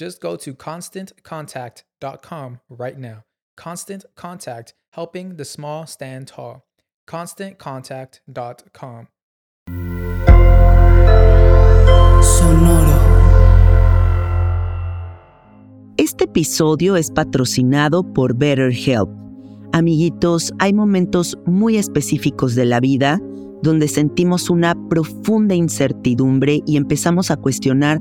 Just 0.00 0.22
go 0.22 0.34
to 0.34 0.54
constantcontact.com 0.54 2.60
right 2.70 2.96
now. 2.96 3.24
Constant 3.54 4.06
Contact, 4.16 4.72
helping 4.92 5.36
the 5.36 5.44
small 5.44 5.86
stand 5.86 6.26
tall. 6.26 6.64
ConstantContact.com. 7.06 9.08
Sonoro. 12.22 12.98
Este 15.98 16.24
episodio 16.24 16.96
es 16.96 17.10
patrocinado 17.10 18.02
por 18.02 18.34
BetterHelp. 18.34 19.10
Amiguitos, 19.74 20.50
hay 20.60 20.72
momentos 20.72 21.36
muy 21.44 21.76
específicos 21.76 22.54
de 22.54 22.64
la 22.64 22.80
vida 22.80 23.20
donde 23.62 23.86
sentimos 23.86 24.48
una 24.48 24.74
profunda 24.88 25.54
incertidumbre 25.54 26.62
y 26.66 26.78
empezamos 26.78 27.30
a 27.30 27.36
cuestionar 27.36 28.00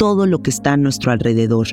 todo 0.00 0.24
lo 0.24 0.42
que 0.42 0.48
está 0.48 0.72
a 0.72 0.76
nuestro 0.78 1.12
alrededor. 1.12 1.68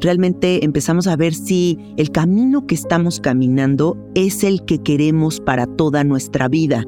Realmente 0.00 0.64
empezamos 0.64 1.08
a 1.08 1.16
ver 1.16 1.34
si 1.34 1.80
el 1.96 2.12
camino 2.12 2.64
que 2.64 2.76
estamos 2.76 3.18
caminando 3.18 3.98
es 4.14 4.44
el 4.44 4.64
que 4.64 4.78
queremos 4.78 5.40
para 5.40 5.66
toda 5.66 6.04
nuestra 6.04 6.46
vida. 6.46 6.84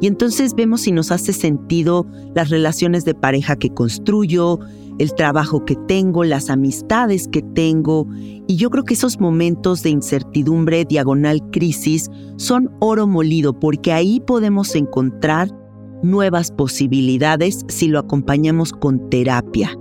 Y 0.00 0.06
entonces 0.06 0.54
vemos 0.54 0.80
si 0.80 0.92
nos 0.92 1.12
hace 1.12 1.34
sentido 1.34 2.06
las 2.34 2.48
relaciones 2.48 3.04
de 3.04 3.14
pareja 3.14 3.56
que 3.56 3.68
construyo, 3.68 4.58
el 4.98 5.12
trabajo 5.12 5.66
que 5.66 5.76
tengo, 5.86 6.24
las 6.24 6.48
amistades 6.48 7.28
que 7.28 7.42
tengo. 7.42 8.06
Y 8.46 8.56
yo 8.56 8.70
creo 8.70 8.84
que 8.84 8.94
esos 8.94 9.20
momentos 9.20 9.82
de 9.82 9.90
incertidumbre, 9.90 10.86
diagonal 10.86 11.42
crisis, 11.50 12.10
son 12.36 12.70
oro 12.80 13.06
molido 13.06 13.52
porque 13.52 13.92
ahí 13.92 14.18
podemos 14.26 14.74
encontrar 14.74 15.54
nuevas 16.02 16.50
posibilidades 16.52 17.66
si 17.68 17.88
lo 17.88 17.98
acompañamos 17.98 18.72
con 18.72 19.10
terapia. 19.10 19.78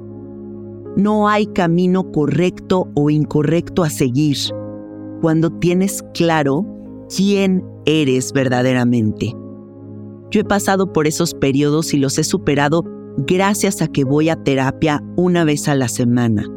No 0.97 1.29
hay 1.29 1.45
camino 1.45 2.11
correcto 2.11 2.89
o 2.95 3.11
incorrecto 3.11 3.83
a 3.83 3.89
seguir 3.91 4.35
cuando 5.21 5.51
tienes 5.51 6.03
claro 6.15 6.65
quién 7.15 7.63
eres 7.85 8.33
verdaderamente. 8.33 9.31
Yo 10.31 10.41
he 10.41 10.43
pasado 10.43 10.91
por 10.91 11.05
esos 11.05 11.35
periodos 11.35 11.93
y 11.93 11.97
los 11.97 12.17
he 12.17 12.23
superado 12.23 12.83
gracias 13.27 13.83
a 13.83 13.87
que 13.87 14.05
voy 14.05 14.29
a 14.29 14.43
terapia 14.43 15.03
una 15.17 15.43
vez 15.43 15.67
a 15.67 15.75
la 15.75 15.87
semana. 15.87 16.47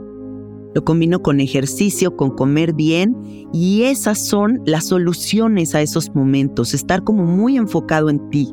Lo 0.74 0.84
combino 0.86 1.20
con 1.20 1.40
ejercicio, 1.40 2.16
con 2.16 2.30
comer 2.30 2.72
bien 2.72 3.14
y 3.52 3.82
esas 3.82 4.26
son 4.26 4.62
las 4.64 4.86
soluciones 4.86 5.74
a 5.74 5.82
esos 5.82 6.14
momentos, 6.14 6.72
estar 6.72 7.04
como 7.04 7.26
muy 7.26 7.58
enfocado 7.58 8.08
en 8.08 8.30
ti. 8.30 8.48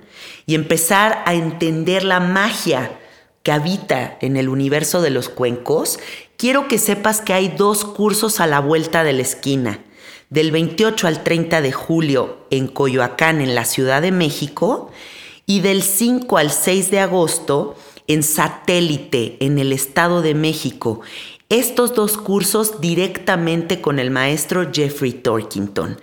y 0.47 0.55
empezar 0.55 1.23
a 1.27 1.35
entender 1.35 2.05
la 2.05 2.21
magia 2.21 2.99
que 3.43 3.53
habita 3.53 4.17
en 4.23 4.39
el 4.39 4.49
universo 4.49 5.03
de 5.03 5.11
los 5.11 5.29
cuencos, 5.29 5.99
quiero 6.39 6.69
que 6.69 6.79
sepas 6.79 7.21
que 7.21 7.35
hay 7.35 7.49
dos 7.49 7.85
cursos 7.85 8.41
a 8.41 8.47
la 8.47 8.61
vuelta 8.61 9.05
de 9.05 9.13
la 9.13 9.23
esquina. 9.23 9.81
Del 10.31 10.53
28 10.53 11.07
al 11.07 11.23
30 11.23 11.61
de 11.61 11.73
julio 11.73 12.47
en 12.51 12.67
Coyoacán, 12.67 13.43
en 13.43 13.55
la 13.55 13.67
Ciudad 13.67 14.01
de 14.01 14.11
México, 14.11 14.91
y 15.47 15.61
del 15.61 15.83
5 15.83 16.37
al 16.37 16.51
6 16.51 16.91
de 16.91 17.01
agosto 17.01 17.77
en 18.09 18.23
Satélite, 18.23 19.37
en 19.41 19.59
el 19.59 19.73
Estado 19.73 20.23
de 20.23 20.35
México. 20.35 21.01
Estos 21.49 21.95
dos 21.95 22.17
cursos 22.17 22.81
directamente 22.81 23.81
con 23.81 24.01
el 24.01 24.11
maestro 24.11 24.73
Jeffrey 24.73 25.13
Torkington. 25.13 26.01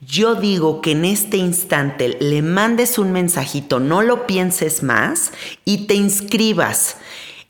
Yo 0.00 0.34
digo 0.34 0.80
que 0.80 0.92
en 0.92 1.04
este 1.04 1.36
instante 1.36 2.16
le 2.20 2.40
mandes 2.42 2.98
un 2.98 3.12
mensajito, 3.12 3.80
no 3.80 4.02
lo 4.02 4.26
pienses 4.26 4.82
más 4.82 5.30
y 5.64 5.86
te 5.86 5.94
inscribas. 5.94 6.96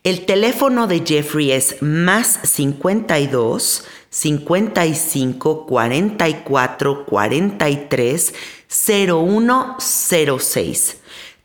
El 0.02 0.26
teléfono 0.26 0.86
de 0.86 1.02
Jeffrey 1.06 1.52
es 1.52 1.76
más 1.80 2.40
52 2.42 3.84
55 4.10 5.66
44 5.66 7.06
43 7.06 8.34
0106. 8.68 10.99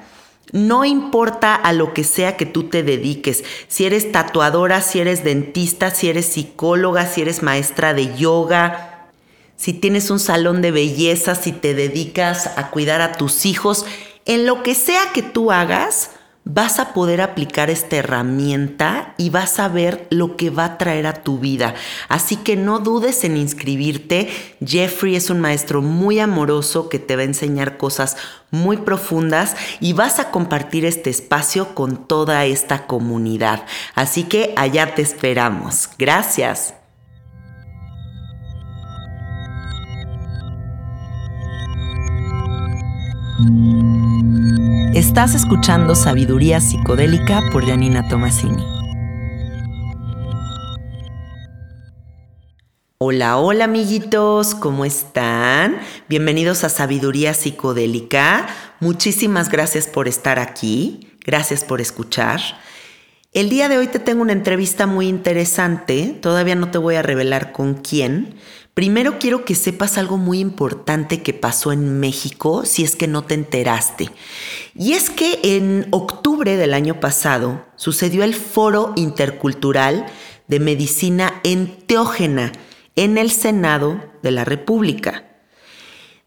No 0.53 0.85
importa 0.85 1.57
a 1.57 1.73
lo 1.73 1.93
que 1.93 2.05
sea 2.05 2.37
que 2.37 2.47
tú 2.47 2.69
te 2.69 2.85
dediques, 2.85 3.43
si 3.67 3.85
eres 3.85 4.13
tatuadora, 4.13 4.81
si 4.81 5.01
eres 5.01 5.25
dentista, 5.25 5.91
si 5.91 6.09
eres 6.09 6.27
psicóloga, 6.27 7.05
si 7.05 7.23
eres 7.23 7.43
maestra 7.43 7.93
de 7.93 8.17
yoga, 8.17 9.09
si 9.57 9.73
tienes 9.73 10.09
un 10.09 10.21
salón 10.21 10.63
de 10.63 10.71
belleza, 10.71 11.35
si 11.35 11.51
te 11.51 11.75
dedicas 11.75 12.49
a 12.57 12.71
cuidar 12.71 13.01
a 13.01 13.15
tus 13.15 13.45
hijos, 13.45 13.87
en 14.25 14.47
lo 14.47 14.63
que 14.63 14.77
sea 14.77 15.11
que 15.13 15.23
tú 15.23 15.51
hagas, 15.51 16.11
vas 16.45 16.79
a 16.79 16.93
poder 16.95 17.21
aplicar 17.21 17.71
esta 17.71 17.97
herramienta 17.97 19.15
y 19.17 19.31
vas 19.31 19.59
a 19.59 19.69
ver 19.69 20.07
lo 20.11 20.37
que 20.37 20.51
va 20.51 20.65
a 20.65 20.79
traer 20.79 21.07
a 21.07 21.23
tu 21.23 21.39
vida. 21.39 21.75
Así 22.09 22.37
que 22.37 22.57
no 22.57 22.79
dudes 22.79 23.25
en 23.25 23.37
inscribirte. 23.37 24.29
Jeffrey 24.65 25.17
es 25.17 25.31
un 25.31 25.41
maestro 25.41 25.83
muy 25.83 26.19
amoroso 26.19 26.89
que 26.89 26.99
te 26.99 27.17
va 27.17 27.23
a 27.23 27.27
enseñar 27.27 27.77
cosas 27.77 28.17
muy 28.51 28.79
profundas 28.79 29.55
y 29.81 29.93
vas 29.93 30.19
a 30.19 30.31
compartir 30.31 30.85
este 30.85 31.11
espacio 31.11 31.75
con 31.75 32.09
toda 32.09 32.45
esta 32.47 32.87
comunidad. 32.87 33.65
Así 33.95 34.25
que 34.25 34.55
allá 34.57 34.95
te 34.95 35.03
esperamos. 35.03 35.91
Gracias. 35.99 36.75
Estás 44.95 45.35
escuchando 45.35 45.95
Sabiduría 45.95 46.61
Psicodélica 46.61 47.43
por 47.53 47.67
Janina 47.67 48.09
Tomasini. 48.09 48.65
Hola, 52.99 53.39
hola 53.39 53.65
amiguitos, 53.65 54.55
¿cómo 54.55 54.85
están? 54.85 55.81
Bienvenidos 56.09 56.65
a 56.65 56.69
Sabiduría 56.69 57.35
Psicodélica. 57.35 58.47
Muchísimas 58.81 59.51
gracias 59.51 59.87
por 59.87 60.09
estar 60.09 60.39
aquí, 60.39 61.17
gracias 61.25 61.65
por 61.65 61.81
escuchar. 61.81 62.41
El 63.33 63.49
día 63.49 63.69
de 63.69 63.79
hoy 63.79 63.87
te 63.87 64.01
tengo 64.01 64.23
una 64.23 64.33
entrevista 64.33 64.87
muy 64.87 65.07
interesante, 65.07 66.19
todavía 66.21 66.57
no 66.57 66.71
te 66.71 66.79
voy 66.79 66.97
a 66.97 67.03
revelar 67.03 67.53
con 67.53 67.75
quién, 67.75 68.37
Primero 68.75 69.19
quiero 69.19 69.45
que 69.45 69.57
sepas 69.57 69.99
algo 69.99 70.17
muy 70.17 70.39
importante 70.39 71.23
que 71.23 71.35
pasó 71.35 71.73
en 71.73 71.99
México, 71.99 72.65
si 72.65 72.85
es 72.85 72.95
que 72.95 73.09
no 73.09 73.25
te 73.25 73.35
enteraste. 73.35 74.11
Y 74.75 74.93
es 74.93 75.11
que 75.11 75.41
en 75.43 75.89
octubre 75.91 76.57
del 76.57 76.73
año 76.73 77.01
pasado 77.01 77.67
sucedió 77.75 78.23
el 78.23 78.35
Foro 78.35 78.93
Intercultural 78.97 80.07
de 80.47 80.61
Medicina 80.61 81.41
Enteógena 81.43 82.53
en 82.95 83.19
el 83.19 83.31
Senado 83.31 84.01
de 84.23 84.31
la 84.31 84.45
República. 84.45 85.25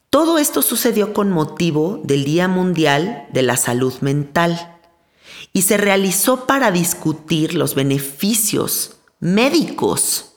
Todo 0.10 0.38
esto 0.38 0.62
sucedió 0.62 1.14
con 1.14 1.32
motivo 1.32 2.02
del 2.04 2.24
Día 2.26 2.48
Mundial 2.48 3.26
de 3.32 3.42
la 3.42 3.58
Salud 3.58 3.94
Mental 4.02 4.73
y 5.54 5.62
se 5.62 5.78
realizó 5.78 6.48
para 6.48 6.72
discutir 6.72 7.54
los 7.54 7.76
beneficios 7.76 8.98
médicos 9.20 10.34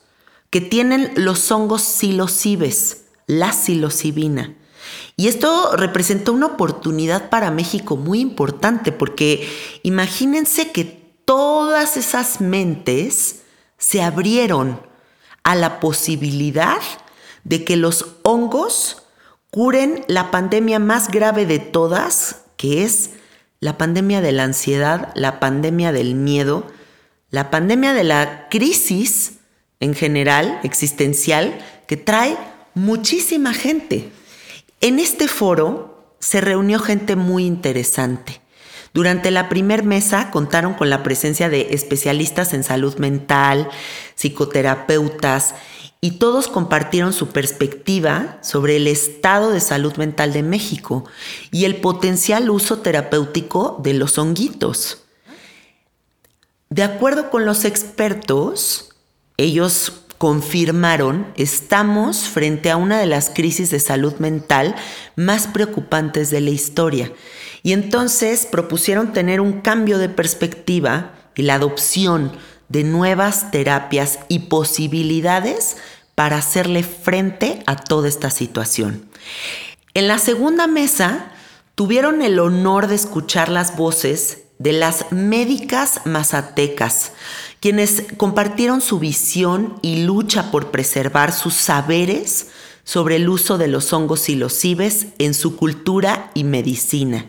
que 0.50 0.60
tienen 0.60 1.12
los 1.16 1.50
hongos 1.50 1.82
psilocibes, 1.82 3.04
la 3.26 3.52
psilocibina. 3.52 4.54
Y 5.16 5.28
esto 5.28 5.74
representó 5.76 6.34
una 6.34 6.46
oportunidad 6.46 7.30
para 7.30 7.50
México 7.50 7.96
muy 7.96 8.20
importante 8.20 8.92
porque 8.92 9.48
imagínense 9.82 10.70
que 10.70 10.84
todas 11.24 11.96
esas 11.96 12.40
mentes 12.40 13.42
se 13.78 14.02
abrieron 14.02 14.80
a 15.42 15.54
la 15.54 15.80
posibilidad 15.80 16.80
de 17.44 17.64
que 17.64 17.76
los 17.76 18.06
hongos 18.22 19.02
curen 19.50 20.04
la 20.08 20.30
pandemia 20.30 20.78
más 20.78 21.08
grave 21.08 21.46
de 21.46 21.58
todas, 21.58 22.42
que 22.56 22.84
es 22.84 23.10
la 23.60 23.78
pandemia 23.78 24.20
de 24.20 24.32
la 24.32 24.44
ansiedad, 24.44 25.12
la 25.14 25.40
pandemia 25.40 25.92
del 25.92 26.14
miedo, 26.14 26.66
la 27.30 27.50
pandemia 27.50 27.92
de 27.92 28.04
la 28.04 28.48
crisis 28.48 29.34
en 29.80 29.94
general, 29.94 30.60
existencial, 30.62 31.58
que 31.86 31.96
trae 31.96 32.36
muchísima 32.74 33.52
gente. 33.54 34.10
En 34.80 34.98
este 34.98 35.28
foro 35.28 36.14
se 36.18 36.40
reunió 36.40 36.78
gente 36.78 37.16
muy 37.16 37.46
interesante. 37.46 38.40
Durante 38.92 39.30
la 39.30 39.50
primer 39.50 39.84
mesa 39.84 40.30
contaron 40.30 40.72
con 40.72 40.88
la 40.88 41.02
presencia 41.02 41.50
de 41.50 41.68
especialistas 41.72 42.54
en 42.54 42.64
salud 42.64 42.96
mental, 42.96 43.68
psicoterapeutas, 44.14 45.54
y 46.06 46.12
todos 46.12 46.46
compartieron 46.46 47.12
su 47.12 47.30
perspectiva 47.30 48.38
sobre 48.40 48.76
el 48.76 48.86
estado 48.86 49.50
de 49.50 49.58
salud 49.58 49.96
mental 49.96 50.32
de 50.32 50.44
México 50.44 51.04
y 51.50 51.64
el 51.64 51.80
potencial 51.80 52.48
uso 52.48 52.78
terapéutico 52.78 53.80
de 53.82 53.92
los 53.94 54.16
honguitos. 54.16 55.02
De 56.70 56.84
acuerdo 56.84 57.28
con 57.28 57.44
los 57.44 57.64
expertos, 57.64 58.90
ellos 59.36 59.94
confirmaron, 60.16 61.26
estamos 61.34 62.18
frente 62.18 62.70
a 62.70 62.76
una 62.76 63.00
de 63.00 63.06
las 63.06 63.28
crisis 63.28 63.70
de 63.70 63.80
salud 63.80 64.14
mental 64.20 64.76
más 65.16 65.48
preocupantes 65.48 66.30
de 66.30 66.40
la 66.40 66.50
historia. 66.50 67.12
Y 67.64 67.72
entonces 67.72 68.46
propusieron 68.46 69.12
tener 69.12 69.40
un 69.40 69.60
cambio 69.60 69.98
de 69.98 70.08
perspectiva 70.08 71.14
y 71.34 71.42
la 71.42 71.54
adopción 71.54 72.30
de 72.68 72.84
nuevas 72.84 73.50
terapias 73.50 74.20
y 74.28 74.40
posibilidades 74.40 75.76
para 76.16 76.38
hacerle 76.38 76.82
frente 76.82 77.62
a 77.66 77.76
toda 77.76 78.08
esta 78.08 78.30
situación. 78.30 79.08
En 79.94 80.08
la 80.08 80.18
segunda 80.18 80.66
mesa 80.66 81.30
tuvieron 81.76 82.22
el 82.22 82.40
honor 82.40 82.88
de 82.88 82.96
escuchar 82.96 83.48
las 83.48 83.76
voces 83.76 84.38
de 84.58 84.72
las 84.72 85.12
médicas 85.12 86.00
mazatecas, 86.06 87.12
quienes 87.60 88.04
compartieron 88.16 88.80
su 88.80 88.98
visión 88.98 89.78
y 89.82 90.04
lucha 90.04 90.50
por 90.50 90.70
preservar 90.70 91.32
sus 91.32 91.54
saberes 91.54 92.48
sobre 92.82 93.16
el 93.16 93.28
uso 93.28 93.58
de 93.58 93.68
los 93.68 93.92
hongos 93.92 94.28
y 94.30 94.36
los 94.36 94.58
cibes 94.58 95.08
en 95.18 95.34
su 95.34 95.56
cultura 95.56 96.30
y 96.32 96.44
medicina. 96.44 97.26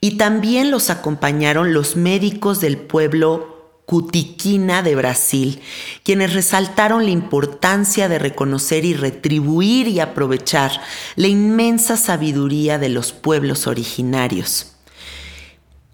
Y 0.00 0.16
también 0.16 0.72
los 0.72 0.90
acompañaron 0.90 1.72
los 1.72 1.94
médicos 1.94 2.60
del 2.60 2.78
pueblo 2.78 3.51
Cutiquina 3.92 4.80
de 4.80 4.94
Brasil, 4.94 5.60
quienes 6.02 6.32
resaltaron 6.32 7.04
la 7.04 7.10
importancia 7.10 8.08
de 8.08 8.18
reconocer 8.18 8.86
y 8.86 8.94
retribuir 8.94 9.86
y 9.86 10.00
aprovechar 10.00 10.80
la 11.14 11.26
inmensa 11.26 11.98
sabiduría 11.98 12.78
de 12.78 12.88
los 12.88 13.12
pueblos 13.12 13.66
originarios. 13.66 14.76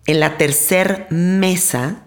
En 0.07 0.21
la 0.21 0.38
tercer 0.38 1.09
mesa 1.11 2.05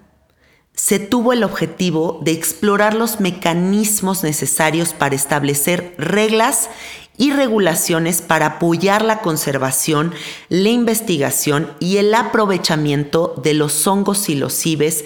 se 0.74 0.98
tuvo 0.98 1.34
el 1.34 1.44
objetivo 1.44 2.22
de 2.24 2.32
explorar 2.32 2.94
los 2.94 3.20
mecanismos 3.20 4.24
necesarios 4.24 4.94
para 4.94 5.16
establecer 5.16 5.94
reglas 5.98 6.70
y 7.18 7.32
regulaciones 7.32 8.22
para 8.22 8.46
apoyar 8.48 9.04
la 9.04 9.20
conservación, 9.20 10.14
la 10.50 10.70
investigación 10.70 11.72
y 11.80 11.98
el 11.98 12.16
aprovechamiento 12.16 13.36
de 13.44 13.54
los 13.54 13.86
hongos 13.86 14.20
psilocibes 14.20 15.06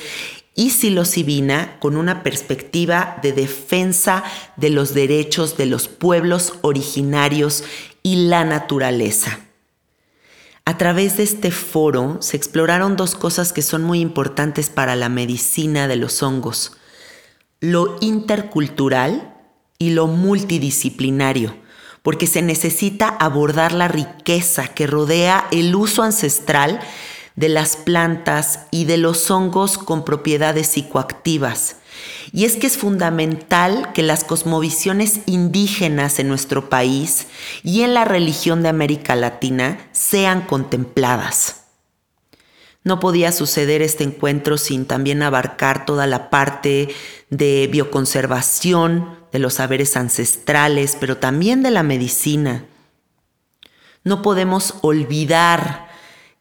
y 0.56 0.70
psilocibina 0.70 1.78
con 1.80 1.98
una 1.98 2.24
perspectiva 2.24 3.20
de 3.22 3.34
defensa 3.34 4.24
de 4.56 4.70
los 4.70 4.94
derechos 4.94 5.58
de 5.58 5.66
los 5.66 5.90
pueblos 5.90 6.54
originarios 6.62 7.64
y 8.02 8.28
la 8.28 8.46
naturaleza. 8.46 9.40
A 10.64 10.78
través 10.78 11.18
de 11.18 11.24
este 11.24 11.52
foro 11.52 12.18
se 12.22 12.38
exploraron 12.38 12.96
dos 12.96 13.16
cosas 13.16 13.54
que 13.54 13.62
son 13.62 13.84
muy 13.84 14.00
importantes 14.00 14.70
para 14.70 14.96
la 14.96 15.10
medicina 15.10 15.88
de 15.88 15.98
los 15.98 16.24
hongos, 16.24 16.72
lo 17.60 17.98
intercultural 18.00 19.36
y 19.78 19.92
lo 19.92 20.08
multidisciplinario, 20.08 21.56
porque 22.02 22.28
se 22.28 22.42
necesita 22.42 23.10
abordar 23.10 23.74
la 23.74 23.88
riqueza 23.88 24.70
que 24.70 24.88
rodea 24.88 25.48
el 25.52 25.76
uso 25.76 26.02
ancestral 26.02 26.80
de 27.36 27.50
las 27.50 27.75
plantas 27.75 28.62
y 28.72 28.86
de 28.86 28.98
los 28.98 29.30
hongos 29.30 29.77
con 29.77 30.06
propiedades 30.06 30.68
psicoactivas 30.68 31.77
y 32.32 32.46
es 32.46 32.58
que 32.58 32.68
es 32.68 32.77
fundamental 32.77 33.94
que 33.94 34.04
las 34.04 34.24
cosmovisiones 34.24 35.22
indígenas 35.25 36.20
en 36.20 36.27
nuestro 36.27 36.70
país 36.70 37.27
y 37.63 37.82
en 37.82 37.94
la 37.94 38.06
religión 38.06 38.63
de 38.63 38.70
América 38.70 39.15
Latina 39.15 39.88
sean 39.92 40.42
contempladas. 40.42 41.62
No 42.84 43.00
podía 43.00 43.32
suceder 43.32 43.82
este 43.82 44.04
encuentro 44.04 44.58
sin 44.58 44.86
también 44.86 45.24
abarcar 45.24 45.86
toda 45.86 46.06
la 46.06 46.30
parte 46.30 46.94
de 47.30 47.68
bioconservación, 47.72 49.18
de 49.32 49.39
los 49.39 49.56
saberes 49.56 49.98
ancestrales, 49.98 50.96
pero 51.00 51.18
también 51.18 51.63
de 51.63 51.72
la 51.72 51.84
medicina. 51.84 52.65
No 54.04 54.22
podemos 54.22 54.75
olvidar 54.82 55.85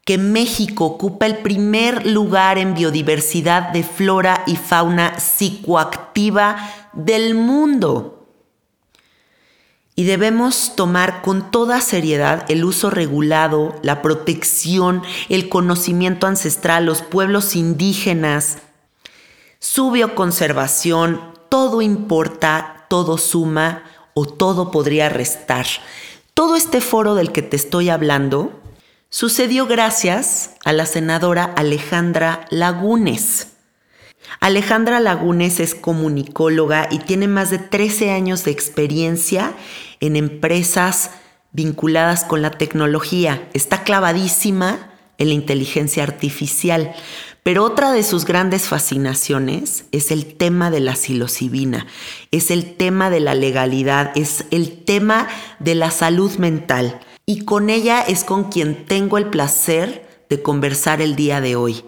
que 0.05 0.19
México 0.19 0.85
ocupa 0.85 1.25
el 1.25 1.39
primer 1.39 2.05
lugar 2.05 2.59
en 2.59 2.75
biodiversidad 2.75 3.69
de 3.69 3.83
flora 3.83 4.43
y 4.45 4.55
fauna 4.55 5.19
psicoactiva 5.19 6.57
del 6.93 7.33
mundo. 7.33 8.27
Y 9.95 10.03
debemos 10.03 10.75
tomar 10.75 11.23
con 11.23 11.49
toda 11.49 11.81
seriedad 11.81 12.45
el 12.49 12.65
uso 12.65 12.91
regulado, 12.91 13.79
la 13.81 14.03
protección, 14.03 15.01
el 15.29 15.49
conocimiento 15.49 16.27
ancestral, 16.27 16.85
los 16.85 17.01
pueblos 17.01 17.55
indígenas, 17.55 18.59
su 19.57 19.89
bioconservación, 19.89 21.19
todo 21.49 21.81
importa, 21.81 22.85
todo 22.89 23.17
suma 23.17 23.83
o 24.13 24.27
todo 24.27 24.69
podría 24.69 25.09
restar. 25.09 25.65
Todo 26.35 26.57
este 26.57 26.79
foro 26.81 27.15
del 27.15 27.31
que 27.31 27.41
te 27.41 27.55
estoy 27.55 27.89
hablando 27.89 28.61
sucedió 29.15 29.65
gracias 29.65 30.49
a 30.65 30.73
la 30.73 30.85
senadora 30.85 31.45
Alejandra 31.45 32.45
Lagunes. 32.49 33.53
Alejandra 34.41 34.99
Lagunes 34.99 35.61
es 35.61 35.73
comunicóloga 35.73 36.89
y 36.91 36.99
tiene 36.99 37.29
más 37.29 37.49
de 37.49 37.57
13 37.57 38.11
años 38.11 38.43
de 38.43 38.51
experiencia 38.51 39.53
en 40.01 40.17
empresas 40.17 41.11
vinculadas 41.53 42.25
con 42.25 42.41
la 42.41 42.51
tecnología. 42.51 43.47
Está 43.53 43.85
clavadísima 43.85 44.91
en 45.17 45.29
la 45.29 45.33
inteligencia 45.33 46.03
artificial. 46.03 46.93
Pero 47.41 47.63
otra 47.63 47.93
de 47.93 48.03
sus 48.03 48.25
grandes 48.25 48.67
fascinaciones 48.67 49.85
es 49.93 50.11
el 50.11 50.35
tema 50.35 50.71
de 50.71 50.81
la 50.81 50.97
psilocibina, 50.97 51.87
es 52.31 52.51
el 52.51 52.75
tema 52.75 53.09
de 53.09 53.21
la 53.21 53.33
legalidad, 53.33 54.11
es 54.15 54.43
el 54.51 54.83
tema 54.83 55.29
de 55.59 55.75
la 55.75 55.89
salud 55.89 56.35
mental 56.35 56.99
y 57.25 57.45
con 57.45 57.69
ella 57.69 58.01
es 58.01 58.23
con 58.23 58.45
quien 58.45 58.85
tengo 58.85 59.17
el 59.17 59.29
placer 59.29 60.07
de 60.29 60.41
conversar 60.41 61.01
el 61.01 61.15
día 61.15 61.41
de 61.41 61.55
hoy. 61.55 61.83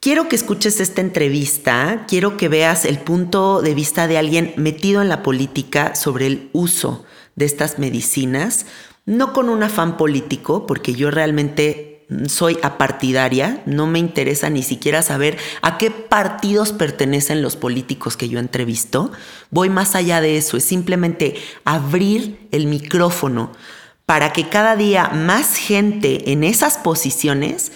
Quiero 0.00 0.28
que 0.28 0.36
escuches 0.36 0.80
esta 0.80 1.00
entrevista, 1.00 2.04
quiero 2.06 2.36
que 2.36 2.48
veas 2.48 2.84
el 2.84 2.98
punto 2.98 3.62
de 3.62 3.74
vista 3.74 4.06
de 4.06 4.18
alguien 4.18 4.52
metido 4.56 5.00
en 5.00 5.08
la 5.08 5.22
política 5.22 5.94
sobre 5.94 6.26
el 6.26 6.50
uso 6.52 7.04
de 7.36 7.46
estas 7.46 7.78
medicinas, 7.78 8.66
no 9.06 9.32
con 9.32 9.48
un 9.48 9.62
afán 9.62 9.96
político, 9.96 10.66
porque 10.66 10.92
yo 10.92 11.10
realmente 11.10 12.06
soy 12.26 12.58
apartidaria, 12.62 13.62
no 13.64 13.86
me 13.86 13.98
interesa 13.98 14.50
ni 14.50 14.62
siquiera 14.62 15.00
saber 15.02 15.38
a 15.62 15.78
qué 15.78 15.90
partidos 15.90 16.72
pertenecen 16.72 17.40
los 17.40 17.56
políticos 17.56 18.18
que 18.18 18.28
yo 18.28 18.38
entrevisto. 18.38 19.10
Voy 19.50 19.70
más 19.70 19.94
allá 19.94 20.20
de 20.20 20.36
eso, 20.36 20.58
es 20.58 20.64
simplemente 20.64 21.36
abrir 21.64 22.46
el 22.52 22.66
micrófono 22.66 23.52
para 24.06 24.32
que 24.32 24.48
cada 24.48 24.76
día 24.76 25.08
más 25.08 25.56
gente 25.56 26.32
en 26.32 26.44
esas 26.44 26.78
posiciones 26.78 27.72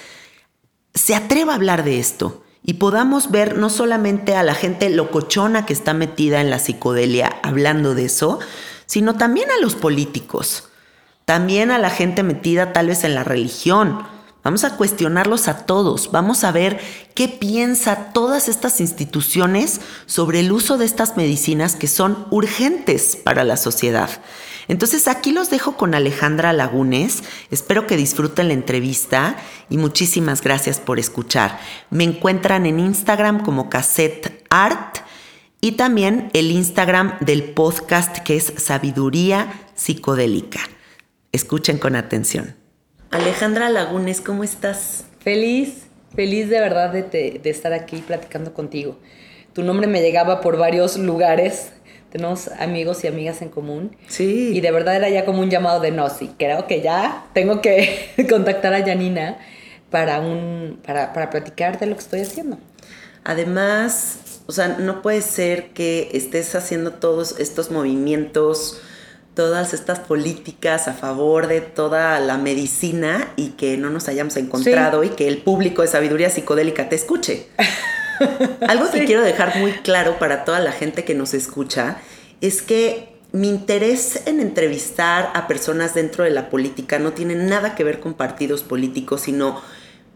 se 0.94 1.14
atreva 1.14 1.52
a 1.52 1.56
hablar 1.56 1.84
de 1.84 1.98
esto 1.98 2.44
y 2.62 2.74
podamos 2.74 3.30
ver 3.30 3.56
no 3.56 3.70
solamente 3.70 4.34
a 4.34 4.42
la 4.42 4.54
gente 4.54 4.90
locochona 4.90 5.64
que 5.64 5.72
está 5.72 5.94
metida 5.94 6.40
en 6.40 6.50
la 6.50 6.58
psicodelia 6.58 7.38
hablando 7.42 7.94
de 7.94 8.04
eso, 8.06 8.40
sino 8.84 9.16
también 9.16 9.50
a 9.50 9.62
los 9.62 9.74
políticos, 9.74 10.68
también 11.24 11.70
a 11.70 11.78
la 11.78 11.90
gente 11.90 12.22
metida 12.22 12.72
tal 12.72 12.88
vez 12.88 13.04
en 13.04 13.14
la 13.14 13.24
religión. 13.24 14.02
Vamos 14.44 14.64
a 14.64 14.76
cuestionarlos 14.76 15.48
a 15.48 15.66
todos, 15.66 16.10
vamos 16.10 16.44
a 16.44 16.52
ver 16.52 16.80
qué 17.14 17.28
piensa 17.28 18.12
todas 18.12 18.48
estas 18.48 18.80
instituciones 18.80 19.80
sobre 20.06 20.40
el 20.40 20.52
uso 20.52 20.78
de 20.78 20.84
estas 20.84 21.16
medicinas 21.16 21.74
que 21.74 21.86
son 21.86 22.26
urgentes 22.30 23.16
para 23.16 23.44
la 23.44 23.56
sociedad. 23.56 24.10
Entonces 24.68 25.08
aquí 25.08 25.32
los 25.32 25.50
dejo 25.50 25.76
con 25.76 25.94
Alejandra 25.94 26.52
Lagunes. 26.52 27.22
Espero 27.50 27.86
que 27.86 27.96
disfruten 27.96 28.48
la 28.48 28.54
entrevista 28.54 29.36
y 29.70 29.78
muchísimas 29.78 30.42
gracias 30.42 30.78
por 30.78 30.98
escuchar. 30.98 31.58
Me 31.90 32.04
encuentran 32.04 32.66
en 32.66 32.78
Instagram 32.78 33.42
como 33.42 33.70
Cassette 33.70 34.44
Art 34.50 34.98
y 35.60 35.72
también 35.72 36.30
el 36.34 36.50
Instagram 36.50 37.18
del 37.20 37.42
podcast 37.44 38.18
que 38.18 38.36
es 38.36 38.52
Sabiduría 38.58 39.52
Psicodélica. 39.74 40.60
Escuchen 41.32 41.78
con 41.78 41.96
atención. 41.96 42.54
Alejandra 43.10 43.70
Lagunes, 43.70 44.20
¿cómo 44.20 44.44
estás? 44.44 45.06
Feliz, 45.20 45.86
feliz 46.14 46.50
de 46.50 46.60
verdad 46.60 46.92
de, 46.92 47.40
de 47.42 47.50
estar 47.50 47.72
aquí 47.72 47.96
platicando 48.06 48.52
contigo. 48.52 48.98
Tu 49.54 49.62
nombre 49.62 49.86
me 49.86 50.02
llegaba 50.02 50.40
por 50.42 50.58
varios 50.58 50.98
lugares 50.98 51.70
tenemos 52.10 52.48
amigos 52.58 53.04
y 53.04 53.08
amigas 53.08 53.42
en 53.42 53.48
común. 53.48 53.96
Sí. 54.08 54.52
Y 54.54 54.60
de 54.60 54.70
verdad 54.70 54.96
era 54.96 55.08
ya 55.08 55.24
como 55.24 55.40
un 55.40 55.50
llamado 55.50 55.80
de 55.80 55.90
no, 55.90 56.08
sí, 56.10 56.32
creo 56.38 56.66
que 56.66 56.80
ya 56.80 57.26
tengo 57.32 57.60
que 57.60 58.10
contactar 58.30 58.74
a 58.74 58.84
Janina 58.84 59.38
para, 59.90 60.20
un, 60.20 60.80
para, 60.84 61.12
para 61.12 61.30
platicar 61.30 61.78
de 61.78 61.86
lo 61.86 61.94
que 61.94 62.02
estoy 62.02 62.20
haciendo. 62.20 62.58
Además, 63.24 64.40
o 64.46 64.52
sea, 64.52 64.68
no 64.68 65.02
puede 65.02 65.20
ser 65.20 65.70
que 65.70 66.10
estés 66.14 66.54
haciendo 66.54 66.92
todos 66.94 67.38
estos 67.38 67.70
movimientos, 67.70 68.80
todas 69.34 69.74
estas 69.74 70.00
políticas 70.00 70.88
a 70.88 70.94
favor 70.94 71.46
de 71.46 71.60
toda 71.60 72.18
la 72.20 72.38
medicina 72.38 73.32
y 73.36 73.50
que 73.50 73.76
no 73.76 73.90
nos 73.90 74.08
hayamos 74.08 74.36
encontrado 74.36 75.04
y 75.04 75.10
que 75.10 75.28
el 75.28 75.38
público 75.38 75.82
de 75.82 75.88
sabiduría 75.88 76.30
psicodélica 76.30 76.88
te 76.88 76.96
escuche. 76.96 77.48
Algo 78.68 78.90
que 78.90 79.04
quiero 79.04 79.22
dejar 79.22 79.58
muy 79.58 79.72
claro 79.72 80.18
para 80.18 80.44
toda 80.44 80.60
la 80.60 80.72
gente 80.72 81.04
que 81.04 81.14
nos 81.14 81.34
escucha 81.34 81.98
es 82.40 82.62
que 82.62 83.16
mi 83.32 83.48
interés 83.48 84.22
en 84.26 84.40
entrevistar 84.40 85.30
a 85.34 85.46
personas 85.46 85.94
dentro 85.94 86.24
de 86.24 86.30
la 86.30 86.48
política 86.48 86.98
no 86.98 87.12
tiene 87.12 87.34
nada 87.34 87.74
que 87.74 87.84
ver 87.84 88.00
con 88.00 88.14
partidos 88.14 88.62
políticos, 88.62 89.22
sino 89.22 89.60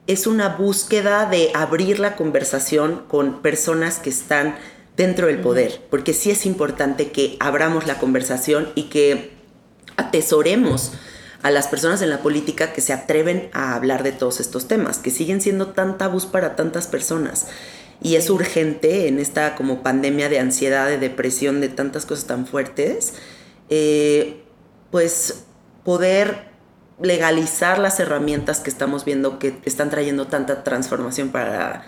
es 0.06 0.26
una 0.26 0.48
búsqueda 0.48 1.26
de 1.26 1.50
abrir 1.54 2.00
la 2.00 2.16
conversación 2.16 3.04
con 3.08 3.42
personas 3.42 3.98
que 3.98 4.10
están 4.10 4.56
dentro 4.96 5.26
del 5.26 5.40
poder, 5.40 5.80
porque 5.90 6.12
sí 6.12 6.30
es 6.30 6.46
importante 6.46 7.12
que 7.12 7.36
abramos 7.40 7.86
la 7.86 7.98
conversación 7.98 8.70
y 8.74 8.84
que 8.84 9.32
atesoremos 9.96 10.92
a 11.42 11.50
las 11.50 11.66
personas 11.66 12.02
en 12.02 12.10
la 12.10 12.18
política 12.18 12.72
que 12.72 12.80
se 12.80 12.92
atreven 12.92 13.50
a 13.52 13.74
hablar 13.74 14.02
de 14.02 14.12
todos 14.12 14.40
estos 14.40 14.68
temas, 14.68 14.98
que 14.98 15.10
siguen 15.10 15.40
siendo 15.40 15.68
tan 15.68 15.98
tabús 15.98 16.24
para 16.24 16.56
tantas 16.56 16.86
personas 16.86 17.46
y 18.02 18.16
es 18.16 18.30
urgente 18.30 19.08
en 19.08 19.18
esta 19.18 19.54
como 19.54 19.82
pandemia 19.82 20.28
de 20.28 20.38
ansiedad, 20.38 20.88
de 20.88 20.98
depresión, 20.98 21.60
de 21.60 21.68
tantas 21.68 22.04
cosas 22.04 22.26
tan 22.26 22.46
fuertes, 22.46 23.14
eh, 23.70 24.42
pues 24.90 25.44
poder 25.84 26.52
legalizar 27.00 27.78
las 27.78 27.98
herramientas 28.00 28.60
que 28.60 28.70
estamos 28.70 29.04
viendo 29.04 29.38
que 29.38 29.54
están 29.64 29.90
trayendo 29.90 30.26
tanta 30.26 30.62
transformación 30.64 31.30
para, 31.30 31.84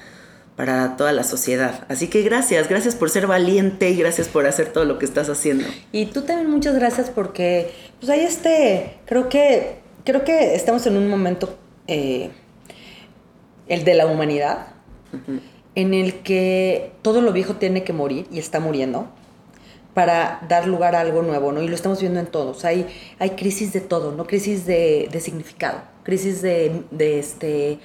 para 0.57 0.97
toda 0.97 1.13
la 1.13 1.25
sociedad. 1.25 1.85
Así 1.89 2.09
que 2.09 2.23
gracias, 2.23 2.69
gracias 2.69 2.95
por 2.95 3.11
ser 3.11 3.27
valiente 3.27 3.91
y 3.91 3.97
gracias 3.97 4.29
por 4.29 4.47
hacer 4.47 4.73
todo 4.73 4.85
lo 4.85 4.99
que 4.99 5.05
estás 5.05 5.29
haciendo. 5.29 5.65
Y 5.93 6.07
tú 6.07 6.23
también 6.23 6.51
muchas 6.51 6.75
gracias 6.75 7.11
porque 7.11 7.73
pues 8.01 8.11
hay 8.11 8.21
este, 8.21 8.99
creo 9.05 9.29
que, 9.29 9.79
creo 10.05 10.25
que 10.25 10.55
estamos 10.55 10.87
en 10.87 10.97
un 10.97 11.09
momento, 11.09 11.57
eh, 11.87 12.31
el 13.69 13.85
de 13.85 13.95
la 13.95 14.07
humanidad, 14.07 14.69
en 15.75 15.95
el 15.95 16.21
que 16.21 16.93
todo 17.03 17.21
lo 17.21 17.33
viejo 17.33 17.57
tiene 17.57 17.85
que 17.85 17.93
morir 17.93 18.27
y 18.31 18.39
está 18.39 18.61
muriendo 18.61 19.09
para 19.95 20.41
dar 20.49 20.67
lugar 20.67 20.97
a 20.97 21.01
algo 21.01 21.23
nuevo, 21.23 21.53
¿no? 21.53 21.63
Y 21.63 21.69
lo 21.69 21.75
estamos 21.75 22.01
viendo 22.01 22.21
en 22.21 22.27
todos. 22.27 22.65
Hay, 22.65 22.87
crisis 23.37 23.73
de 23.73 23.81
todo, 23.81 24.13
¿no? 24.13 24.27
Crisis 24.27 24.67
de, 24.67 25.09
significado, 25.21 25.83
crisis 26.03 26.43
de, 26.43 26.83
de, 26.91 27.19
este, 27.21 27.79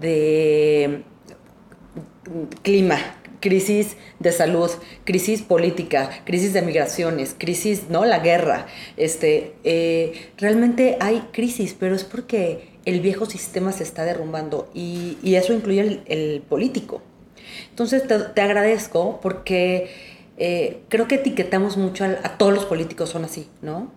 de 0.00 1.02
clima, 2.62 2.98
crisis 3.40 3.96
de 4.18 4.32
salud, 4.32 4.70
crisis 5.04 5.42
política, 5.42 6.10
crisis 6.24 6.52
de 6.54 6.62
migraciones, 6.62 7.34
crisis, 7.38 7.84
¿no? 7.90 8.04
La 8.04 8.20
guerra. 8.20 8.66
Este, 8.96 9.54
eh, 9.64 10.30
realmente 10.38 10.96
hay 11.00 11.28
crisis, 11.32 11.76
pero 11.78 11.94
es 11.94 12.04
porque 12.04 12.75
el 12.86 13.00
viejo 13.00 13.26
sistema 13.26 13.72
se 13.72 13.82
está 13.82 14.04
derrumbando 14.04 14.70
y, 14.72 15.18
eso 15.34 15.52
incluye 15.52 16.00
el, 16.06 16.40
político. 16.42 17.02
Entonces 17.70 18.04
te, 18.06 18.40
agradezco 18.40 19.20
porque 19.20 19.90
eh, 20.38 20.80
creo 20.88 21.08
que 21.08 21.16
etiquetamos 21.16 21.76
mucho 21.76 22.04
a, 22.04 22.38
todos 22.38 22.54
los 22.54 22.64
políticos, 22.64 23.10
son 23.10 23.24
así, 23.24 23.48
¿no? 23.60 23.90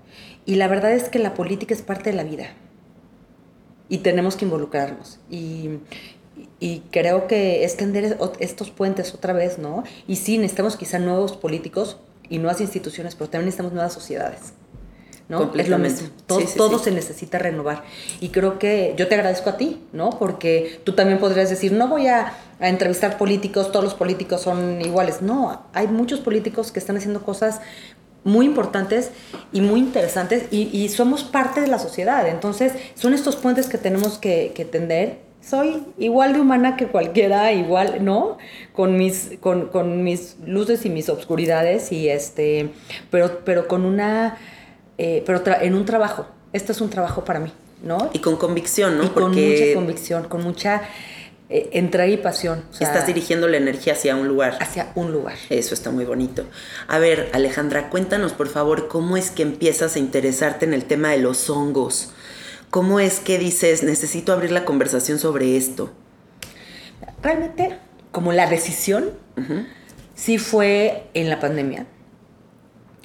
Y 0.46 0.56
la 0.56 0.68
verdad 0.68 0.92
es 0.92 1.08
que 1.08 1.20
la 1.20 1.36
política 1.36 1.74
es 1.74 1.84
parte 1.84 2.10
de 2.10 2.16
la 2.16 2.24
vida 2.24 2.54
y 3.88 4.00
tenemos 4.00 4.36
que 4.36 4.46
involucrarnos. 4.46 5.20
Y, 5.30 5.70
y 6.60 6.80
creo 6.92 7.28
que 7.28 7.64
extender 7.64 8.18
estos 8.40 8.72
puentes 8.72 9.14
otra 9.14 9.34
vez, 9.34 9.60
¿no? 9.60 9.84
Y 10.08 10.16
sí, 10.16 10.40
necesitamos 10.40 10.78
quizá 10.78 10.98
nuevos 10.98 11.38
políticos 11.38 11.98
y 12.28 12.40
nuevas 12.40 12.60
instituciones, 12.60 13.14
pero 13.14 13.30
también 13.30 13.46
necesitamos 13.46 13.74
nuevas 13.74 13.94
sociedades. 13.94 14.54
¿No? 15.30 15.52
Es 15.56 15.70
lo 15.70 15.78
mismo. 15.78 16.10
Todo, 16.26 16.40
sí, 16.40 16.48
sí, 16.48 16.58
todo 16.58 16.80
sí. 16.80 16.86
se 16.86 16.92
necesita 16.92 17.38
renovar. 17.38 17.84
Y 18.20 18.30
creo 18.30 18.60
que 18.60 18.94
yo 18.98 19.08
te 19.08 19.16
agradezco 19.16 19.52
a 19.52 19.58
ti, 19.58 19.82
¿no? 19.94 20.10
Porque 20.10 20.82
tú 20.84 20.94
también 20.94 21.20
podrías 21.20 21.50
decir, 21.50 21.72
no 21.72 21.88
voy 21.88 22.08
a, 22.08 22.34
a, 22.60 22.68
entrevistar 22.68 23.18
políticos, 23.18 23.72
todos 23.72 23.86
los 23.86 23.94
políticos 23.94 24.42
son 24.42 24.82
iguales. 24.82 25.22
No, 25.22 25.64
hay 25.74 25.88
muchos 25.88 26.20
políticos 26.20 26.72
que 26.72 26.80
están 26.80 26.98
haciendo 26.98 27.22
cosas 27.22 27.62
muy 28.24 28.46
importantes 28.48 29.12
y 29.54 29.62
muy 29.62 29.80
interesantes 29.80 30.46
y, 30.52 30.76
y 30.78 30.90
somos 30.90 31.24
parte 31.24 31.62
de 31.62 31.68
la 31.68 31.80
sociedad. 31.80 32.28
Entonces, 32.28 32.74
son 32.96 33.14
estos 33.14 33.36
puentes 33.36 33.68
que 33.68 33.78
tenemos 33.78 34.18
que, 34.18 34.52
que 34.54 34.66
tender 34.66 35.30
soy 35.42 35.84
igual 35.98 36.34
de 36.34 36.42
humana 36.42 36.76
que 36.76 36.88
cualquiera, 36.88 37.52
igual, 37.54 38.04
¿no? 38.04 38.38
Con 38.74 38.98
mis, 38.98 39.32
con, 39.40 39.68
con 39.68 40.04
mis 40.04 40.36
luces 40.46 40.86
y 40.86 40.90
mis 40.90 41.10
obscuridades, 41.10 41.92
y 41.92 42.10
este, 42.10 42.72
pero, 43.10 43.40
pero 43.46 43.68
con 43.68 43.86
una 43.86 44.38
eh, 45.00 45.24
pero 45.26 45.42
en 45.62 45.76
un 45.76 45.86
trabajo. 45.86 46.28
Esto 46.52 46.74
es 46.74 46.82
un 46.82 46.90
trabajo 46.90 47.24
para 47.24 47.40
mí, 47.40 47.54
¿no? 47.84 48.10
Y 48.12 48.20
con 48.20 48.36
convicción, 48.36 48.98
¿no? 48.98 49.06
Y 49.06 49.10
con 49.10 49.32
mucha 49.32 49.74
convicción, 49.74 50.24
con 50.28 50.44
mucha 50.44 50.82
eh, 51.48 51.70
entrega 51.72 52.12
y 52.12 52.18
pasión. 52.18 52.66
O 52.70 52.74
sea, 52.74 52.88
Estás 52.88 53.08
dirigiendo 53.08 53.48
la 53.48 53.56
energía 53.56 53.94
hacia 53.94 54.18
un 54.18 54.28
lugar. 54.28 54.58
Hacia 54.60 54.92
un 54.96 55.14
lugar. 55.14 55.36
Eso 55.50 55.74
está 55.74 55.90
muy 55.90 56.04
bonito. 56.04 56.44
A 56.90 57.00
ver, 57.00 57.30
Alejandra, 57.32 57.90
cuéntanos 57.90 58.34
por 58.34 58.50
favor 58.50 58.90
cómo 58.90 59.16
es 59.16 59.32
que 59.32 59.44
empiezas 59.44 59.96
a 59.96 60.00
interesarte 60.00 60.66
en 60.66 60.74
el 60.74 60.84
tema 60.84 61.12
de 61.12 61.20
los 61.20 61.50
hongos. 61.50 62.12
¿Cómo 62.70 63.00
es 63.00 63.22
que 63.22 63.40
dices, 63.40 63.84
necesito 63.84 64.34
abrir 64.34 64.52
la 64.52 64.66
conversación 64.66 65.18
sobre 65.18 65.56
esto? 65.56 65.92
Realmente, 67.24 67.78
como 68.12 68.34
la 68.34 68.50
decisión, 68.50 69.12
uh 69.38 69.42
-huh. 69.42 69.66
sí 70.14 70.38
fue 70.40 71.06
en 71.14 71.30
la 71.30 71.40
pandemia 71.40 71.86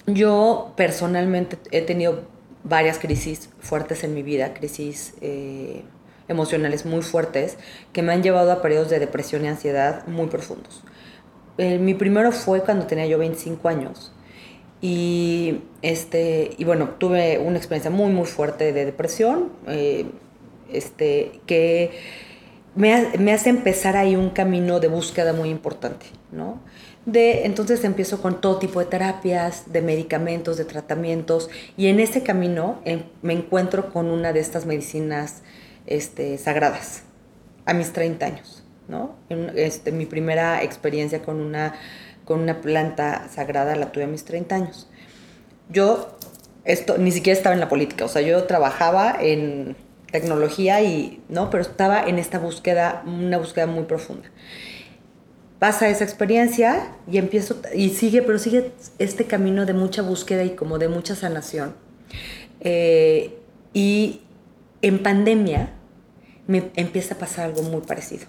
yo 0.07 0.73
personalmente 0.77 1.59
he 1.71 1.81
tenido 1.81 2.23
varias 2.63 2.99
crisis 2.99 3.51
fuertes 3.61 4.05
en 4.05 4.15
mi 4.15 4.23
vida, 4.23 4.55
crisis 4.55 5.15
eh, 5.21 5.83
emocionales 6.29 6.87
muy 6.87 7.03
fuertes, 7.03 7.57
que 7.93 8.03
me 8.03 8.13
han 8.13 8.23
llevado 8.23 8.53
a 8.53 8.63
periodos 8.63 8.91
de 8.91 8.99
depresión 8.99 9.45
y 9.45 9.49
ansiedad 9.49 10.07
muy 10.07 10.27
profundos. 10.27 10.83
Mi 11.57 11.95
primero 11.95 12.33
fue 12.33 12.63
cuando 12.63 12.87
tenía 12.87 13.07
yo 13.07 13.17
25 13.19 13.69
años. 13.69 14.13
Y, 14.81 15.61
este, 15.83 16.51
y 16.59 16.65
bueno, 16.65 16.91
tuve 16.99 17.39
una 17.39 17.57
experiencia 17.57 17.91
muy, 17.91 18.13
muy 18.13 18.27
fuerte 18.27 18.73
de 18.73 18.85
depresión, 18.85 19.51
eh, 19.69 20.07
este, 20.71 21.41
que 21.47 21.93
me 22.75 23.33
hace 23.33 23.51
empezar 23.51 23.97
ahí 23.97 24.17
un 24.17 24.31
camino 24.31 24.81
de 24.81 24.89
búsqueda 24.89 25.33
muy 25.33 25.49
importante, 25.49 26.07
¿no? 26.33 26.61
De 27.07 27.45
entonces 27.45 27.85
empiezo 27.85 28.23
con 28.23 28.41
todo 28.41 28.59
tipo 28.59 28.81
de 28.81 28.87
terapias, 28.87 29.73
de 29.73 29.83
medicamentos, 29.83 30.57
de 30.57 30.65
tratamientos 30.65 31.51
y 31.77 31.89
en 31.89 32.01
ese 32.01 32.23
camino 32.23 32.81
me 33.23 33.33
encuentro 33.35 33.93
con 33.93 34.07
una 34.07 34.33
de 34.33 34.41
estas 34.41 34.65
medicinas 34.65 35.43
este, 35.87 36.39
sagradas 36.39 37.03
a 37.67 37.75
mis 37.75 37.93
30 37.93 38.27
años, 38.27 38.65
¿no? 38.89 39.17
Este, 39.55 39.93
mi 39.93 40.07
primera 40.07 40.63
experiencia 40.63 41.23
con 41.23 41.41
una, 41.41 41.75
con 42.25 42.41
una 42.41 42.61
planta 42.63 43.29
sagrada 43.29 43.77
la 43.77 43.93
tuve 43.93 44.05
a 44.05 44.09
mis 44.09 44.25
30 44.25 44.55
años. 44.55 44.89
Yo 45.69 46.17
esto 46.65 46.97
ni 46.97 47.13
siquiera 47.13 47.37
estaba 47.37 47.55
en 47.55 47.61
la 47.61 47.69
política, 47.69 48.07
o 48.07 48.09
sea, 48.09 48.23
yo 48.23 48.45
trabajaba 48.45 49.17
en 49.21 49.77
tecnología 50.11 50.81
y 50.81 51.23
no, 51.29 51.51
pero 51.51 51.63
estaba 51.63 52.07
en 52.07 52.19
esta 52.19 52.39
búsqueda, 52.39 53.03
una 53.05 53.37
búsqueda 53.37 53.67
muy 53.67 53.85
profunda 53.85 54.31
pasa 55.59 55.89
esa 55.89 56.05
experiencia 56.05 56.93
y 57.11 57.19
empiezo, 57.19 57.61
y 57.75 57.91
sigue, 57.91 58.23
pero 58.23 58.39
sigue 58.39 58.73
este 58.99 59.25
camino 59.25 59.67
de 59.67 59.73
mucha 59.73 60.03
búsqueda 60.03 60.45
y 60.45 60.51
como 60.51 60.79
de 60.79 60.89
mucha 60.89 61.15
sanación. 61.15 61.75
Eh, 62.61 63.39
y 63.73 64.23
en 64.83 65.03
pandemia 65.03 65.73
me 66.47 66.71
empieza 66.77 67.15
a 67.15 67.19
pasar 67.19 67.47
algo 67.47 67.63
muy 67.63 67.81
parecido. 67.81 68.27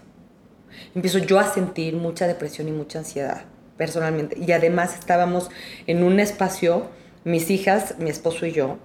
Empiezo 0.93 1.19
yo 1.19 1.39
a 1.39 1.53
sentir 1.53 1.95
mucha 1.95 2.27
depresión 2.27 2.67
y 2.67 2.71
mucha 2.71 2.99
ansiedad, 2.99 3.43
personalmente. 3.77 4.37
Y 4.39 4.51
además 4.51 4.93
estábamos 4.97 5.49
en 5.87 6.03
un 6.03 6.19
espacio, 6.19 6.87
mis 7.23 7.49
hijas, 7.49 7.95
mi 7.97 8.09
esposo 8.09 8.45
y 8.45 8.51
yo, 8.51 8.77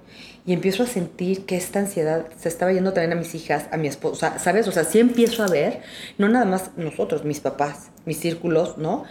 y 0.46 0.53
empiezo 0.53 0.83
a 0.83 0.87
sentir 0.87 1.44
que 1.44 1.57
esta 1.57 1.81
ansiedad 1.81 2.26
se 2.37 2.48
estaba 2.48 2.72
yendo 2.72 2.92
también 2.92 3.12
a 3.12 3.20
mis 3.20 3.35
hijas, 3.35 3.66
a 3.70 3.76
mi 3.76 3.88
esposa, 3.88 4.38
¿sabes? 4.38 4.66
O 4.68 4.72
sea, 4.72 4.85
sí 4.85 4.98
empiezo 4.98 5.44
a 5.44 5.48
ver, 5.48 5.83
no 6.18 6.29
nada 6.29 6.46
más 6.46 6.70
nosotros, 6.76 7.24
mis 7.24 7.40
papás, 7.40 7.89
mis 8.05 8.19
círculos, 8.19 8.79
¿no? 8.79 9.05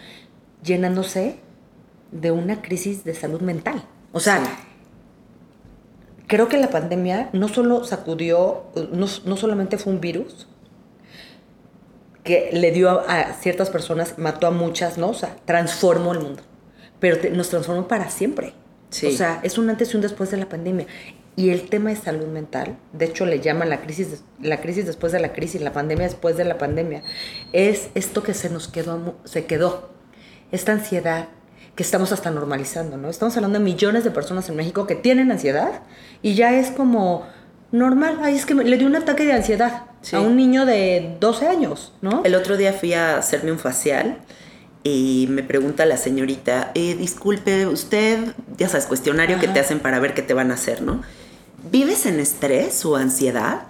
Llenándose 0.63 1.39
de 2.11 2.31
una 2.31 2.61
crisis 2.61 3.03
de 3.03 3.13
salud 3.13 3.41
mental. 3.41 3.83
O 4.11 4.19
sea, 4.19 4.43
sí. 4.43 4.51
creo 6.27 6.47
que 6.47 6.57
la 6.57 6.69
pandemia 6.69 7.29
no 7.33 7.47
solo 7.47 7.83
sacudió, 7.83 8.63
no, 8.91 9.07
no 9.25 9.37
solamente 9.37 9.77
fue 9.77 9.93
un 9.93 10.01
virus, 10.01 10.47
que 12.23 12.49
le 12.53 12.71
dio 12.71 12.89
a, 12.89 13.21
a, 13.21 13.33
ciertas 13.33 13.69
personas, 13.69 14.17
mató 14.17 14.47
a 14.47 14.51
muchas, 14.51 14.97
¿no? 14.97 15.09
O 15.09 15.13
sea, 15.13 15.35
transformó 15.45 16.13
el 16.13 16.19
mundo, 16.19 16.43
pero 16.99 17.19
te, 17.19 17.29
nos 17.31 17.49
transformó 17.49 17.87
para 17.87 18.09
siempre. 18.09 18.53
Sí. 18.89 19.07
O 19.07 19.11
sea, 19.11 19.39
es 19.43 19.57
un 19.57 19.69
antes 19.69 19.93
y 19.93 19.95
un 19.95 20.01
después 20.01 20.31
de 20.31 20.37
la 20.37 20.49
pandemia. 20.49 20.87
Y 21.35 21.51
el 21.51 21.69
tema 21.69 21.89
de 21.91 21.95
salud 21.95 22.27
mental, 22.27 22.77
de 22.91 23.05
hecho 23.05 23.25
le 23.25 23.39
llaman 23.39 23.69
la 23.69 23.81
crisis, 23.81 24.23
la 24.41 24.59
crisis 24.59 24.85
después 24.85 25.11
de 25.13 25.19
la 25.19 25.31
crisis, 25.31 25.61
la 25.61 25.71
pandemia 25.71 26.05
después 26.05 26.35
de 26.35 26.43
la 26.43 26.57
pandemia, 26.57 27.01
es 27.53 27.89
esto 27.95 28.23
que 28.23 28.33
se 28.33 28.49
nos 28.49 28.67
quedó, 28.67 29.15
se 29.23 29.45
quedó, 29.45 29.89
esta 30.51 30.73
ansiedad 30.73 31.29
que 31.75 31.83
estamos 31.83 32.11
hasta 32.11 32.29
normalizando, 32.29 32.97
¿no? 32.97 33.09
Estamos 33.09 33.37
hablando 33.37 33.59
de 33.59 33.63
millones 33.63 34.03
de 34.03 34.11
personas 34.11 34.49
en 34.49 34.57
México 34.57 34.85
que 34.85 34.95
tienen 34.95 35.31
ansiedad 35.31 35.81
y 36.21 36.33
ya 36.33 36.53
es 36.59 36.71
como 36.71 37.25
normal, 37.71 38.19
ay, 38.21 38.35
es 38.35 38.45
que 38.45 38.53
le 38.53 38.77
dio 38.77 38.87
un 38.87 38.95
ataque 38.95 39.23
de 39.23 39.33
ansiedad 39.33 39.83
sí. 40.01 40.15
a 40.15 40.19
un 40.19 40.35
niño 40.35 40.65
de 40.65 41.15
12 41.19 41.47
años, 41.47 41.93
¿no? 42.01 42.21
El 42.25 42.35
otro 42.35 42.57
día 42.57 42.73
fui 42.73 42.93
a 42.93 43.17
hacerme 43.17 43.51
un 43.51 43.59
facial 43.59 44.17
y 44.83 45.27
me 45.29 45.43
pregunta 45.43 45.85
la 45.85 45.97
señorita, 45.97 46.71
eh, 46.73 46.95
disculpe, 46.95 47.67
usted, 47.67 48.19
ya 48.57 48.67
sabes, 48.69 48.85
cuestionario 48.85 49.35
Ajá. 49.35 49.45
que 49.45 49.51
te 49.53 49.59
hacen 49.59 49.79
para 49.79 49.99
ver 49.99 50.13
qué 50.13 50.21
te 50.21 50.33
van 50.33 50.51
a 50.51 50.55
hacer, 50.55 50.81
¿no? 50.81 51.01
¿Vives 51.71 52.05
en 52.05 52.19
estrés 52.19 52.85
o 52.85 52.95
ansiedad? 52.95 53.63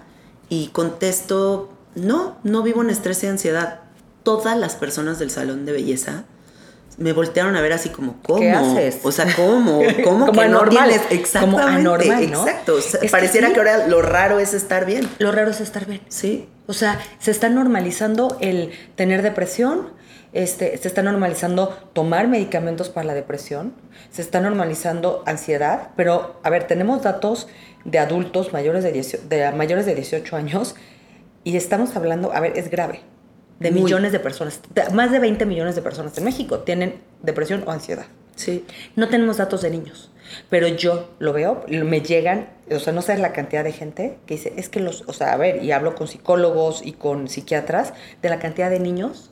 Y 0.48 0.68
contesto, 0.68 1.72
no, 1.94 2.36
no 2.42 2.62
vivo 2.62 2.82
en 2.82 2.90
estrés 2.90 3.22
y 3.24 3.26
ansiedad. 3.26 3.80
Todas 4.22 4.56
las 4.56 4.76
personas 4.76 5.18
del 5.18 5.30
salón 5.30 5.64
de 5.64 5.72
belleza 5.72 6.24
me 7.00 7.14
voltearon 7.14 7.56
a 7.56 7.62
ver 7.62 7.72
así 7.72 7.88
como, 7.88 8.16
¿cómo? 8.22 8.40
¿Qué 8.40 8.50
haces? 8.50 8.98
O 9.02 9.10
sea, 9.10 9.34
¿cómo? 9.34 9.80
¿Cómo 10.04 10.26
como 10.26 10.32
que 10.32 10.40
anormal. 10.42 10.88
no 10.90 10.94
tienes? 10.94 11.10
Exactamente, 11.10 11.62
como 11.62 11.76
anormal, 11.76 12.30
¿no? 12.30 12.46
exacto. 12.46 12.74
O 12.74 12.80
sea, 12.80 13.00
pareciera 13.10 13.48
que, 13.48 13.54
sí. 13.54 13.60
que 13.60 13.70
ahora 13.70 13.86
lo 13.86 14.02
raro 14.02 14.38
es 14.38 14.52
estar 14.52 14.84
bien. 14.84 15.08
Lo 15.18 15.32
raro 15.32 15.50
es 15.50 15.60
estar 15.60 15.86
bien. 15.86 16.02
Sí. 16.08 16.46
O 16.66 16.74
sea, 16.74 17.00
se 17.18 17.30
está 17.30 17.48
normalizando 17.48 18.36
el 18.40 18.72
tener 18.96 19.22
depresión, 19.22 19.88
este, 20.32 20.76
se 20.76 20.86
está 20.86 21.02
normalizando 21.02 21.76
tomar 21.94 22.28
medicamentos 22.28 22.90
para 22.90 23.06
la 23.06 23.14
depresión, 23.14 23.72
se 24.10 24.20
está 24.20 24.40
normalizando 24.40 25.24
ansiedad, 25.26 25.88
pero 25.96 26.38
a 26.42 26.50
ver, 26.50 26.66
tenemos 26.66 27.02
datos 27.02 27.48
de 27.84 27.98
adultos 27.98 28.52
mayores 28.52 28.84
de, 28.84 28.92
18, 28.92 29.28
de 29.28 29.52
mayores 29.52 29.86
de 29.86 29.94
18 29.94 30.36
años 30.36 30.74
y 31.44 31.56
estamos 31.56 31.96
hablando, 31.96 32.32
a 32.32 32.40
ver, 32.40 32.56
es 32.56 32.70
grave, 32.70 33.00
de 33.58 33.70
Muy. 33.70 33.82
millones 33.82 34.12
de 34.12 34.20
personas, 34.20 34.60
de, 34.74 34.88
más 34.90 35.10
de 35.10 35.18
20 35.18 35.46
millones 35.46 35.74
de 35.74 35.82
personas 35.82 36.16
en 36.18 36.24
México 36.24 36.60
tienen 36.60 37.00
depresión 37.22 37.64
o 37.66 37.70
ansiedad. 37.70 38.06
Sí. 38.36 38.64
No 38.96 39.08
tenemos 39.08 39.36
datos 39.36 39.62
de 39.62 39.70
niños, 39.70 40.10
pero 40.48 40.66
yo 40.68 41.10
lo 41.18 41.32
veo, 41.32 41.64
me 41.68 42.00
llegan, 42.00 42.48
o 42.70 42.78
sea, 42.78 42.92
no 42.92 43.02
sabes 43.02 43.20
la 43.20 43.32
cantidad 43.32 43.64
de 43.64 43.72
gente 43.72 44.18
que 44.26 44.34
dice, 44.34 44.54
es 44.56 44.68
que 44.68 44.80
los, 44.80 45.04
o 45.06 45.12
sea, 45.12 45.32
a 45.32 45.36
ver, 45.36 45.62
y 45.62 45.72
hablo 45.72 45.94
con 45.94 46.08
psicólogos 46.08 46.80
y 46.84 46.92
con 46.92 47.28
psiquiatras 47.28 47.92
de 48.22 48.28
la 48.30 48.38
cantidad 48.38 48.70
de 48.70 48.80
niños 48.80 49.30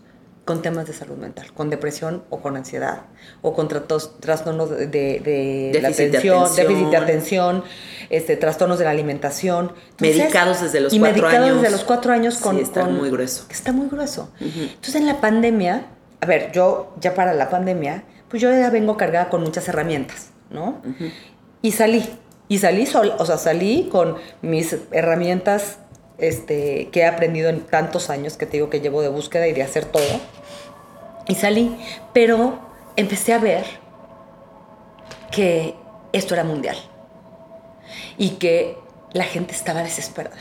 con 0.48 0.62
temas 0.62 0.87
de 0.87 0.94
salud 0.94 1.18
mental, 1.18 1.52
con 1.52 1.68
depresión 1.68 2.22
o 2.30 2.40
con 2.40 2.56
ansiedad, 2.56 3.02
o 3.42 3.52
con 3.52 3.68
trastornos 3.68 4.70
de, 4.70 4.87
de, 4.87 5.70
de 5.74 5.80
la 5.82 5.88
atención, 5.88 6.48
déficit 6.56 6.87
de 6.88 6.96
atención, 6.96 7.64
este, 8.08 8.34
trastornos 8.38 8.78
de 8.78 8.87
la 8.87 8.92
alimentación. 8.92 9.74
Entonces, 9.90 10.16
medicados 10.16 10.62
desde 10.62 10.80
los 10.80 10.94
y 10.94 11.00
cuatro 11.00 11.20
medicados 11.20 11.50
años. 11.50 11.61
desde 11.61 11.70
los 11.70 11.84
cuatro 11.84 12.14
años 12.14 12.38
con... 12.38 12.56
Sí, 12.56 12.62
está 12.62 12.80
con, 12.80 12.96
muy 12.96 13.11
grueso. 13.11 13.44
Está 13.50 13.72
muy 13.72 13.88
grueso. 13.88 14.30
Uh 14.40 14.44
-huh. 14.44 14.70
Entonces 14.70 14.94
en 14.94 15.04
la 15.04 15.20
pandemia, 15.20 15.84
a 16.22 16.24
ver, 16.24 16.50
yo 16.52 16.94
ya 16.98 17.12
para 17.12 17.34
la 17.34 17.50
pandemia, 17.50 18.04
pues 18.30 18.40
yo 18.40 18.50
ya 18.50 18.70
vengo 18.70 18.96
cargada 18.96 19.28
con 19.28 19.42
muchas 19.42 19.68
herramientas, 19.68 20.30
¿no? 20.48 20.80
Uh 20.82 20.88
-huh. 20.98 21.12
Y 21.61 21.72
salí, 21.72 22.08
y 22.48 22.56
salí 22.56 22.87
sol, 22.87 23.12
o 23.18 23.26
sea, 23.26 23.37
salí 23.37 23.90
con 23.92 24.16
mis 24.40 24.74
herramientas 24.92 25.76
este, 26.18 26.88
que 26.90 27.00
he 27.00 27.07
aprendido 27.07 27.48
en 27.48 27.61
tantos 27.61 28.11
años 28.11 28.37
que 28.37 28.46
te 28.46 28.52
digo 28.59 28.70
que 28.70 28.81
llevo 28.81 29.02
de 29.02 29.09
búsqueda 29.09 29.46
y 29.46 29.52
de 29.52 29.62
hacer 29.62 29.85
todo. 29.85 30.20
Y 31.26 31.35
salí, 31.35 31.76
pero 32.12 32.59
empecé 32.96 33.33
a 33.33 33.38
ver 33.38 33.64
que 35.31 35.74
esto 36.12 36.35
era 36.35 36.44
mundial 36.44 36.76
y 38.16 38.31
que 38.31 38.76
la 39.12 39.24
gente 39.24 39.52
estaba 39.52 39.83
desesperada 39.83 40.37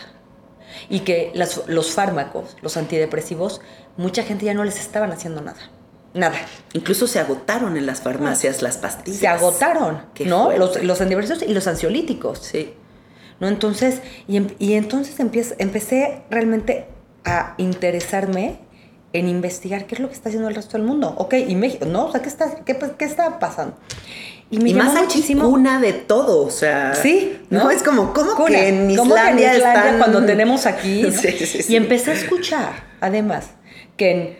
y 0.89 1.01
que 1.01 1.31
los 1.33 1.91
fármacos, 1.91 2.55
los 2.61 2.77
antidepresivos, 2.77 3.61
mucha 3.97 4.23
gente 4.23 4.45
ya 4.45 4.53
no 4.53 4.63
les 4.63 4.79
estaban 4.79 5.11
haciendo 5.11 5.41
nada. 5.41 5.59
Nada. 6.13 6.37
Incluso 6.73 7.05
se 7.05 7.19
agotaron 7.19 7.77
en 7.77 7.85
las 7.85 8.01
farmacias 8.01 8.61
las 8.61 8.77
pastillas. 8.77 9.19
Se 9.19 9.27
agotaron, 9.27 10.01
¿no? 10.25 10.51
Los, 10.57 10.81
los, 10.81 11.01
antidepresivos 11.01 11.43
y 11.43 11.53
los 11.53 11.67
ansiolíticos. 11.67 12.39
Sí. 12.39 12.73
¿No? 13.39 13.47
Entonces, 13.47 14.01
y, 14.27 14.37
em, 14.37 14.47
y 14.59 14.73
entonces 14.73 15.19
empecé, 15.19 15.55
empecé 15.59 16.21
realmente 16.29 16.85
a 17.23 17.53
interesarme 17.57 18.59
en 19.13 19.27
investigar 19.27 19.85
qué 19.85 19.95
es 19.95 20.01
lo 20.01 20.07
que 20.07 20.15
está 20.15 20.29
haciendo 20.29 20.49
el 20.49 20.55
resto 20.55 20.77
del 20.77 20.85
mundo. 20.85 21.13
Ok, 21.17 21.35
y 21.47 21.55
México, 21.55 21.85
¿no? 21.85 22.05
O 22.05 22.11
sea, 22.11 22.21
¿qué 22.21 22.29
está, 22.29 22.63
qué, 22.65 22.77
qué 22.97 23.05
está 23.05 23.39
pasando? 23.39 23.75
Y 24.49 24.59
me 24.59 24.69
y 24.69 24.73
más 24.73 24.93
muchísimo. 24.93 25.47
una 25.47 25.79
de 25.79 25.93
todo, 25.93 26.45
o 26.45 26.49
sea. 26.49 26.95
Sí. 26.95 27.41
¿no? 27.49 27.69
Es 27.69 27.83
como, 27.83 28.13
¿cómo 28.13 28.45
que 28.45 28.69
en 28.69 28.89
Islandia, 28.89 29.53
están... 29.53 29.97
cuando 29.97 30.25
tenemos 30.25 30.65
aquí? 30.65 31.03
sí, 31.11 31.31
sí, 31.31 31.63
sí. 31.63 31.73
Y 31.73 31.75
empecé 31.75 32.11
a 32.11 32.13
escuchar, 32.13 32.71
además, 33.01 33.49
que 33.97 34.11
en 34.11 34.37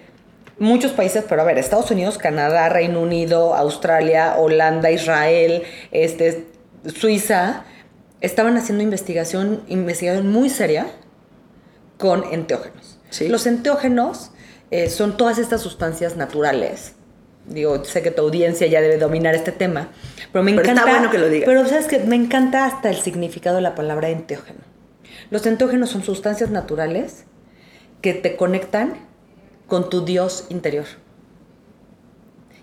muchos 0.59 0.91
países, 0.93 1.25
pero 1.27 1.41
a 1.41 1.45
ver, 1.45 1.57
Estados 1.57 1.91
Unidos, 1.91 2.17
Canadá, 2.17 2.69
Reino 2.69 3.01
Unido, 3.01 3.53
Australia, 3.53 4.35
Holanda, 4.37 4.91
Israel, 4.91 5.63
este, 5.91 6.47
Suiza, 6.85 7.65
estaban 8.21 8.57
haciendo 8.57 8.83
investigación, 8.83 9.63
investigación 9.67 10.31
muy 10.31 10.49
seria 10.49 10.87
con 11.97 12.23
enteógenos. 12.31 12.99
Los 13.21 13.47
enteógenos 13.47 14.31
eh, 14.71 14.89
son 14.89 15.17
todas 15.17 15.37
estas 15.37 15.61
sustancias 15.61 16.17
naturales 16.17 16.93
digo, 17.47 17.83
sé 17.85 18.01
que 18.01 18.11
tu 18.11 18.21
audiencia 18.21 18.67
ya 18.67 18.81
debe 18.81 18.97
dominar 18.97 19.35
este 19.35 19.51
tema, 19.51 19.89
pero 20.31 20.43
me 20.43 20.51
encanta. 20.51 20.71
Está 20.73 20.85
bueno 20.85 21.09
que 21.09 21.17
lo 21.17 21.29
digas. 21.29 21.45
Pero 21.47 21.65
sabes 21.67 21.87
que 21.87 21.99
me 21.99 22.15
encanta 22.15 22.65
hasta 22.65 22.89
el 22.89 22.97
significado 22.97 23.57
de 23.57 23.61
la 23.61 23.75
palabra 23.75 24.09
enteógeno. 24.09 24.59
Los 25.29 25.45
enteógenos 25.45 25.89
son 25.89 26.03
sustancias 26.03 26.49
naturales 26.49 27.25
que 28.01 28.13
te 28.13 28.35
conectan 28.35 28.93
con 29.67 29.89
tu 29.89 30.05
Dios 30.05 30.45
interior. 30.49 30.85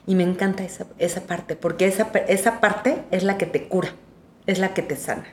Y 0.06 0.14
me 0.14 0.22
encanta 0.22 0.64
esa, 0.64 0.86
esa 0.98 1.22
parte, 1.22 1.56
porque 1.56 1.86
esa, 1.86 2.10
esa 2.28 2.60
parte 2.60 3.02
es 3.10 3.22
la 3.22 3.38
que 3.38 3.46
te 3.46 3.68
cura, 3.68 3.94
es 4.46 4.58
la 4.58 4.74
que 4.74 4.82
te 4.82 4.96
sana. 4.96 5.26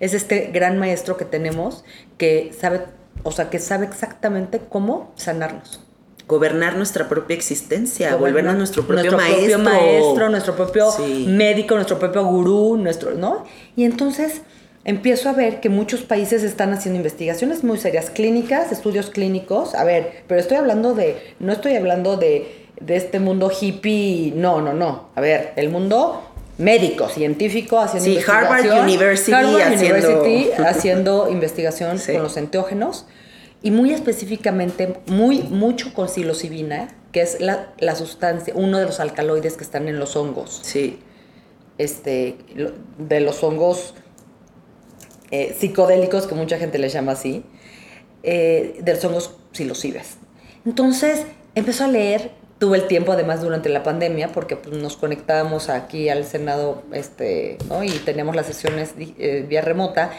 Es 0.00 0.14
este 0.14 0.50
gran 0.52 0.78
maestro 0.78 1.16
que 1.16 1.24
tenemos 1.24 1.84
que 2.16 2.52
sabe, 2.58 2.82
o 3.22 3.32
sea, 3.32 3.50
que 3.50 3.58
sabe 3.58 3.86
exactamente 3.86 4.60
cómo 4.68 5.12
sanarnos 5.16 5.80
gobernar 6.28 6.76
nuestra 6.76 7.08
propia 7.08 7.34
existencia, 7.34 8.14
volvernos 8.16 8.54
nuestro 8.56 8.82
propio 8.86 9.10
nuestro 9.10 9.16
maestro. 9.16 9.62
Propio 9.62 9.80
maestro, 9.80 10.28
nuestro 10.28 10.56
propio 10.56 10.90
médico, 11.26 11.74
nuestro 11.74 11.98
propio 11.98 12.24
gurú, 12.26 12.76
nuestro, 12.76 13.14
¿no? 13.14 13.44
Y 13.76 13.84
entonces 13.84 14.42
empiezo 14.84 15.30
a 15.30 15.32
ver 15.32 15.60
que 15.60 15.70
muchos 15.70 16.02
países 16.02 16.42
están 16.42 16.74
haciendo 16.74 16.98
investigaciones 16.98 17.64
muy 17.64 17.78
serias, 17.78 18.10
clínicas, 18.10 18.70
estudios 18.72 19.08
clínicos. 19.08 19.74
A 19.74 19.84
ver, 19.84 20.22
pero 20.26 20.38
estoy 20.38 20.58
hablando 20.58 20.94
de, 20.94 21.16
no 21.40 21.52
estoy 21.52 21.76
hablando 21.76 22.18
de, 22.18 22.66
de 22.78 22.96
este 22.96 23.20
mundo 23.20 23.50
hippie, 23.50 24.34
no, 24.36 24.60
no, 24.60 24.74
no. 24.74 25.08
A 25.14 25.22
ver, 25.22 25.54
el 25.56 25.70
mundo 25.70 26.27
médico, 26.58 27.08
científico, 27.08 27.78
haciendo 27.78 28.20
sí, 28.20 28.26
Harvard 28.28 28.82
University 28.82 29.32
Harvard 29.32 29.72
haciendo... 29.72 30.02
University 30.02 30.50
haciendo 30.66 31.30
investigación 31.30 31.98
con 31.98 32.22
los 32.22 32.36
enteógenos 32.36 33.06
y 33.62 33.70
muy 33.70 33.92
específicamente, 33.92 35.00
muy, 35.06 35.42
mucho 35.42 35.92
con 35.92 36.08
psilocibina, 36.08 36.88
que 37.12 37.22
es 37.22 37.40
la, 37.40 37.72
la, 37.78 37.96
sustancia, 37.96 38.52
uno 38.56 38.78
de 38.78 38.86
los 38.86 39.00
alcaloides 39.00 39.56
que 39.56 39.64
están 39.64 39.88
en 39.88 39.98
los 39.98 40.14
hongos. 40.14 40.60
Sí. 40.62 41.00
Este, 41.76 42.36
de 42.98 43.20
los 43.20 43.42
hongos 43.42 43.94
eh, 45.30 45.56
psicodélicos, 45.58 46.26
que 46.26 46.34
mucha 46.34 46.58
gente 46.58 46.78
les 46.78 46.92
llama 46.92 47.12
así, 47.12 47.44
eh, 48.22 48.78
de 48.80 48.94
los 48.94 49.04
hongos 49.04 49.34
psilocibes. 49.52 50.18
Entonces, 50.64 51.24
empezó 51.54 51.84
a 51.84 51.88
leer, 51.88 52.30
tuve 52.58 52.78
el 52.78 52.86
tiempo 52.86 53.12
además 53.12 53.40
durante 53.40 53.68
la 53.68 53.82
pandemia, 53.82 54.32
porque 54.32 54.56
pues, 54.56 54.76
nos 54.76 54.96
conectábamos 54.96 55.68
aquí 55.68 56.08
al 56.08 56.24
Senado, 56.24 56.82
este, 56.92 57.58
¿no? 57.68 57.84
Y 57.84 57.90
teníamos 57.90 58.34
las 58.36 58.46
sesiones 58.46 58.94
eh, 58.98 59.44
vía 59.48 59.60
remota, 59.60 60.10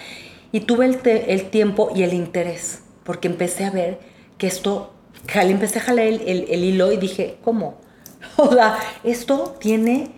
y 0.52 0.62
tuve 0.62 0.86
el, 0.86 1.00
el 1.06 1.50
tiempo 1.50 1.92
y 1.96 2.04
el 2.04 2.14
interés 2.14 2.82
porque 3.10 3.28
empecé 3.28 3.66
a 3.66 3.72
ver 3.72 3.98
que 4.38 4.46
esto, 4.46 4.94
empecé 5.34 5.80
a 5.80 5.82
jalar 5.82 6.06
el, 6.06 6.22
el, 6.48 6.64
hilo 6.64 6.92
y 6.92 6.98
dije, 6.98 7.38
¿cómo? 7.44 7.80
O 8.38 8.54
sea, 8.54 8.78
esto 9.04 9.56
tiene, 9.60 10.12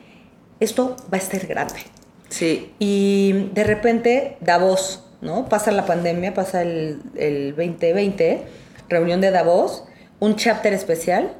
esto 0.59 0.97
va 1.11 1.17
a 1.17 1.21
ser 1.21 1.47
grande. 1.47 1.79
Sí. 2.27 2.73
Y 2.79 3.49
de 3.53 3.63
repente, 3.63 4.35
Davos, 4.41 5.05
¿no? 5.21 5.47
Pasa 5.47 5.71
la 5.71 5.85
pandemia, 5.85 6.33
pasa 6.33 6.63
el, 6.63 6.99
el 7.15 7.55
2020, 7.55 8.41
reunión 8.89 9.21
de 9.21 9.31
Davos, 9.31 9.85
un 10.19 10.35
chapter 10.35 10.73
especial 10.73 11.33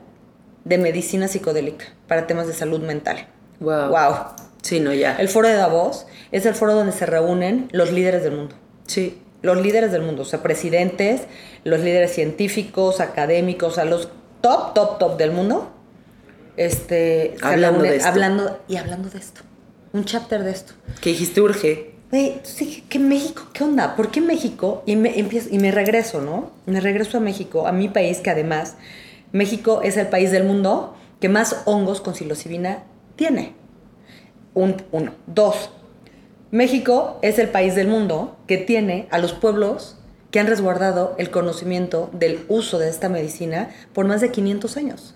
de 0.63 0.77
medicina 0.77 1.27
psicodélica 1.27 1.85
para 2.07 2.27
temas 2.27 2.47
de 2.47 2.53
salud 2.53 2.81
mental. 2.81 3.27
Wow. 3.59 3.89
Wow. 3.89 4.15
Sí, 4.61 4.79
no, 4.79 4.93
ya. 4.93 5.15
El 5.17 5.27
foro 5.27 5.47
de 5.47 5.55
Davos 5.55 6.05
es 6.31 6.45
el 6.45 6.55
foro 6.55 6.73
donde 6.73 6.91
se 6.91 7.05
reúnen 7.05 7.67
los 7.71 7.91
líderes 7.91 8.23
del 8.23 8.33
mundo. 8.33 8.55
Sí 8.85 9.21
los 9.41 9.61
líderes 9.61 9.91
del 9.91 10.01
mundo, 10.01 10.21
o 10.21 10.25
sea, 10.25 10.43
presidentes, 10.43 11.21
los 11.63 11.79
líderes 11.79 12.13
científicos, 12.13 12.99
académicos, 12.99 13.77
a 13.77 13.85
los 13.85 14.09
top, 14.41 14.73
top, 14.73 14.99
top 14.99 15.17
del 15.17 15.31
mundo, 15.31 15.71
este, 16.57 17.35
hablando, 17.41 17.83
de 17.83 17.97
esto. 17.97 18.09
hablando 18.09 18.59
y 18.67 18.77
hablando 18.77 19.09
de 19.09 19.19
esto. 19.19 19.41
Un 19.93 20.05
chapter 20.05 20.43
de 20.43 20.51
esto. 20.51 20.73
Que 21.01 21.11
dijiste 21.11 21.41
urge. 21.41 21.95
sí, 22.43 22.83
que 22.87 22.99
México, 22.99 23.47
¿qué 23.53 23.63
onda? 23.63 23.95
¿Por 23.95 24.11
qué 24.11 24.21
México? 24.21 24.83
Y 24.85 24.95
me, 24.95 25.19
empiezo, 25.19 25.49
y 25.51 25.57
me 25.57 25.71
regreso, 25.71 26.21
¿no? 26.21 26.51
Me 26.65 26.79
regreso 26.79 27.17
a 27.17 27.21
México, 27.21 27.67
a 27.67 27.71
mi 27.71 27.89
país, 27.89 28.19
que 28.19 28.29
además 28.29 28.75
México 29.31 29.81
es 29.83 29.97
el 29.97 30.07
país 30.07 30.31
del 30.31 30.43
mundo 30.43 30.95
que 31.19 31.29
más 31.29 31.61
hongos 31.65 32.01
con 32.01 32.15
psilocibina 32.15 32.83
tiene. 33.15 33.53
Un, 34.53 34.75
uno. 34.91 35.13
Dos, 35.27 35.69
México 36.51 37.17
es 37.21 37.39
el 37.39 37.47
país 37.47 37.75
del 37.75 37.87
mundo 37.87 38.37
que 38.45 38.57
tiene 38.57 39.07
a 39.09 39.19
los 39.19 39.31
pueblos 39.31 39.95
que 40.31 40.39
han 40.39 40.47
resguardado 40.47 41.15
el 41.17 41.31
conocimiento 41.31 42.09
del 42.13 42.43
uso 42.49 42.77
de 42.77 42.89
esta 42.89 43.07
medicina 43.07 43.69
por 43.93 44.05
más 44.05 44.19
de 44.21 44.31
500 44.31 44.77
años. 44.77 45.15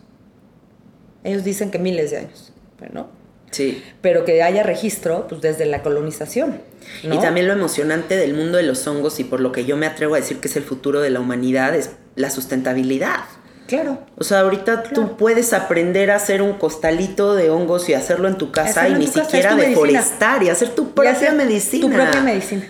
Ellos 1.24 1.44
dicen 1.44 1.72
que 1.72 1.80
miles 1.80 2.12
de 2.12 2.18
años, 2.18 2.54
¿no? 2.94 3.08
Sí. 3.52 3.84
Pero 4.02 4.26
que 4.26 4.44
haya 4.44 4.64
registro 4.64 5.28
pues, 5.28 5.42
desde 5.42 5.66
la 5.66 5.82
colonización. 5.82 6.62
Y 7.04 7.18
también 7.20 7.48
lo 7.48 7.54
emocionante 7.54 8.16
del 8.16 8.34
mundo 8.34 8.58
de 8.58 8.64
los 8.64 8.86
hongos 8.88 9.20
y 9.20 9.24
por 9.24 9.40
lo 9.40 9.52
que 9.52 9.66
yo 9.66 9.76
me 9.76 9.88
atrevo 9.88 10.16
a 10.16 10.20
decir 10.20 10.40
que 10.40 10.48
es 10.48 10.56
el 10.56 10.64
futuro 10.64 11.02
de 11.02 11.10
la 11.10 11.20
humanidad 11.20 11.76
es 11.76 11.92
la 12.16 12.30
sustentabilidad. 12.30 13.22
Claro. 13.68 14.00
O 14.18 14.24
sea, 14.24 14.42
ahorita 14.42 14.84
tú 14.84 15.18
puedes 15.18 15.54
aprender 15.54 16.12
a 16.12 16.16
hacer 16.16 16.42
un 16.42 16.54
costalito 16.54 17.34
de 17.34 17.50
hongos 17.50 17.90
y 17.90 17.94
hacerlo 17.94 18.28
en 18.28 18.38
tu 18.38 18.52
casa 18.52 18.88
y 18.88 18.94
ni 18.96 19.08
siquiera 19.08 19.56
deforestar 19.56 20.44
y 20.44 20.50
hacer 20.50 20.70
tu 20.70 20.92
propia 20.94 21.32
medicina. 21.32 21.88
Tu 21.88 21.94
propia 21.94 22.22
medicina. 22.22 22.64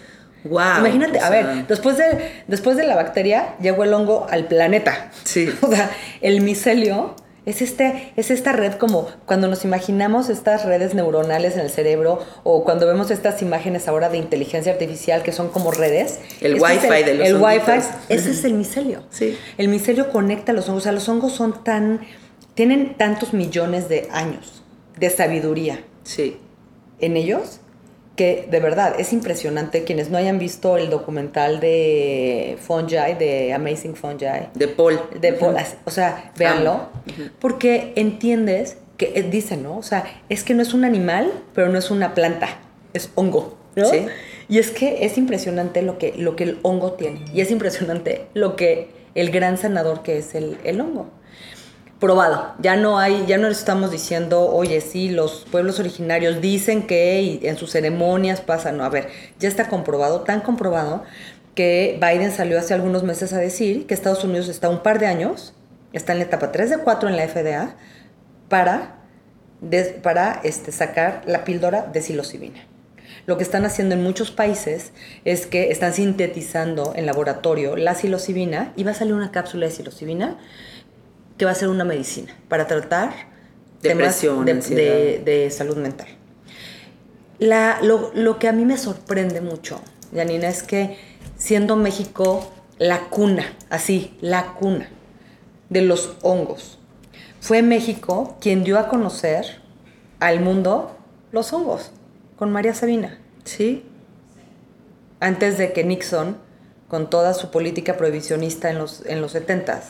Wow. 0.46 0.80
Imagínate, 0.80 1.20
a 1.20 1.30
ver, 1.30 1.68
después 1.68 1.98
de, 1.98 2.44
después 2.48 2.78
de 2.78 2.84
la 2.84 2.96
bacteria 2.96 3.56
llegó 3.60 3.84
el 3.84 3.94
hongo 3.94 4.28
al 4.30 4.48
planeta. 4.48 5.10
Sí. 5.24 5.50
O 5.62 5.68
sea, 5.68 5.90
el 6.22 6.42
micelio 6.42 7.16
es, 7.46 7.62
este, 7.62 8.12
es 8.16 8.32
esta 8.32 8.52
red 8.52 8.74
como 8.74 9.08
cuando 9.26 9.48
nos 9.48 9.64
imaginamos 9.66 10.30
estas 10.30 10.66
redes 10.66 10.96
neuronales 10.96 11.54
en 11.56 11.62
el 11.62 11.70
cerebro 11.70 12.20
o 12.44 12.64
cuando 12.64 12.88
vemos 12.88 13.12
estas 13.12 13.42
imágenes 13.42 13.88
ahora 13.88 14.10
de 14.10 14.18
inteligencia 14.18 14.72
artificial 14.72 15.22
que 15.24 15.32
son 15.32 15.50
como 15.50 15.72
redes. 15.72 16.20
El 16.42 16.60
wifi 16.62 17.04
de 17.04 17.14
los 17.14 17.28
El 17.28 17.36
wifi, 17.38 17.72
ese 18.10 18.32
es 18.32 18.44
el 18.46 18.54
micelio. 18.54 19.04
Sí. 19.10 19.38
El 19.58 19.68
micelio 19.68 20.10
conecta 20.10 20.54
los 20.54 20.68
hongos. 20.70 20.84
O 20.84 20.84
sea, 20.84 20.92
los 20.92 21.08
hongos 21.08 21.34
son 21.34 21.64
tan, 21.64 22.02
tienen 22.56 22.96
tantos 22.96 23.34
millones 23.34 23.90
de 23.90 24.08
años 24.12 24.64
de 24.98 25.10
sabiduría. 25.10 25.84
Sí. 26.04 26.40
En 27.00 27.18
ellos 27.18 27.60
que 28.15 28.47
de 28.49 28.60
verdad 28.60 28.95
es 28.99 29.13
impresionante 29.13 29.84
quienes 29.84 30.10
no 30.10 30.17
hayan 30.17 30.39
visto 30.39 30.78
el 30.78 30.89
documental 30.89 31.60
de 31.60 32.58
Fungi, 32.62 32.95
de 33.19 33.54
Amazing 33.54 33.95
Fungi. 33.95 34.25
De 34.54 34.67
Paul. 34.67 34.99
De 35.19 35.34
Paul, 35.34 35.56
o 35.84 35.91
sea, 35.91 36.32
véanlo, 36.38 36.88
porque 37.39 37.93
entiendes 37.95 38.78
que 38.97 39.12
eh, 39.15 39.23
dicen, 39.23 39.63
¿no? 39.63 39.78
O 39.78 39.84
sea, 39.84 40.06
es 40.30 40.43
que 40.43 40.54
no 40.54 40.62
es 40.62 40.73
un 40.73 40.86
animal, 40.86 41.32
pero 41.54 41.69
no 41.69 41.78
es 41.78 41.91
una 41.91 42.13
planta, 42.13 42.47
es 42.93 43.10
hongo, 43.15 43.58
¿no? 43.75 43.86
Sí. 43.86 44.06
Y 44.47 44.60
es 44.60 44.71
que 44.71 45.06
es 45.06 45.17
impresionante 45.17 45.82
lo 45.82 45.97
que, 45.97 46.13
lo 46.15 46.36
que 46.36 46.45
el 46.45 46.60
hongo 46.62 46.93
tiene, 46.93 47.25
y 47.34 47.41
es 47.41 47.51
impresionante 47.51 48.28
lo 48.34 48.56
que 48.56 48.89
el 49.15 49.32
gran 49.32 49.58
sanador 49.58 50.04
que 50.04 50.17
es 50.17 50.36
el, 50.36 50.58
el 50.63 50.80
hongo 50.80 51.10
probado. 52.00 52.54
Ya 52.60 52.76
no 52.76 53.00
hay, 53.00 53.26
ya 53.26 53.38
no 53.38 53.48
estamos 53.48 53.92
diciendo, 53.92 54.50
oye, 54.50 54.82
sí, 54.82 55.10
los 55.10 55.46
pueblos 55.52 55.80
originarios 55.80 56.42
dicen 56.42 56.88
que 56.88 57.40
en 57.44 57.58
sus 57.58 57.72
ceremonias 57.72 58.42
pasa. 58.42 58.72
No, 58.72 58.84
a 58.84 58.90
ver, 58.90 59.10
ya 59.40 59.48
está 59.48 59.68
comprobado, 59.68 60.22
tan 60.22 60.42
comprobado 60.42 61.04
que 61.56 61.98
Biden 62.02 62.32
salió 62.32 62.60
hace 62.60 62.74
algunos 62.74 63.04
meses 63.04 63.32
a 63.34 63.38
decir 63.38 63.88
que 63.88 63.94
Estados 63.94 64.24
Unidos 64.24 64.50
está 64.50 64.70
un 64.70 64.84
par 64.84 65.00
de 65.00 65.08
años, 65.08 65.54
está 65.94 66.12
en 66.12 66.20
la 66.20 66.26
etapa 66.26 66.52
3 66.52 66.70
de 66.70 66.78
4 66.80 67.10
en 67.10 67.16
la 67.16 67.28
FDA, 67.28 67.76
para, 68.50 68.98
para 70.04 70.42
este, 70.44 70.72
sacar 70.72 71.24
la 71.26 71.46
píldora 71.46 71.84
de 71.84 72.02
psilocibina. 72.02 72.68
Lo 73.26 73.38
que 73.38 73.44
están 73.44 73.66
haciendo 73.66 73.96
en 73.96 74.04
muchos 74.04 74.30
países 74.30 74.92
es 75.24 75.48
que 75.48 75.72
están 75.72 75.94
sintetizando 75.94 76.94
en 76.96 77.06
laboratorio 77.06 77.76
la 77.76 77.96
psilocibina 77.96 78.74
y 78.76 78.84
va 78.84 78.92
a 78.92 78.96
salir 78.96 79.14
una 79.14 79.32
cápsula 79.32 79.66
de 79.66 79.72
psilocibina 79.72 80.38
que 81.38 81.45
va 81.45 81.52
a 81.52 81.56
ser 81.56 81.67
una 81.69 81.84
medicina 81.84 82.34
para 82.48 82.67
tratar 82.67 83.10
temas 83.82 83.98
Depresión, 84.21 84.45
de, 84.45 84.52
ansiedad. 84.52 84.82
de- 84.93 85.21
de 85.26 85.50
salud 85.52 85.78
mental. 85.78 86.08
La- 87.39 87.80
lo, 87.82 88.12
lo 88.13 88.39
que 88.39 88.48
a 88.48 88.52
mí 88.54 88.65
me 88.65 88.78
sorprende 88.78 89.41
mucho, 89.41 89.82
Janina, 90.13 90.48
es 90.48 90.63
que 90.63 90.98
siendo 91.38 91.76
México 91.76 92.52
la 92.78 93.02
cuna, 93.10 93.43
así, 93.69 94.15
la 94.21 94.54
cuna 94.54 94.89
de 95.69 95.82
los 95.82 96.15
hongos, 96.21 96.80
fue 97.41 97.62
México 97.62 98.38
quien 98.39 98.63
dio 98.63 98.80
a 98.80 98.88
conocer 98.88 99.62
al 100.19 100.39
mundo 100.39 100.95
los 101.32 101.52
hongos 101.54 101.91
con 102.38 102.52
María 102.52 102.74
Sabina. 102.74 103.19
Sí. 103.43 103.84
Antes 105.19 105.58
de 105.58 105.74
que 105.74 105.84
Nixon, 105.84 106.38
con 106.88 107.10
toda 107.10 107.34
su 107.34 107.52
política 107.52 107.98
prohibicionista 107.98 108.69
en 108.69 108.78
los, 108.78 109.06
en 109.06 109.21
los 109.21 109.34
70s, 109.36 109.63
pues, 109.65 109.84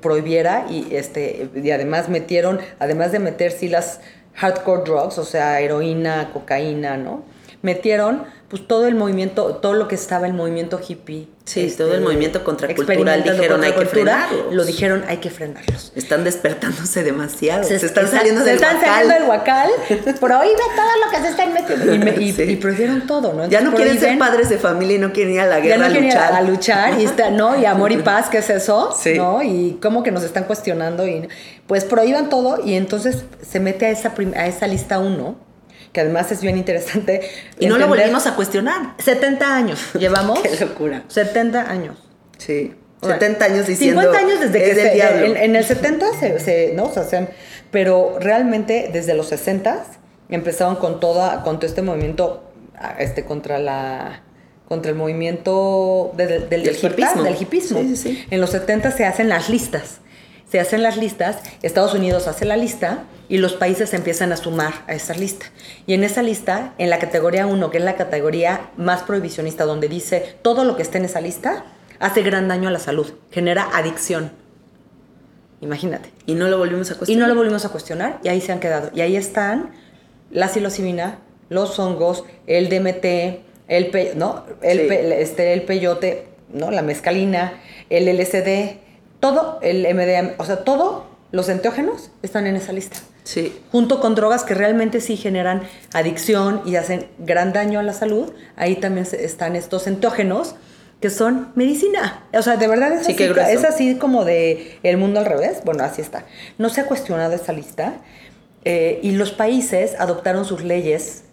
prohibiera 0.00 0.66
y, 0.70 0.94
este, 0.94 1.48
y 1.54 1.70
además 1.70 2.08
metieron, 2.08 2.60
además 2.78 3.12
de 3.12 3.18
meter 3.18 3.52
sí 3.52 3.68
las 3.68 4.00
hardcore 4.34 4.82
drugs, 4.84 5.18
o 5.18 5.24
sea, 5.24 5.60
heroína, 5.60 6.30
cocaína, 6.32 6.96
¿no? 6.96 7.24
Metieron 7.62 8.24
pues 8.48 8.66
todo 8.66 8.86
el 8.86 8.94
movimiento, 8.94 9.56
todo 9.56 9.74
lo 9.74 9.88
que 9.88 9.94
estaba 9.94 10.26
el 10.26 10.32
movimiento 10.32 10.80
hippie. 10.86 11.28
este, 11.48 11.70
Sí, 11.70 11.76
todo 11.78 11.94
el 11.94 12.02
movimiento 12.02 12.44
contracultural 12.44 13.22
dijeron, 13.22 13.62
"Hay 13.64 13.70
que 13.72 13.76
contracultura", 13.76 14.26
frenarlos. 14.28 14.54
Lo 14.54 14.64
dijeron, 14.64 15.04
hay 15.08 15.16
que 15.18 15.30
frenarlos. 15.30 15.92
Están 15.96 16.24
despertándose 16.24 17.04
demasiado. 17.04 17.64
Se, 17.64 17.78
Se- 17.78 17.86
están 17.86 18.04
está- 18.06 18.18
saliendo 18.18 18.40
se 18.42 18.46
del 18.48 18.54
están 18.56 18.76
guacal. 18.76 18.90
saliendo 18.92 19.14
del 19.14 19.24
guacal. 19.24 19.70
Prohíbe 20.20 20.60
todo 20.76 21.04
lo 21.04 21.10
que 21.10 21.16
se 21.22 21.28
está 21.28 21.46
metiendo. 21.46 21.94
Y, 21.94 21.98
me- 21.98 22.22
y- 22.22 22.32
Sí. 22.32 22.42
y 22.42 22.56
prohibieron 22.56 23.06
todo, 23.06 23.32
¿no? 23.32 23.48
Ya 23.48 23.60
no 23.60 23.70
Entonces, 23.70 23.92
quieren 23.92 23.98
ser 24.00 24.18
padres 24.18 24.48
de 24.50 24.58
familia 24.58 24.96
y 24.96 24.98
no 24.98 25.12
quieren 25.12 25.34
ir 25.34 25.40
a 25.40 25.46
la 25.46 25.58
ya 25.58 25.64
guerra 25.64 25.76
no 25.78 25.84
a 25.84 25.88
quieren 25.88 26.04
ir 26.08 26.14
luchar. 26.14 26.32
a 26.34 26.42
luchar 26.42 27.00
y 27.00 27.04
está, 27.04 27.30
no 27.30 27.58
y 27.58 27.64
amor 27.64 27.92
y 27.92 27.96
paz 28.02 28.28
qué 28.30 28.38
es 28.38 28.50
eso 28.50 28.94
Sí. 28.98 29.14
no 29.16 29.42
y 29.42 29.78
cómo 29.82 30.02
que 30.02 30.10
nos 30.10 30.24
están 30.24 30.44
cuestionando 30.44 31.06
y 31.06 31.28
pues 31.66 31.84
prohíban 31.84 32.28
todo 32.28 32.62
y 32.64 32.74
entonces 32.74 33.24
se 33.42 33.60
mete 33.60 33.86
a 33.86 33.90
esa 33.90 34.12
a 34.36 34.46
esa 34.46 34.66
lista 34.66 34.98
uno 34.98 35.36
que 35.92 36.00
además 36.00 36.30
es 36.32 36.40
bien 36.42 36.56
interesante 36.58 37.22
Y 37.58 37.66
no 37.66 37.78
lo 37.78 37.84
entender- 37.84 37.88
volvimos 37.88 38.26
a 38.26 38.34
cuestionar. 38.36 38.94
70 38.98 39.54
años 39.56 39.80
llevamos 39.98 40.40
Qué 40.40 40.56
locura. 40.64 41.04
70 41.08 41.70
años 41.70 41.96
Sí. 42.38 42.74
Bueno, 43.00 43.14
70 43.14 43.44
años 43.44 43.66
diciendo. 43.66 44.00
50 44.02 44.18
años 44.26 44.40
desde 44.40 44.58
que 44.58 44.70
es 44.72 44.76
se- 44.76 44.90
diablo. 44.94 45.26
En, 45.26 45.36
en 45.36 45.56
el 45.56 45.64
70 45.64 46.06
se, 46.18 46.40
se- 46.40 46.72
¿no? 46.74 46.84
O 46.84 46.92
sea, 46.92 47.04
se- 47.04 47.28
pero 47.70 48.18
realmente 48.20 48.90
desde 48.92 49.14
los 49.14 49.28
60 49.28 49.84
empezaron 50.28 50.76
con 50.76 51.00
toda 51.00 51.42
con 51.42 51.58
todo 51.58 51.66
este 51.68 51.82
movimiento 51.82 52.44
este 52.98 53.24
contra 53.24 53.58
la 53.58 54.22
contra 54.68 54.90
el 54.90 54.96
movimiento 54.96 56.12
de- 56.16 56.26
de- 56.26 56.38
del, 56.40 56.48
Del 56.50 56.62
despertar, 56.64 56.98
hipismo. 57.10 57.22
del 57.24 57.42
hipismo. 57.42 57.80
Sí, 57.80 57.96
sí, 57.96 58.14
sí. 58.14 58.24
En 58.30 58.40
los 58.40 58.50
70 58.50 58.90
se 58.92 59.04
hacen 59.04 59.28
las 59.28 59.48
listas. 59.48 60.00
Se 60.50 60.60
hacen 60.60 60.82
las 60.82 60.96
listas, 60.96 61.36
Estados 61.62 61.92
Unidos 61.94 62.26
hace 62.26 62.44
la 62.46 62.56
lista 62.56 63.04
y 63.28 63.36
los 63.38 63.52
países 63.54 63.92
empiezan 63.92 64.32
a 64.32 64.36
sumar 64.36 64.72
a 64.86 64.94
esa 64.94 65.12
lista. 65.14 65.46
Y 65.86 65.92
en 65.94 66.04
esa 66.04 66.22
lista, 66.22 66.72
en 66.78 66.88
la 66.88 66.98
categoría 66.98 67.46
1, 67.46 67.70
que 67.70 67.78
es 67.78 67.84
la 67.84 67.96
categoría 67.96 68.70
más 68.78 69.02
prohibicionista, 69.02 69.64
donde 69.66 69.88
dice 69.88 70.36
todo 70.40 70.64
lo 70.64 70.76
que 70.76 70.82
esté 70.82 70.96
en 70.98 71.04
esa 71.04 71.20
lista, 71.20 71.64
hace 72.00 72.22
gran 72.22 72.48
daño 72.48 72.68
a 72.68 72.72
la 72.72 72.78
salud, 72.78 73.12
genera 73.30 73.68
adicción. 73.74 74.32
Imagínate. 75.60 76.10
Y 76.24 76.34
no 76.34 76.48
lo 76.48 76.56
volvimos 76.58 76.90
a 76.90 76.94
Y 76.94 76.96
cuestionar. 76.96 77.28
no 77.28 77.34
lo 77.34 77.38
volvimos 77.40 77.64
a 77.64 77.68
cuestionar 77.70 78.18
y 78.22 78.28
ahí 78.28 78.40
se 78.40 78.52
han 78.52 78.60
quedado. 78.60 78.90
Y 78.94 79.00
ahí 79.02 79.16
están 79.16 79.72
la 80.30 80.48
psilocibina, 80.48 81.18
los 81.50 81.78
hongos, 81.78 82.24
el 82.46 82.68
DMT, 82.68 83.04
el, 83.68 83.90
pe- 83.90 84.12
¿no? 84.14 84.44
el, 84.62 84.78
Sí. 84.80 84.86
pe- 84.86 85.20
este, 85.22 85.52
el 85.52 85.62
peyote, 85.62 86.28
¿no? 86.52 86.70
la 86.70 86.82
mescalina, 86.82 87.60
el 87.90 88.08
LSD, 88.08 88.78
todo, 89.20 89.58
el 89.62 89.82
MDMA, 89.94 90.34
o 90.38 90.44
sea, 90.44 90.64
todos 90.64 91.04
los 91.30 91.48
enteógenos 91.48 92.10
están 92.22 92.46
en 92.46 92.56
esa 92.56 92.72
lista. 92.72 92.98
Sí. 93.24 93.60
Junto 93.70 94.00
con 94.00 94.14
drogas 94.14 94.44
que 94.44 94.54
realmente 94.54 95.00
sí 95.00 95.16
generan 95.16 95.62
adicción 95.92 96.62
y 96.64 96.76
hacen 96.76 97.08
gran 97.18 97.52
daño 97.52 97.78
a 97.78 97.82
la 97.82 97.92
salud, 97.92 98.32
ahí 98.56 98.76
también 98.76 99.06
están 99.12 99.54
estos 99.56 99.86
enteógenos 99.86 100.54
que 101.00 101.10
son 101.10 101.52
medicina. 101.54 102.26
O 102.32 102.42
sea, 102.42 102.56
de 102.56 102.66
verdad 102.66 102.92
es, 102.92 103.06
Sí, 103.06 103.12
así, 103.12 103.52
es 103.52 103.64
así 103.64 103.94
como 103.96 104.24
de 104.24 104.78
el 104.82 104.96
mundo 104.96 105.20
al 105.20 105.26
revés. 105.26 105.58
Bueno, 105.64 105.84
así 105.84 106.00
está. 106.00 106.24
No 106.56 106.70
se 106.70 106.80
ha 106.80 106.86
cuestionado 106.86 107.34
esa 107.34 107.52
lista 107.52 107.98
eh, 108.64 108.98
y 109.02 109.12
los 109.12 109.30
países 109.30 109.94
adoptaron 109.98 110.44
sus 110.44 110.64
leyes 110.64 111.24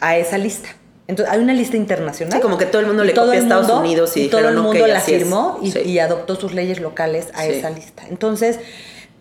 a 0.00 0.16
esa 0.16 0.38
lista. 0.38 0.70
Entonces, 1.10 1.34
hay 1.34 1.40
una 1.40 1.52
lista 1.52 1.76
internacional. 1.76 2.32
Sí, 2.34 2.40
como 2.40 2.56
que 2.56 2.66
todo 2.66 2.80
el 2.80 2.86
mundo 2.86 3.04
Y 3.04 3.08
le 3.08 3.14
copia 3.14 3.32
a 3.32 3.36
Estados 3.36 3.68
Unidos 3.70 4.16
y 4.16 4.28
todo 4.28 4.40
el 4.40 4.46
dijeron, 4.46 4.66
"Ok, 4.66 4.72
mundo 4.72 4.86
la 4.86 4.98
así 4.98 5.12
es". 5.12 5.18
firmó 5.18 5.58
y, 5.62 5.72
Sí. 5.72 5.80
y 5.80 5.98
adoptó 5.98 6.36
sus 6.36 6.54
leyes 6.54 6.80
locales 6.80 7.28
a 7.34 7.42
Sí. 7.44 7.50
esa 7.50 7.68
lista. 7.70 8.04
Entonces, 8.08 8.58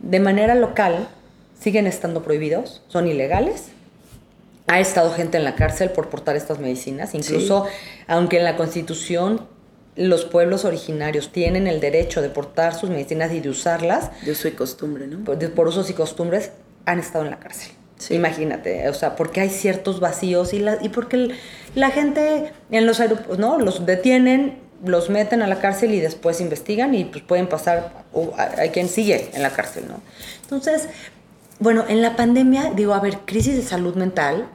de 0.01 0.19
manera 0.21 0.55
local, 0.55 1.09
siguen 1.59 1.87
estando 1.87 2.23
prohibidos, 2.23 2.81
son 2.87 3.07
ilegales. 3.07 3.65
Ha 4.67 4.79
estado 4.79 5.11
gente 5.11 5.37
en 5.37 5.43
la 5.43 5.55
cárcel 5.55 5.89
por 5.89 6.09
portar 6.09 6.35
estas 6.35 6.59
medicinas. 6.59 7.13
Incluso, 7.15 7.65
aunque 8.07 8.37
en 8.37 8.43
la 8.45 8.55
Constitución 8.55 9.47
los 9.95 10.23
pueblos 10.23 10.63
originarios 10.63 11.31
tienen 11.33 11.67
el 11.67 11.81
derecho 11.81 12.21
de 12.21 12.29
portar 12.29 12.73
sus 12.75 12.89
medicinas 12.89 13.33
y 13.33 13.41
de 13.41 13.49
usarlas, 13.49 14.11
Yo 14.25 14.33
soy 14.35 14.51
costumbre, 14.51 15.07
¿no? 15.07 15.25
por, 15.25 15.37
de- 15.37 15.49
por 15.49 15.67
usos 15.67 15.89
y 15.89 15.93
costumbres, 15.93 16.51
han 16.85 16.99
estado 16.99 17.25
en 17.25 17.31
la 17.31 17.39
cárcel. 17.39 17.71
Sí. 17.99 18.15
Imagínate, 18.15 18.89
o 18.89 18.93
sea, 18.95 19.15
porque 19.15 19.41
hay 19.41 19.49
ciertos 19.49 19.99
vacíos 19.99 20.53
y, 20.53 20.59
la, 20.59 20.77
y 20.81 20.89
porque 20.89 21.15
el- 21.17 21.35
la 21.75 21.91
gente 21.91 22.51
en 22.71 22.85
los 22.87 22.99
aeropuertos, 22.99 23.37
¿no? 23.37 23.59
Los 23.59 23.85
detienen, 23.85 24.57
los 24.83 25.09
meten 25.09 25.41
a 25.43 25.47
la 25.47 25.59
cárcel 25.59 25.93
y 25.93 25.99
después 25.99 26.39
investigan 26.41 26.95
y 26.95 27.03
pues 27.05 27.23
pueden 27.23 27.47
pasar, 27.47 28.05
o 28.13 28.33
hay 28.37 28.49
hay 28.57 28.69
quien 28.69 28.87
sigue 28.89 29.29
en 29.33 29.43
la 29.43 29.51
cárcel, 29.51 29.83
¿no? 29.89 29.99
Entonces, 30.43 30.87
bueno, 31.59 31.83
en 31.89 32.01
la 32.01 32.15
pandemia, 32.15 32.71
digo, 32.73 32.93
a 32.93 32.99
ver, 33.01 33.17
crisis 33.25 33.55
de 33.57 33.63
salud 33.63 33.95
mental, 33.95 34.47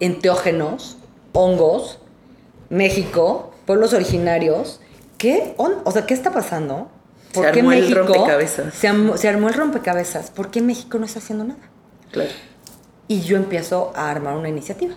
enteógenos, 0.00 0.98
hongos, 1.32 1.98
México, 2.68 3.52
pueblos 3.66 3.92
originarios, 3.92 4.80
¿qué? 5.18 5.54
on- 5.56 5.76
O 5.84 5.90
sea, 5.90 6.06
¿qué 6.06 6.14
está 6.14 6.30
pasando? 6.32 6.90
Se 7.32 7.40
armó 7.60 7.72
el 7.72 7.94
rompecabezas. 8.14 8.74
Se, 8.74 9.18
se 9.18 9.28
armó 9.28 9.48
el 9.48 9.54
rompecabezas. 9.54 10.30
¿Por 10.30 10.50
qué 10.50 10.62
México 10.62 10.98
no 10.98 11.04
está 11.04 11.18
haciendo 11.18 11.44
nada? 11.44 11.60
Claro. 12.16 12.30
Y 13.08 13.20
yo 13.20 13.36
empiezo 13.36 13.92
a 13.94 14.10
armar 14.10 14.36
una 14.36 14.48
iniciativa. 14.48 14.94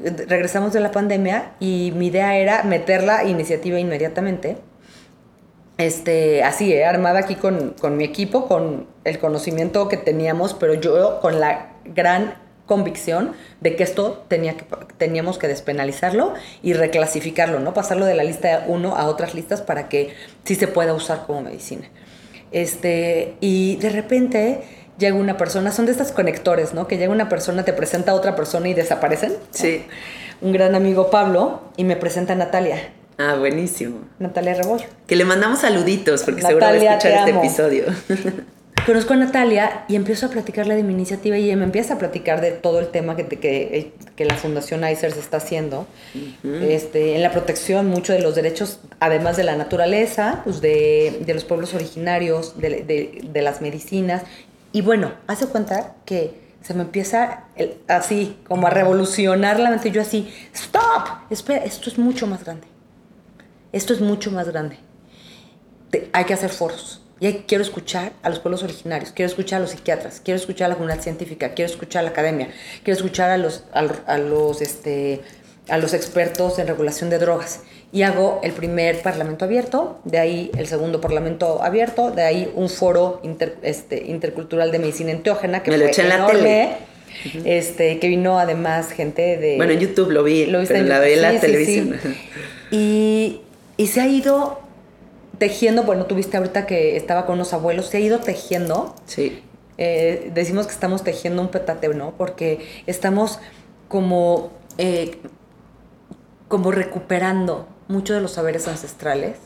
Regresamos 0.00 0.72
de 0.72 0.80
la 0.80 0.90
pandemia 0.90 1.52
y 1.60 1.92
mi 1.94 2.06
idea 2.06 2.36
era 2.38 2.62
meter 2.62 3.04
la 3.04 3.24
iniciativa 3.24 3.78
inmediatamente. 3.78 4.56
Este, 5.76 6.42
así, 6.42 6.72
eh, 6.72 6.86
armada 6.86 7.20
aquí 7.20 7.34
con, 7.34 7.74
con 7.78 7.98
mi 7.98 8.04
equipo, 8.04 8.48
con 8.48 8.86
el 9.04 9.18
conocimiento 9.18 9.88
que 9.88 9.98
teníamos, 9.98 10.54
pero 10.54 10.72
yo 10.72 11.20
con 11.20 11.40
la 11.40 11.74
gran 11.84 12.34
convicción 12.64 13.32
de 13.60 13.76
que 13.76 13.82
esto 13.82 14.24
tenía 14.28 14.56
que, 14.56 14.64
teníamos 14.96 15.36
que 15.36 15.46
despenalizarlo 15.46 16.32
y 16.62 16.72
reclasificarlo, 16.72 17.60
¿no? 17.60 17.74
Pasarlo 17.74 18.06
de 18.06 18.14
la 18.14 18.24
lista 18.24 18.64
1 18.66 18.96
a 18.96 19.08
otras 19.08 19.34
listas 19.34 19.60
para 19.60 19.90
que 19.90 20.14
sí 20.44 20.54
se 20.54 20.68
pueda 20.68 20.94
usar 20.94 21.26
como 21.26 21.42
medicina. 21.42 21.90
Este, 22.50 23.34
y 23.40 23.76
de 23.76 23.90
repente 23.90 24.62
llega 24.98 25.16
una 25.16 25.36
persona, 25.36 25.72
son 25.72 25.86
de 25.86 25.92
estos 25.92 26.12
conectores, 26.12 26.74
¿no? 26.74 26.86
Que 26.86 26.96
llega 26.98 27.12
una 27.12 27.28
persona, 27.28 27.64
te 27.64 27.72
presenta 27.72 28.12
a 28.12 28.14
otra 28.14 28.36
persona 28.36 28.68
y 28.68 28.74
desaparecen. 28.74 29.34
Sí. 29.50 29.84
Un 30.40 30.52
gran 30.52 30.74
amigo 30.74 31.10
Pablo 31.10 31.62
y 31.76 31.84
me 31.84 31.96
presenta 31.96 32.32
a 32.32 32.36
Natalia, 32.36 32.76
Ah, 33.18 33.36
buenísimo. 33.38 33.98
Natalia 34.18 34.54
Rebollo. 34.54 34.86
Que 35.06 35.16
le 35.16 35.24
mandamos 35.24 35.60
saluditos 35.60 36.22
porque 36.24 36.40
seguro 36.42 36.60
va 36.64 36.70
a 36.70 36.72
Natalia, 36.72 36.96
escuchar 36.96 37.24
te 37.24 37.30
este 37.30 37.38
episodio. 37.46 37.84
Conozco 38.86 39.12
a 39.12 39.16
Natalia 39.16 39.84
y 39.86 39.94
empiezo 39.94 40.26
a 40.26 40.28
platicarle 40.30 40.74
de 40.74 40.82
mi 40.82 40.92
iniciativa 40.92 41.38
y 41.38 41.44
ella 41.44 41.56
me 41.56 41.62
empieza 41.64 41.94
a 41.94 41.98
platicar 41.98 42.40
de 42.40 42.50
todo 42.50 42.80
el 42.80 42.88
tema 42.88 43.14
que, 43.14 43.26
que, 43.28 43.92
que 44.16 44.24
la 44.24 44.34
Fundación 44.34 44.82
ICERS 44.88 45.18
está 45.18 45.36
haciendo 45.36 45.86
este, 46.42 47.14
en 47.14 47.22
la 47.22 47.30
protección 47.30 47.86
mucho 47.86 48.12
de 48.12 48.18
los 48.20 48.34
derechos, 48.34 48.80
además 48.98 49.36
de 49.36 49.44
la 49.44 49.54
naturaleza, 49.54 50.40
pues 50.42 50.60
de, 50.60 51.22
de 51.24 51.34
los 51.34 51.44
pueblos 51.44 51.74
originarios, 51.74 52.58
de, 52.58 52.82
de- 52.82 53.20
de 53.22 53.42
las 53.42 53.60
medicinas. 53.60 54.22
Y 54.72 54.80
bueno, 54.80 55.12
hace 55.26 55.46
cuenta 55.46 55.94
que 56.04 56.40
se 56.62 56.74
me 56.74 56.82
empieza 56.82 57.44
el- 57.56 57.76
así, 57.88 58.38
como 58.48 58.66
a 58.66 58.70
revolucionar 58.70 59.58
la 59.60 59.70
mente. 59.70 59.90
Yo 59.90 60.00
así, 60.02 60.32
stop, 60.54 61.08
espera, 61.30 61.64
esto 61.64 61.90
es 61.90 61.98
mucho 61.98 62.26
más 62.26 62.44
grande. 62.44 62.66
Esto 63.72 63.92
es 63.92 64.00
mucho 64.00 64.30
más 64.30 64.48
grande 64.48 64.78
hay 66.12 66.24
que 66.24 66.34
hacer 66.34 66.50
foros. 66.50 67.02
Y 67.20 67.26
hay- 67.26 67.44
quiero 67.46 67.62
escuchar 67.62 68.12
a 68.22 68.28
los 68.30 68.40
pueblos 68.40 68.62
originarios, 68.62 69.12
quiero 69.12 69.28
escuchar 69.28 69.58
a 69.58 69.62
los 69.62 69.70
psiquiatras, 69.70 70.20
quiero 70.24 70.40
escuchar 70.40 70.66
a 70.66 70.68
la 70.70 70.74
comunidad 70.76 71.00
científica, 71.02 71.50
quiero 71.54 71.70
escuchar 71.70 72.00
a 72.00 72.04
la 72.04 72.10
academia, 72.10 72.48
quiero 72.82 72.96
escuchar 72.96 73.30
a 73.30 73.36
los, 73.36 73.64
a, 73.72 73.80
a 74.06 74.18
los, 74.18 74.60
este, 74.60 75.22
a 75.68 75.78
los 75.78 75.94
expertos 75.94 76.58
en 76.58 76.66
regulación 76.66 77.10
de 77.10 77.18
drogas. 77.18 77.60
Y 77.94 78.02
hago 78.02 78.40
el 78.42 78.52
primer 78.52 79.02
parlamento 79.02 79.44
abierto, 79.44 79.98
de 80.04 80.18
ahí 80.18 80.50
el 80.56 80.66
segundo 80.66 81.00
parlamento 81.02 81.62
abierto, 81.62 82.10
de 82.10 82.22
ahí 82.22 82.50
un 82.54 82.70
foro 82.70 83.20
inter- 83.22 83.58
este, 83.62 84.04
intercultural 84.06 84.72
de 84.72 84.78
medicina 84.78 85.10
enteógena 85.10 85.62
que 85.62 85.70
Me 85.70 85.76
lo 85.76 85.82
fue 85.84 85.90
eché 85.90 86.02
en 86.02 86.08
la 86.08 86.26
tele. 86.26 86.68
este, 87.44 87.98
que 87.98 88.08
vino 88.08 88.38
además 88.38 88.90
gente 88.92 89.36
de... 89.36 89.56
Bueno, 89.58 89.72
en 89.74 89.80
YouTube 89.80 90.10
lo 90.10 90.22
vi, 90.24 90.46
Lo 90.46 90.60
viste 90.60 90.72
pero 90.74 90.84
en 90.84 90.88
la 90.88 91.00
vi 91.00 91.12
en 91.12 91.22
la 91.22 91.30
Sí, 91.32 91.36
sí, 91.36 91.40
televisión. 91.42 91.96
sí. 92.02 92.16
Y, 92.70 93.40
y 93.76 93.86
se 93.88 94.00
ha 94.00 94.06
ido 94.08 94.60
tejiendo, 95.36 95.82
bueno, 95.82 96.06
tuviste 96.06 96.38
ahorita 96.38 96.64
que 96.64 96.96
estaba 96.96 97.26
con 97.26 97.34
unos 97.34 97.52
abuelos, 97.52 97.86
se 97.88 97.98
ha 97.98 98.00
ido 98.00 98.20
tejiendo 98.20 98.94
Sí. 99.04 99.42
eh, 99.76 100.30
decimos 100.34 100.66
que 100.66 100.72
estamos 100.72 101.04
tejiendo 101.04 101.42
un 101.42 101.48
petate, 101.48 101.88
¿no? 101.88 102.14
Porque 102.16 102.60
estamos 102.86 103.38
como, 103.88 104.50
eh, 104.78 105.18
como 106.48 106.70
recuperando 106.70 107.66
muchos 107.92 108.16
de 108.16 108.22
los 108.22 108.32
saberes 108.32 108.66
ancestrales 108.66 109.36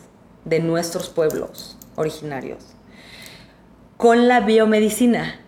de 0.45 0.61
nuestros 0.61 1.09
pueblos 1.09 1.77
originarios 1.97 2.77
con 3.97 4.29
la 4.29 4.41
biomedicina. 4.41 5.41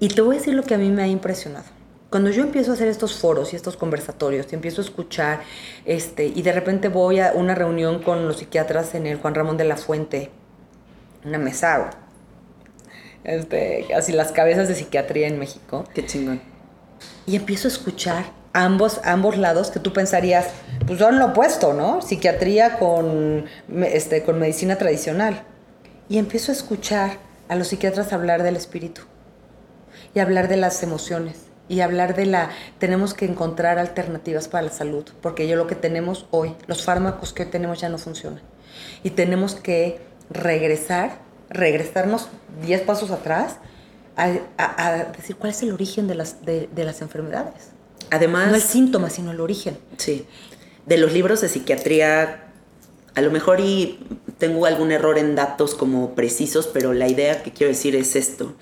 Y 0.00 0.08
te 0.08 0.20
voy 0.20 0.36
a 0.36 0.38
decir 0.38 0.54
lo 0.54 0.62
que 0.62 0.74
a 0.74 0.78
mí 0.78 0.90
me 0.90 1.02
ha 1.02 1.06
impresionado. 1.06 1.64
Cuando 2.10 2.30
yo 2.30 2.42
empiezo 2.42 2.70
a 2.70 2.74
hacer 2.74 2.88
estos 2.88 3.18
foros 3.18 3.52
y 3.52 3.56
estos 3.56 3.76
conversatorios, 3.76 4.46
y 4.50 4.54
empiezo 4.54 4.80
a 4.80 4.84
escuchar, 4.84 5.40
este, 5.84 6.26
y 6.26 6.42
de 6.42 6.52
repente 6.52 6.88
voy 6.88 7.20
a 7.20 7.32
una 7.34 7.54
reunión 7.54 8.02
con 8.02 8.26
los 8.26 8.38
psiquiatras 8.38 8.94
en 8.94 9.06
el 9.06 9.18
Juan 9.18 9.34
Ramón 9.34 9.56
de 9.56 9.64
la 9.64 9.76
Fuente, 9.76 10.30
una 11.24 11.38
mesa, 11.38 11.90
este, 13.24 13.92
así 13.94 14.12
las 14.12 14.32
cabezas 14.32 14.68
de 14.68 14.74
psiquiatría 14.74 15.26
en 15.26 15.38
México, 15.38 15.84
Qué 15.92 16.06
chingón. 16.06 16.40
y 17.26 17.36
empiezo 17.36 17.68
a 17.68 17.72
escuchar 17.72 18.24
ambos, 18.52 19.00
ambos 19.04 19.36
lados 19.36 19.70
que 19.70 19.80
tú 19.80 19.92
pensarías, 19.92 20.48
pues 20.86 20.98
son 20.98 21.18
lo 21.18 21.26
opuesto, 21.26 21.74
¿no? 21.74 22.02
Psiquiatría 22.02 22.78
con, 22.78 23.46
este, 23.84 24.22
con 24.22 24.38
medicina 24.38 24.76
tradicional. 24.76 25.42
Y 26.08 26.18
empiezo 26.18 26.52
a 26.52 26.54
escuchar 26.54 27.18
a 27.48 27.56
los 27.56 27.68
psiquiatras 27.68 28.12
hablar 28.12 28.42
del 28.42 28.56
espíritu 28.56 29.02
y 30.14 30.20
hablar 30.20 30.48
de 30.48 30.56
las 30.56 30.82
emociones 30.82 31.46
y 31.68 31.80
hablar 31.80 32.14
de 32.16 32.26
la 32.26 32.50
tenemos 32.78 33.12
que 33.12 33.26
encontrar 33.26 33.78
alternativas 33.78 34.48
para 34.48 34.62
la 34.62 34.72
salud 34.72 35.04
porque 35.20 35.46
yo 35.46 35.56
lo 35.56 35.66
que 35.66 35.74
tenemos 35.74 36.26
hoy 36.30 36.56
los 36.66 36.82
fármacos 36.82 37.34
que 37.34 37.42
hoy 37.42 37.50
tenemos 37.50 37.78
ya 37.80 37.90
no 37.90 37.98
funcionan 37.98 38.40
y 39.02 39.10
tenemos 39.10 39.54
que 39.54 40.00
regresar 40.30 41.18
regresarnos 41.50 42.28
10 42.62 42.80
pasos 42.82 43.10
atrás 43.10 43.56
a, 44.16 45.04
decir 45.16 45.36
cuál 45.36 45.52
es 45.52 45.62
el 45.62 45.72
origen 45.72 46.08
de 46.08 46.14
las, 46.14 46.44
de 46.44 46.68
las 46.74 47.02
enfermedades 47.02 47.72
Además, 48.10 48.48
no 48.48 48.54
el 48.54 48.62
síntoma 48.62 49.10
sino 49.10 49.32
el 49.32 49.40
origen 49.40 49.78
Sí. 49.96 50.24
De 50.86 50.96
los 50.96 51.12
libros 51.12 51.40
de 51.42 51.48
psiquiatría, 51.48 52.50
a 53.14 53.20
lo 53.20 53.30
mejor 53.30 53.60
y 53.60 53.98
tengo 54.38 54.64
algún 54.64 54.92
error 54.92 55.18
en 55.18 55.34
datos 55.34 55.74
como 55.74 56.14
precisos, 56.14 56.66
pero 56.66 56.94
la 56.94 57.08
idea 57.08 57.42
que 57.42 57.52
quiero 57.52 57.70
decir 57.70 57.94
es 57.94 58.16
esto. 58.16 58.54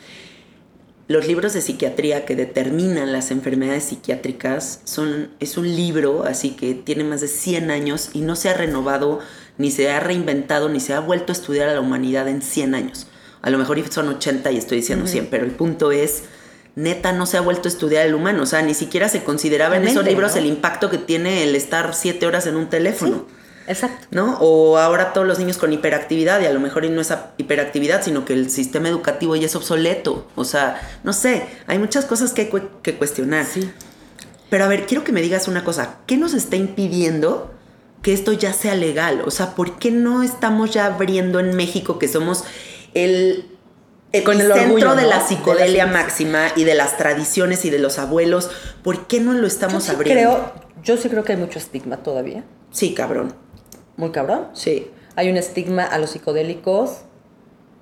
Los 1.09 1.29
libros 1.29 1.53
de 1.53 1.61
psiquiatría 1.61 2.25
que 2.25 2.35
determinan 2.35 3.13
las 3.13 3.31
enfermedades 3.31 3.85
psiquiátricas 3.85 4.81
son, 4.83 5.31
es 5.39 5.57
un 5.57 5.69
libro, 5.77 6.25
así 6.25 6.51
que 6.51 6.75
tiene 6.75 7.05
más 7.05 7.21
de 7.21 7.29
100 7.29 7.71
años 7.71 8.11
y 8.13 8.23
no 8.23 8.35
se 8.35 8.49
ha 8.49 8.55
renovado, 8.55 9.21
ni 9.57 9.71
se 9.71 9.89
ha 9.89 10.01
reinventado, 10.01 10.69
ni 10.69 10.81
se 10.81 10.95
ha 10.95 11.01
vuelto 11.01 11.31
a 11.31 11.37
estudiar 11.37 11.69
a 11.69 11.75
la 11.75 11.81
humanidad 11.81 12.27
en 12.27 12.43
100 12.43 12.75
años. 12.75 13.07
A 13.41 13.51
lo 13.51 13.59
mejor 13.59 13.81
son 13.93 14.09
80 14.09 14.51
y 14.51 14.57
estoy 14.57 14.79
diciendo 14.79 15.07
100, 15.07 15.29
pero 15.29 15.45
el 15.45 15.53
punto 15.53 15.93
es, 15.93 16.25
neta, 16.77 17.11
no 17.13 17.27
se 17.27 17.37
ha 17.37 17.41
vuelto 17.41 17.69
a 17.69 17.73
estudiar 17.73 18.07
el 18.07 18.15
humano. 18.15 18.45
O 18.45 18.47
sea, 18.47 18.63
ni 18.63 18.75
siquiera 18.75 19.09
se 19.09 19.25
consideraba 19.25 19.77
en 19.77 19.89
esos 19.89 20.05
libros 20.05 20.33
¿no? 20.35 20.39
el 20.39 20.47
impacto 20.47 20.89
que 20.91 20.99
tiene 20.99 21.43
el 21.43 21.57
estar 21.57 21.93
7 21.95 22.25
horas 22.27 22.47
en 22.47 22.55
un 22.57 22.69
teléfono. 22.69 23.27
exacto 23.67 24.07
¿no? 24.13 24.39
O 24.41 24.79
ahora 24.79 25.13
todos 25.13 25.27
los 25.27 25.39
niños 25.41 25.57
con 25.59 25.73
hiperactividad 25.73 26.41
y 26.41 26.47
a 26.47 26.53
lo 26.53 26.61
mejor 26.61 26.89
no 26.89 27.01
es 27.01 27.13
hiperactividad, 27.39 28.05
sino 28.05 28.25
que 28.25 28.35
el 28.35 28.49
sistema 28.51 28.89
educativo 28.89 29.35
ya 29.35 29.47
es 29.47 29.57
obsoleto. 29.57 30.29
O 30.37 30.45
sea, 30.45 30.81
no 31.03 31.13
sé, 31.13 31.47
hay 31.67 31.79
muchas 31.79 32.05
cosas 32.05 32.33
que 32.33 32.43
hay 32.43 32.49
cu- 32.49 32.69
que 32.83 32.95
cuestionar. 32.95 33.45
Sí. 33.47 33.69
Pero 34.51 34.65
a 34.65 34.69
ver, 34.69 34.87
quiero 34.87 35.03
que 35.03 35.11
me 35.13 35.23
digas 35.23 35.49
una 35.49 35.65
cosa. 35.65 35.97
¿Qué 36.07 36.17
nos 36.17 36.33
está 36.35 36.55
impidiendo 36.55 37.51
que 38.03 38.13
esto 38.13 38.33
ya 38.33 38.53
sea 38.53 38.75
legal? 38.77 39.23
O 39.27 39.31
sea, 39.33 39.55
¿por 39.57 39.79
qué 39.79 39.91
no 39.91 40.23
estamos 40.23 40.71
ya 40.73 40.87
abriendo 40.87 41.41
en 41.41 41.57
México 41.57 41.99
que 41.99 42.07
somos 42.07 42.45
el, 42.95 43.47
el 44.19 44.25
Con 44.25 44.35
el 44.41 44.47
centro 44.53 44.63
orgullo, 44.65 44.91
de 44.91 45.03
la 45.03 45.03
De 45.03 45.09
la 45.09 45.21
psicodelia 45.27 45.87
máxima 45.87 46.49
y 46.57 46.65
de 46.65 46.75
las 46.75 46.97
tradiciones 46.97 47.65
y 47.65 47.71
de 47.71 47.79
los 47.79 47.99
abuelos? 47.99 48.51
¿Por 48.83 49.07
qué 49.07 49.21
no 49.21 49.33
lo 49.33 49.41
yo 49.43 49.47
estamos 49.47 49.85
sí 49.85 49.93
abriendo? 49.93 50.31
creo 50.35 50.53
yo 50.83 50.97
sí 50.97 51.09
creo 51.09 51.25
que 51.25 51.33
hay 51.33 51.39
mucho 51.39 51.59
estigma 51.59 51.97
todavía 51.99 52.45
Sí, 52.71 52.95
cabrón. 52.95 53.35
muy 53.97 54.11
cabrón 54.11 54.49
Sí. 54.53 54.91
hay 55.17 55.31
un 55.31 55.37
estigma 55.37 55.85
a 55.85 55.99
los 55.99 56.11
psicodélicos 56.11 56.99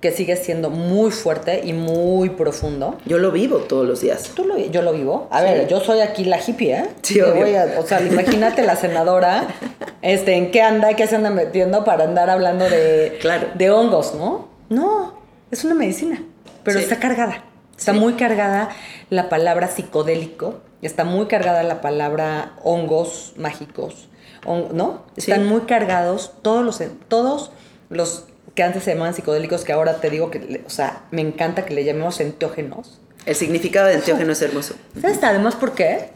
que 0.00 0.10
sigue 0.12 0.36
siendo 0.36 0.68
muy 0.68 1.10
fuerte 1.10 1.62
y 1.64 1.72
muy 1.72 2.28
profundo. 2.28 2.98
Yo 3.06 3.16
lo 3.16 3.30
vivo 3.30 3.56
todos 3.60 3.86
los 3.88 4.02
días. 4.02 4.32
Tú 4.34 4.44
lo, 4.44 4.58
yo 4.58 4.82
lo 4.82 4.92
vivo. 4.92 5.28
A 5.30 5.40
ver, 5.40 5.66
yo 5.66 5.80
soy 5.80 6.00
aquí 6.00 6.26
la 6.26 6.38
hippie, 6.46 6.74
¿eh? 6.74 6.84
Sí, 7.00 7.22
obvio. 7.22 7.36
voy 7.36 7.54
a- 7.54 7.76
o 7.80 7.86
sea, 7.86 8.02
imagínate 8.02 8.62
la 8.64 8.76
senadora, 8.76 9.46
este, 10.02 10.34
en 10.34 10.50
qué 10.50 10.60
anda, 10.60 10.92
qué 10.94 11.06
se 11.06 11.16
anda 11.16 11.30
metiendo 11.30 11.84
para 11.84 12.04
andar 12.04 12.28
hablando 12.28 12.68
de, 12.68 13.16
Claro. 13.22 13.48
de 13.54 13.70
hongos, 13.70 14.14
¿no? 14.14 14.48
No, 14.68 15.14
es 15.54 15.64
una 15.64 15.74
medicina, 15.74 16.22
pero 16.62 16.78
Sí. 16.78 16.84
está 16.84 16.98
cargada. 16.98 17.44
Está 17.76 17.92
Sí. 17.92 17.98
muy 17.98 18.14
cargada 18.14 18.68
la 19.10 19.28
palabra 19.28 19.68
psicodélico, 19.68 20.60
está 20.82 21.04
muy 21.04 21.26
cargada 21.26 21.62
la 21.62 21.80
palabra 21.80 22.52
hongos 22.62 23.32
mágicos, 23.36 24.08
hon- 24.44 24.68
¿no? 24.72 25.02
Sí. 25.16 25.30
Están 25.32 25.46
muy 25.46 25.62
cargados 25.62 26.32
todos 26.42 26.64
los, 26.64 26.82
todos 27.08 27.50
los 27.90 28.26
que 28.54 28.62
antes 28.62 28.84
se 28.84 28.92
llamaban 28.92 29.14
psicodélicos, 29.14 29.64
que 29.64 29.72
ahora 29.72 29.96
te 30.00 30.10
digo 30.10 30.30
que, 30.30 30.62
o 30.64 30.70
sea, 30.70 31.02
me 31.10 31.20
encanta 31.22 31.64
que 31.64 31.74
le 31.74 31.84
llamemos 31.84 32.20
enteógenos. 32.20 33.00
El 33.26 33.34
significado 33.34 33.88
de 33.88 33.94
enteógeno 33.94 34.32
es 34.32 34.42
hermoso. 34.42 34.74
¿Sabes 35.00 35.18
además 35.22 35.56
por 35.56 35.72
qué? 35.74 36.10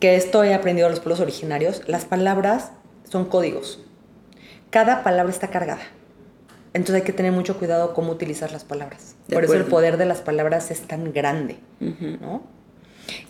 Que 0.00 0.16
esto 0.16 0.42
he 0.42 0.54
aprendido 0.54 0.88
de 0.88 0.94
los 0.94 1.00
pueblos 1.00 1.20
originarios. 1.20 1.82
Las 1.86 2.04
palabras 2.06 2.70
son 3.08 3.26
códigos. 3.26 3.78
Cada 4.70 5.04
palabra 5.04 5.30
está 5.30 5.48
cargada. 5.48 5.82
Entonces 6.74 6.96
hay 6.96 7.02
que 7.02 7.12
tener 7.12 7.32
mucho 7.32 7.58
cuidado 7.58 7.92
cómo 7.94 8.12
utilizar 8.12 8.50
las 8.50 8.64
palabras. 8.64 9.14
De 9.28 9.34
por 9.34 9.44
eso 9.44 9.54
el 9.54 9.64
poder 9.64 9.98
de 9.98 10.06
las 10.06 10.20
palabras 10.20 10.70
es 10.70 10.80
tan 10.82 11.12
grande. 11.12 11.58
¿no? 11.80 12.42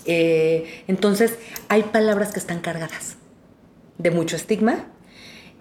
Eh, 0.04 0.84
entonces 0.86 1.38
hay 1.68 1.82
palabras 1.82 2.32
que 2.32 2.38
están 2.38 2.60
cargadas 2.60 3.16
de 3.98 4.10
mucho 4.10 4.36
estigma 4.36 4.86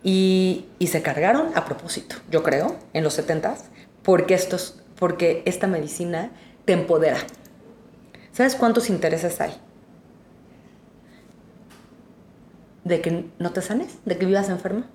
y, 0.04 0.66
y 0.80 0.88
se 0.88 1.02
cargaron 1.02 1.50
a 1.56 1.66
propósito, 1.66 2.16
yo 2.30 2.44
creo, 2.44 2.76
en 2.94 3.04
los 3.04 3.18
70s, 3.18 3.60
porque, 4.04 4.34
estos, 4.34 4.82
porque 4.98 5.44
esta 5.46 5.68
medicina 5.68 6.32
te 6.66 6.74
empodera. 6.74 7.20
¿Sabes 8.32 8.56
cuántos 8.56 8.90
intereses 8.90 9.42
hay? 9.42 9.54
De 12.84 13.02
que 13.02 13.26
no 13.38 13.52
te 13.52 13.62
sanes, 13.62 14.00
de 14.06 14.18
que 14.18 14.26
vivas 14.26 14.50
enferma. 14.50 14.88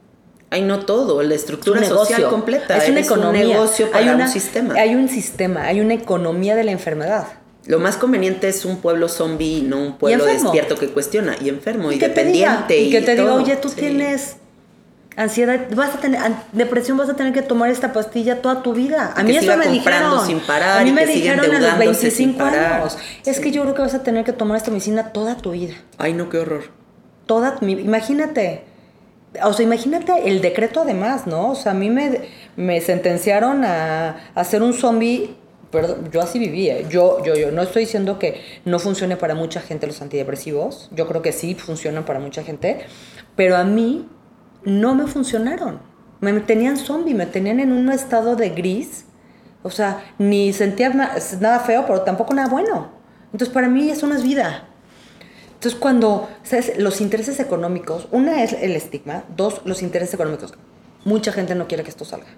Hay 0.51 0.63
no 0.63 0.81
todo, 0.87 1.23
la 1.23 1.35
estructura 1.35 1.81
Es 1.81 1.89
social 1.89 2.21
negocio. 2.21 2.31
completa. 2.31 2.77
Es 2.77 2.85
una 2.89 2.99
Eres 3.01 3.07
economía. 3.07 3.43
un 3.43 3.49
negocio 3.49 3.91
para 3.91 4.05
hay 4.05 4.09
una- 4.15 4.25
un 4.27 4.31
sistema. 4.31 4.75
Hay 4.75 4.95
un 4.95 5.09
sistema, 5.09 5.65
hay 5.65 5.81
una 5.81 5.95
economía 5.95 6.55
de 6.55 6.65
la 6.65 6.71
enfermedad. 6.73 7.27
Lo 7.67 7.81
más 7.81 7.97
conveniente 7.97 8.49
es 8.49 8.65
un 8.65 8.77
pueblo 8.77 9.09
zombie 9.09 9.63
no 9.63 9.79
un 9.81 9.99
pueblo 9.99 10.25
despierto 10.25 10.77
que 10.77 10.89
cuestiona 10.91 11.35
y 11.43 11.49
enfermo 11.49 11.91
y, 11.91 11.99
dependiente. 11.99 12.79
y 12.79 12.91
que 12.91 13.01
te 13.01 13.17
diga, 13.17 13.35
oye, 13.35 13.57
tú 13.57 13.69
Sí. 13.71 13.75
tienes 13.77 14.37
ansiedad, 15.17 15.67
vas 15.75 15.95
a 15.95 15.99
tener 15.99 16.21
depresión, 16.53 16.97
vas 16.97 17.09
a 17.09 17.17
tener 17.17 17.33
que 17.33 17.43
tomar 17.43 17.71
esta 17.71 17.93
pastilla 17.93 18.41
toda 18.43 18.63
tu 18.63 18.73
vida. 18.73 19.15
A 19.17 19.25
mí 19.25 19.33
que 19.33 19.39
eso 19.39 19.57
me 19.57 19.67
dijeron. 19.69 20.25
sin 20.27 20.39
parar 20.41 20.79
a 20.81 20.85
mí 20.85 20.91
y 20.91 20.93
me 20.93 21.07
dijeron 21.07 21.41
a 21.41 21.43
los 21.49 21.55
endeudándose 21.57 22.11
sin 22.13 22.37
25 22.37 22.39
parar. 22.39 22.73
años. 22.83 22.99
Es 23.25 23.41
que 23.41 23.51
yo 23.51 23.63
creo 23.63 23.75
que 23.75 23.83
vas 23.83 23.95
a 23.95 24.03
tener 24.05 24.25
que 24.25 24.33
tomar 24.33 24.59
esta 24.59 24.71
medicina 24.71 25.13
toda 25.13 25.37
tu 25.37 25.51
vida. 25.51 25.75
Ay, 25.99 26.13
no, 26.13 26.29
qué 26.29 26.39
horror. 26.39 26.65
Toda 27.27 27.57
imagínate. 27.63 28.63
O 29.45 29.53
sea, 29.53 29.65
imagínate 29.65 30.29
el 30.31 30.41
decreto 30.41 30.81
además, 30.83 31.27
¿no? 31.27 31.51
O 31.51 31.55
sea, 31.55 31.73
a 31.73 31.75
mí 31.75 31.91
me, 31.91 32.23
me 32.57 32.81
sentenciaron 32.81 33.65
a, 33.65 34.17
ser 34.45 34.63
un 34.63 34.73
zombie. 34.73 35.37
Perdón, 35.71 36.09
yo 36.11 36.23
así 36.23 36.39
vivía. 36.39 36.81
Yo, 36.89 37.23
yo, 37.25 37.35
yo. 37.35 37.51
No 37.51 37.63
estoy 37.63 37.83
diciendo 37.85 38.19
que 38.19 38.41
no 38.65 38.79
funcione 38.79 39.17
para 39.17 39.35
mucha 39.35 39.61
gente 39.61 39.87
los 39.87 40.01
antidepresivos. 40.01 40.89
Yo 40.93 41.07
creo 41.07 41.21
que 41.23 41.33
sí 41.33 41.55
funcionan 41.55 42.05
para 42.05 42.19
mucha 42.19 42.43
gente. 42.45 42.87
Pero 43.35 43.57
a 43.57 43.65
mí 43.65 44.09
no 44.65 44.95
me 44.95 45.07
funcionaron. 45.07 45.81
Me 46.21 46.33
tenían 46.41 46.79
zombie, 46.79 47.15
me 47.15 47.27
tenían 47.27 47.61
en 47.61 47.73
un 47.73 47.91
estado 47.93 48.37
de 48.37 48.51
gris. 48.51 49.05
O 49.63 49.71
sea, 49.71 50.03
ni 50.19 50.53
sentía 50.55 50.89
na- 50.91 51.17
nada 51.41 51.61
feo, 51.61 51.85
pero 51.87 52.03
tampoco 52.03 52.33
nada 52.33 52.49
bueno. 52.49 52.91
Entonces, 53.33 53.53
para 53.53 53.69
mí 53.69 53.91
eso 53.91 54.07
no 54.07 54.15
es 54.15 54.23
vida. 54.23 54.69
Entonces, 55.67 55.83
cuando, 55.83 56.29
¿sabes? 56.45 56.79
Los 56.79 57.01
intereses 57.01 57.41
económicos, 57.41 58.07
una 58.13 58.45
es 58.45 58.53
el 58.53 58.77
estigma, 58.77 59.25
dos, 59.37 59.63
los 59.65 59.83
intereses 59.83 60.15
económicos. 60.15 60.55
Mucha 61.05 61.33
gente 61.33 61.57
no 61.57 61.67
quiere 61.67 61.83
que 61.83 61.91
esto 61.91 62.05
salga. 62.05 62.29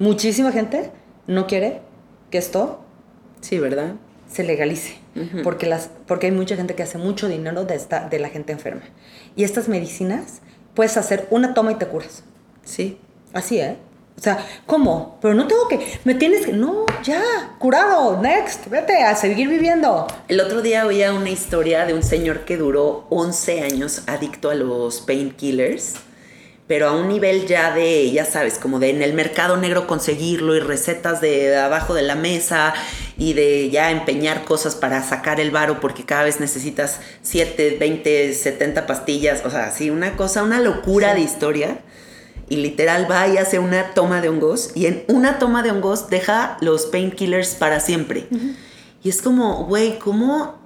Muchísima 0.00 0.50
gente 0.50 0.90
no 1.28 1.46
quiere 1.46 1.80
que 2.32 2.38
esto 2.38 2.80
Sí, 3.40 3.60
¿verdad? 3.60 3.94
se 4.28 4.42
legalice, 4.42 4.96
porque, 5.44 5.66
las, 5.66 5.90
porque 6.08 6.26
hay 6.26 6.32
mucha 6.32 6.56
gente 6.56 6.74
que 6.74 6.82
hace 6.82 6.98
mucho 6.98 7.28
dinero 7.28 7.64
de, 7.64 7.76
esta, 7.76 8.08
de 8.08 8.18
la 8.18 8.30
gente 8.30 8.50
enferma. 8.50 8.82
Y 9.36 9.44
estas 9.44 9.68
medicinas, 9.68 10.40
puedes 10.74 10.96
hacer 10.96 11.28
una 11.30 11.54
toma 11.54 11.70
y 11.70 11.76
te 11.76 11.86
curas. 11.86 12.24
Sí. 12.64 12.98
Así, 13.32 13.60
¿eh? 13.60 13.76
O 14.18 14.20
sea, 14.22 14.46
¿cómo? 14.66 15.18
Pero 15.20 15.34
no 15.34 15.46
tengo 15.46 15.66
que, 15.68 15.98
me 16.04 16.14
tienes 16.14 16.46
que, 16.46 16.52
no, 16.52 16.84
ya, 17.02 17.22
curado, 17.58 18.20
next, 18.22 18.68
vete 18.68 19.02
a 19.02 19.16
seguir 19.16 19.48
viviendo. 19.48 20.06
El 20.28 20.40
otro 20.40 20.62
día 20.62 20.86
oía 20.86 21.12
una 21.12 21.30
historia 21.30 21.86
de 21.86 21.94
un 21.94 22.02
señor 22.02 22.40
que 22.44 22.56
duró 22.56 23.06
11 23.10 23.62
años 23.62 24.02
adicto 24.06 24.50
a 24.50 24.54
los 24.54 25.00
painkillers, 25.00 25.94
pero 26.68 26.88
a 26.88 26.92
un 26.92 27.08
nivel 27.08 27.46
ya 27.46 27.74
de, 27.74 28.10
ya 28.12 28.24
sabes, 28.24 28.58
como 28.58 28.78
de 28.78 28.90
en 28.90 29.02
el 29.02 29.12
mercado 29.14 29.56
negro 29.56 29.86
conseguirlo 29.86 30.54
y 30.54 30.60
recetas 30.60 31.20
de 31.20 31.56
abajo 31.56 31.92
de 31.92 32.02
la 32.02 32.14
mesa 32.14 32.74
y 33.18 33.32
de 33.32 33.70
ya 33.70 33.90
empeñar 33.90 34.44
cosas 34.44 34.76
para 34.76 35.02
sacar 35.02 35.40
el 35.40 35.50
varo 35.50 35.80
porque 35.80 36.04
cada 36.04 36.24
vez 36.24 36.38
necesitas 36.38 37.00
7, 37.22 37.76
20, 37.80 38.34
70 38.34 38.86
pastillas, 38.86 39.44
o 39.44 39.50
sea, 39.50 39.72
sí, 39.72 39.90
una 39.90 40.16
cosa, 40.16 40.44
una 40.44 40.60
locura 40.60 41.14
de 41.14 41.20
historia 41.22 41.78
y 42.52 42.56
literal 42.56 43.10
va 43.10 43.26
y 43.28 43.38
hace 43.38 43.58
una 43.58 43.94
toma 43.94 44.20
de 44.20 44.28
hongos 44.28 44.72
y 44.74 44.84
en 44.84 45.04
una 45.08 45.38
toma 45.38 45.62
de 45.62 45.70
hongos 45.70 46.10
deja 46.10 46.58
los 46.60 46.84
painkillers 46.84 47.54
para 47.54 47.80
siempre. 47.80 48.26
Y 49.02 49.08
es 49.08 49.22
como, 49.22 49.64
güey, 49.64 49.98
¿cómo? 49.98 50.58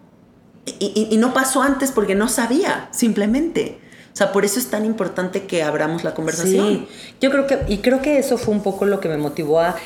Y, 0.81 1.07
y, 1.13 1.17
no 1.17 1.33
pasó 1.33 1.63
antes 1.63 1.93
porque 1.93 2.17
no 2.17 2.29
sabía, 2.29 2.89
simplemente. 2.91 3.79
O 4.13 4.17
sea, 4.17 4.33
por 4.33 4.45
eso 4.45 4.59
es 4.59 4.67
tan 4.67 4.85
importante 4.85 5.47
que 5.47 5.63
abramos 5.63 6.03
la 6.03 6.13
conversación. 6.13 6.89
Sí, 6.89 6.89
yo 7.21 7.31
creo 7.31 7.47
que, 7.47 7.61
y 7.69 7.79
creo 7.79 8.03
que 8.03 8.19
eso 8.19 8.37
fue 8.37 8.53
un 8.53 8.65
poco 8.65 8.85
lo 8.85 8.99
que 8.99 9.09
me 9.09 9.17
motivó 9.17 9.61
a 9.61 9.77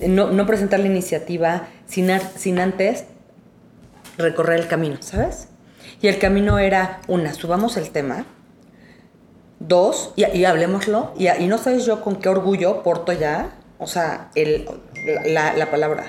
no, 0.00 0.32
no 0.32 0.46
presentar 0.46 0.80
la 0.80 0.86
iniciativa 0.86 1.68
sin, 1.86 2.10
sin 2.34 2.58
antes 2.58 3.04
recorrer 4.18 4.58
el 4.58 4.66
camino, 4.66 4.96
¿sabes? 4.98 5.46
Y 6.02 6.08
el 6.08 6.18
camino 6.18 6.58
era, 6.58 7.00
una, 7.06 7.32
subamos 7.32 7.76
el 7.76 7.90
tema, 7.90 8.26
Dos, 9.60 10.12
y, 10.16 10.24
y 10.36 10.44
hablemoslo, 10.44 11.12
y, 11.16 11.28
y, 11.28 11.46
no 11.46 11.58
sabes 11.58 11.86
yo 11.86 12.02
con 12.02 12.16
qué 12.16 12.28
orgullo 12.28 12.82
porto 12.82 13.12
ya, 13.12 13.56
o 13.78 13.86
sea, 13.86 14.30
el, 14.34 14.68
la, 15.26 15.54
la 15.56 15.70
palabra. 15.70 16.06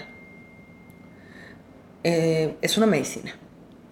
Eh, 2.03 2.55
es 2.61 2.77
una 2.77 2.85
medicina, 2.85 3.35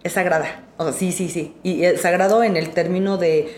es 0.04 0.14
sagrada, 0.14 0.66
o 0.78 0.84
sea, 0.84 0.94
sí, 0.94 1.12
sí, 1.12 1.30
sí, 1.30 1.56
y 1.64 1.84
es 1.84 2.02
sagrado 2.02 2.44
en 2.44 2.58
el 2.58 2.72
término 2.72 3.18
de, 3.18 3.56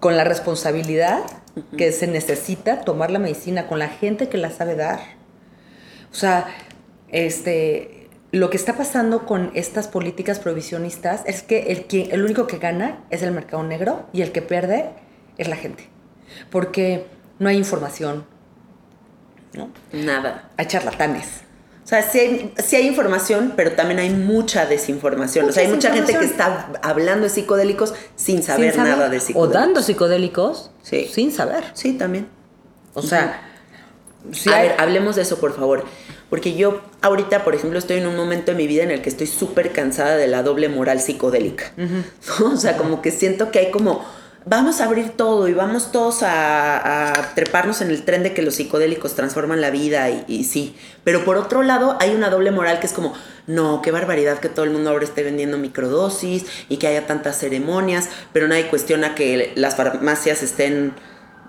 con 0.00 0.16
la 0.16 0.24
responsabilidad 0.24 1.20
que 1.76 1.92
se 1.92 2.06
necesita 2.06 2.80
tomar 2.80 3.10
la 3.10 3.18
medicina, 3.18 3.66
con 3.66 3.78
la 3.78 3.88
gente 3.88 4.28
que 4.28 4.38
la 4.38 4.50
sabe 4.50 4.74
dar. 4.74 5.00
O 6.10 6.14
sea, 6.14 6.46
este, 7.08 8.08
lo 8.32 8.50
que 8.50 8.56
está 8.56 8.76
pasando 8.76 9.26
con 9.26 9.50
estas 9.54 9.88
políticas 9.88 10.38
provisionistas 10.38 11.22
es 11.26 11.42
que 11.42 11.72
el, 11.72 11.86
que, 11.86 12.02
el 12.12 12.24
único 12.24 12.46
que 12.46 12.58
gana 12.58 13.04
es 13.10 13.22
el 13.22 13.32
mercado 13.32 13.62
negro 13.62 14.06
y 14.12 14.22
el 14.22 14.32
que 14.32 14.42
pierde 14.42 14.90
es 15.40 15.48
la 15.48 15.56
gente. 15.56 15.88
Porque 16.50 17.06
no 17.38 17.48
hay 17.48 17.56
información, 17.56 18.24
¿no? 19.54 19.70
Nada. 19.92 20.50
Hay 20.56 20.66
charlatanes. 20.66 21.26
O 21.84 21.88
sea, 21.90 22.02
sí 22.02 22.20
hay, 22.20 22.54
sí 22.58 22.76
hay 22.76 22.86
información, 22.86 23.54
pero 23.56 23.72
también 23.72 23.98
hay 23.98 24.10
mucha 24.10 24.66
desinformación. 24.66 25.46
Mucha 25.46 25.50
o 25.50 25.54
sea, 25.54 25.64
hay 25.64 25.74
mucha 25.74 25.92
gente 25.92 26.16
que 26.16 26.24
está 26.24 26.70
hablando 26.82 27.24
de 27.24 27.30
psicodélicos 27.30 27.94
sin 28.14 28.42
saber, 28.42 28.72
sin 28.72 28.80
saber, 28.80 28.92
nada 28.92 29.08
de 29.08 29.18
psicodélicos. 29.18 29.56
O 29.56 29.60
dando 29.60 29.82
psicodélicos 29.82 30.70
sí. 30.82 31.08
sin 31.12 31.32
saber. 31.32 31.64
Sí, 31.74 31.94
también. 31.94 32.28
O 32.94 33.02
sea... 33.02 33.46
Sí 34.32 34.50
a 34.50 34.56
hay... 34.56 34.68
ver, 34.68 34.76
hablemos 34.78 35.16
de 35.16 35.22
eso, 35.22 35.40
por 35.40 35.56
favor. 35.56 35.84
Porque 36.28 36.54
yo 36.54 36.82
ahorita, 37.00 37.42
por 37.42 37.54
ejemplo, 37.54 37.78
estoy 37.78 37.96
en 37.96 38.06
un 38.06 38.14
momento 38.14 38.52
de 38.52 38.58
mi 38.58 38.66
vida 38.66 38.84
en 38.84 38.90
el 38.90 39.02
que 39.02 39.08
estoy 39.08 39.26
súper 39.26 39.72
cansada 39.72 40.16
de 40.16 40.28
la 40.28 40.42
doble 40.42 40.68
moral 40.68 41.00
psicodélica. 41.00 41.72
Uh 41.76 41.80
-huh. 41.80 42.40
¿no? 42.40 42.52
O 42.52 42.56
sea, 42.56 42.76
como 42.76 43.02
que 43.02 43.10
siento 43.10 43.50
que 43.50 43.58
hay 43.58 43.70
como 43.70 44.04
vamos 44.46 44.80
a 44.80 44.84
abrir 44.84 45.10
todo 45.10 45.48
y 45.48 45.52
vamos 45.52 45.92
todos 45.92 46.22
a, 46.22 47.32
treparnos 47.34 47.80
en 47.80 47.90
el 47.90 48.04
tren 48.04 48.22
de 48.22 48.32
que 48.34 48.42
los 48.42 48.54
psicodélicos 48.54 49.14
transforman 49.14 49.60
la 49.60 49.70
vida 49.70 50.08
y, 50.10 50.24
y, 50.26 50.44
sí. 50.44 50.76
Pero 51.04 51.24
por 51.24 51.36
otro 51.36 51.62
lado 51.62 51.96
hay 52.00 52.14
una 52.14 52.30
doble 52.30 52.50
moral 52.50 52.80
que 52.80 52.86
es 52.86 52.92
como, 52.92 53.14
no, 53.46 53.82
qué 53.82 53.90
barbaridad 53.90 54.38
que 54.38 54.48
todo 54.48 54.64
el 54.64 54.70
mundo 54.70 54.90
ahora 54.90 55.04
esté 55.04 55.22
vendiendo 55.22 55.58
microdosis 55.58 56.46
y 56.68 56.78
que 56.78 56.86
haya 56.86 57.06
tantas 57.06 57.38
ceremonias, 57.38 58.08
pero 58.32 58.48
nadie 58.48 58.68
cuestiona 58.68 59.14
que 59.14 59.52
las 59.56 59.76
farmacias 59.76 60.42
estén 60.42 60.94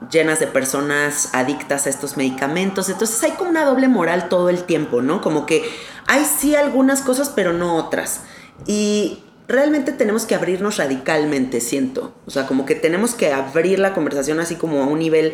llenas 0.09 0.39
de 0.39 0.47
personas 0.47 1.29
adictas 1.33 1.85
a 1.85 1.89
estos 1.89 2.17
medicamentos. 2.17 2.89
Entonces 2.89 3.21
hay 3.23 3.31
como 3.31 3.49
una 3.49 3.65
doble 3.65 3.87
moral 3.87 4.29
todo 4.29 4.49
el 4.49 4.63
tiempo, 4.63 5.01
¿no? 5.01 5.21
Como 5.21 5.45
que 5.45 5.63
hay 6.07 6.25
sí 6.25 6.55
algunas 6.55 7.01
cosas, 7.01 7.31
pero 7.35 7.53
no 7.53 7.75
otras. 7.75 8.21
Y 8.65 9.20
realmente 9.51 9.91
tenemos 9.91 10.25
que 10.25 10.35
abrirnos 10.35 10.77
radicalmente, 10.77 11.61
siento. 11.61 12.13
O 12.25 12.31
sea, 12.31 12.47
como 12.47 12.65
que 12.65 12.75
tenemos 12.75 13.13
que 13.13 13.31
abrir 13.31 13.79
la 13.79 13.93
conversación 13.93 14.39
así 14.39 14.55
como 14.55 14.81
a 14.81 14.87
un 14.87 14.99
nivel 14.99 15.33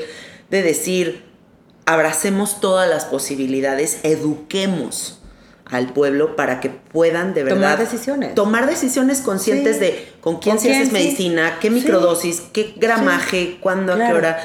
de 0.49 0.63
decir, 0.63 1.23
abracemos 1.85 2.59
todas 2.59 2.89
las 2.89 3.05
posibilidades, 3.05 3.99
eduquemos 4.03 5.21
al 5.65 5.91
pueblo 5.91 6.35
para 6.35 6.59
que 6.59 6.69
puedan 6.69 7.33
de 7.33 7.43
verdad 7.43 7.57
tomar 7.57 7.79
decisiones. 7.79 8.35
Tomar 8.35 8.67
decisiones 8.67 9.21
conscientes 9.21 9.75
sí. 9.75 9.81
de 9.81 10.09
con 10.21 10.39
quién 10.39 10.59
se 10.59 10.69
medicina, 10.91 11.49
sí. 11.49 11.55
qué 11.61 11.69
microdosis, 11.69 12.37
sí. 12.37 12.43
qué 12.53 12.73
gramaje, 12.77 13.57
cuándo, 13.61 13.93
claro. 13.95 14.03
a 14.03 14.07
qué 14.07 14.17
hora. 14.17 14.43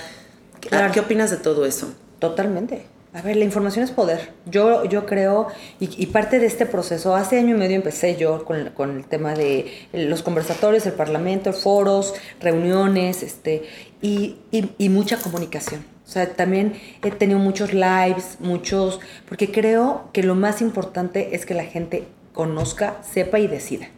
Claro. 0.60 0.92
¿Qué 0.92 1.00
opinas 1.00 1.30
de 1.30 1.36
todo 1.36 1.66
eso? 1.66 1.92
Totalmente. 2.18 2.86
A 3.14 3.20
ver, 3.20 3.36
la 3.36 3.44
información 3.44 3.84
es 3.84 3.90
poder. 3.90 4.32
Yo, 4.46 4.84
yo 4.86 5.04
creo, 5.04 5.48
y, 5.78 6.02
y, 6.02 6.06
parte 6.06 6.38
de 6.38 6.46
este 6.46 6.64
proceso, 6.64 7.14
hace 7.14 7.38
año 7.38 7.54
y 7.54 7.58
medio 7.58 7.76
empecé 7.76 8.16
yo 8.16 8.42
con, 8.46 8.70
con, 8.70 8.96
el 8.96 9.04
tema 9.04 9.34
de 9.34 9.70
los 9.92 10.22
conversatorios, 10.22 10.86
el 10.86 10.94
parlamento, 10.94 11.52
foros, 11.52 12.14
reuniones, 12.40 13.22
este, 13.22 13.64
y, 14.00 14.36
y, 14.50 14.70
y 14.78 14.88
mucha 14.88 15.18
comunicación. 15.18 15.84
O 16.06 16.10
sea, 16.10 16.32
también 16.32 16.72
he 17.04 17.10
tenido 17.10 17.38
muchos 17.38 17.74
lives, 17.74 18.38
muchos, 18.40 18.98
porque 19.28 19.52
creo 19.52 20.08
que 20.14 20.22
lo 20.22 20.34
más 20.34 20.62
importante 20.62 21.34
es 21.36 21.44
que 21.44 21.52
la 21.52 21.64
gente 21.64 22.04
conozca, 22.32 22.96
sepa 23.02 23.38
y 23.38 23.46
decida. 23.46 23.88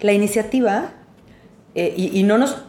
La 0.00 0.14
iniciativa, 0.14 0.92
eh, 1.74 1.92
y, 1.94 2.18
y 2.18 2.22
no 2.22 2.38
nos 2.38 2.64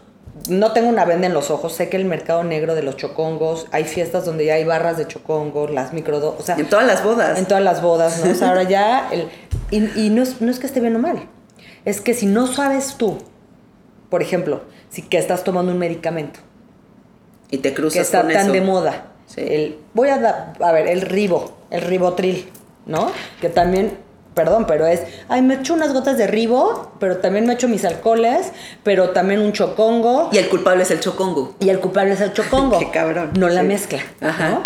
no 0.50 0.74
tengo 0.74 0.90
una 0.90 1.06
venda 1.06 1.28
en 1.28 1.34
los 1.34 1.50
ojos, 1.50 1.74
sé 1.74 1.90
que 1.90 1.98
el 1.98 2.06
mercado 2.06 2.44
negro 2.44 2.76
de 2.76 2.84
los 2.84 2.98
chocongos, 2.98 3.68
hay 3.72 3.86
fiestas 3.86 4.26
donde 4.26 4.46
ya 4.46 4.56
hay 4.56 4.66
barras 4.66 4.98
de 4.98 5.08
chocongos, 5.08 5.72
las 5.72 5.94
micro, 5.94 6.36
o 6.38 6.42
sea, 6.44 6.56
en 6.56 6.68
todas 6.68 6.86
las 6.86 7.04
bodas. 7.04 7.40
En 7.40 7.46
todas 7.46 7.64
las 7.64 7.82
bodas, 7.82 8.24
¿no? 8.24 8.32
O 8.32 8.36
sea, 8.36 8.50
ahora 8.50 8.64
ya, 8.64 9.10
el, 9.12 9.30
y, 9.72 10.06
y 10.08 10.10
no, 10.10 10.22
es, 10.22 10.42
no, 10.42 10.52
es, 10.52 10.60
que 10.60 10.68
esté 10.68 10.82
bien 10.82 10.96
o 10.96 11.00
mal, 11.00 11.28
es 11.86 12.02
que 12.02 12.14
si 12.14 12.26
no 12.26 12.48
sabes 12.48 12.96
tú, 12.98 13.18
por 14.10 14.22
ejemplo, 14.22 14.62
si 14.90 15.02
que 15.02 15.18
estás 15.18 15.44
tomando 15.44 15.72
un 15.72 15.80
medicamento 15.80 16.40
y 17.50 17.60
te 17.60 17.74
cruzas 17.74 17.94
que 17.94 18.02
está 18.02 18.22
con 18.22 18.34
tan 18.34 18.44
eso. 18.44 18.52
de 18.52 18.62
moda, 18.62 19.06
sí. 19.28 19.42
el, 19.42 19.80
voy 19.94 20.10
a 20.10 20.18
dar, 20.18 20.54
a 20.60 20.72
ver, 20.72 20.88
el 20.88 21.02
ribo, 21.02 21.56
el 21.72 21.82
ribotril, 21.82 22.50
¿no? 22.86 23.10
Que 23.40 23.50
también 23.50 24.05
perdón, 24.36 24.66
pero 24.68 24.86
es, 24.86 25.02
ay, 25.30 25.42
me 25.42 25.56
echo 25.56 25.74
unas 25.74 25.94
gotas 25.94 26.18
de 26.18 26.28
ribo, 26.28 26.92
pero 27.00 27.18
también 27.18 27.48
me 27.48 27.54
echo 27.54 27.68
mis 27.68 27.86
alcoholes, 27.86 28.52
pero 28.84 29.10
también 29.10 29.40
un 29.40 29.54
chocongo. 29.54 30.30
Y 30.32 30.38
el 30.38 30.50
culpable 30.50 30.84
es 30.84 30.92
el 30.92 31.00
chocongo. 31.00 31.56
Y 31.60 31.70
el 31.70 31.80
culpable 31.80 32.14
es 32.14 32.22
el 32.22 32.34
chocongo. 32.34 32.78
Qué 32.80 32.92
cabrón. 32.92 33.32
No 33.40 33.50
la 33.50 33.64
mezcla. 33.64 34.02
Ajá. 34.22 34.50
¿no? 34.50 34.62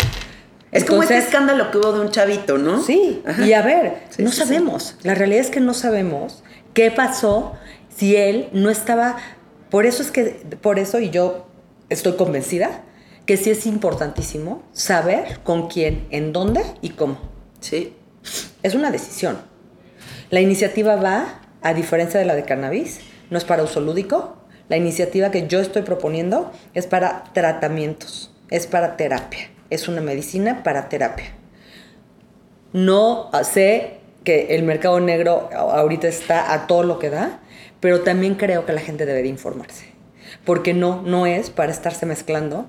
Es 0.72 0.82
Entonces, 0.82 0.88
como 0.88 1.02
este 1.02 1.18
escándalo 1.18 1.70
que 1.70 1.78
hubo 1.78 1.92
de 1.92 2.00
un 2.00 2.10
chavito, 2.10 2.58
¿no? 2.58 2.82
Sí. 2.82 3.22
Ajá. 3.24 3.46
Y 3.46 3.52
a 3.52 3.62
ver, 3.62 4.02
sí, 4.10 4.22
no 4.22 4.30
sí, 4.30 4.38
sabemos. 4.38 4.96
La 5.02 5.14
realidad 5.14 5.40
es 5.40 5.50
que 5.50 5.60
no 5.60 5.72
sabemos 5.72 6.42
qué 6.74 6.90
pasó 6.90 7.54
si 7.96 8.16
él 8.16 8.48
no 8.52 8.70
estaba. 8.70 9.16
Por 9.70 9.86
eso 9.86 10.02
es 10.02 10.10
que, 10.10 10.24
por 10.60 10.78
eso, 10.78 10.98
y 10.98 11.10
yo 11.10 11.46
estoy 11.88 12.16
convencida, 12.16 12.82
que 13.26 13.36
sí 13.36 13.50
es 13.50 13.66
importantísimo 13.66 14.62
saber 14.72 15.38
con 15.44 15.68
quién, 15.68 16.06
en 16.10 16.32
dónde 16.32 16.62
y 16.82 16.90
cómo. 16.90 17.18
Sí. 17.60 17.94
Es 18.62 18.74
una 18.74 18.90
decisión. 18.90 19.49
La 20.30 20.40
iniciativa 20.40 20.94
va, 20.94 21.40
a 21.60 21.74
diferencia 21.74 22.20
de 22.20 22.26
la 22.26 22.36
de 22.36 22.44
cannabis, 22.44 23.00
no 23.30 23.38
es 23.38 23.44
para 23.44 23.64
uso 23.64 23.80
lúdico. 23.80 24.36
La 24.68 24.76
iniciativa 24.76 25.32
que 25.32 25.48
yo 25.48 25.58
estoy 25.58 25.82
proponiendo 25.82 26.52
es 26.72 26.86
para 26.86 27.24
tratamientos, 27.32 28.32
es 28.48 28.68
para 28.68 28.96
terapia. 28.96 29.50
Es 29.70 29.88
una 29.88 30.00
medicina 30.00 30.62
para 30.62 30.88
terapia. 30.88 31.34
No 32.72 33.30
sé 33.42 33.98
que 34.22 34.54
el 34.54 34.62
mercado 34.62 35.00
negro 35.00 35.50
ahorita 35.52 36.06
está 36.06 36.52
a 36.52 36.68
todo 36.68 36.84
lo 36.84 37.00
que 37.00 37.10
da, 37.10 37.40
pero 37.80 38.02
también 38.02 38.36
creo 38.36 38.66
que 38.66 38.72
la 38.72 38.80
gente 38.80 39.06
debe 39.06 39.22
de 39.22 39.28
informarse. 39.28 39.86
Porque 40.44 40.74
no, 40.74 41.02
no 41.02 41.26
es 41.26 41.50
para 41.50 41.72
estarse 41.72 42.06
mezclando. 42.06 42.66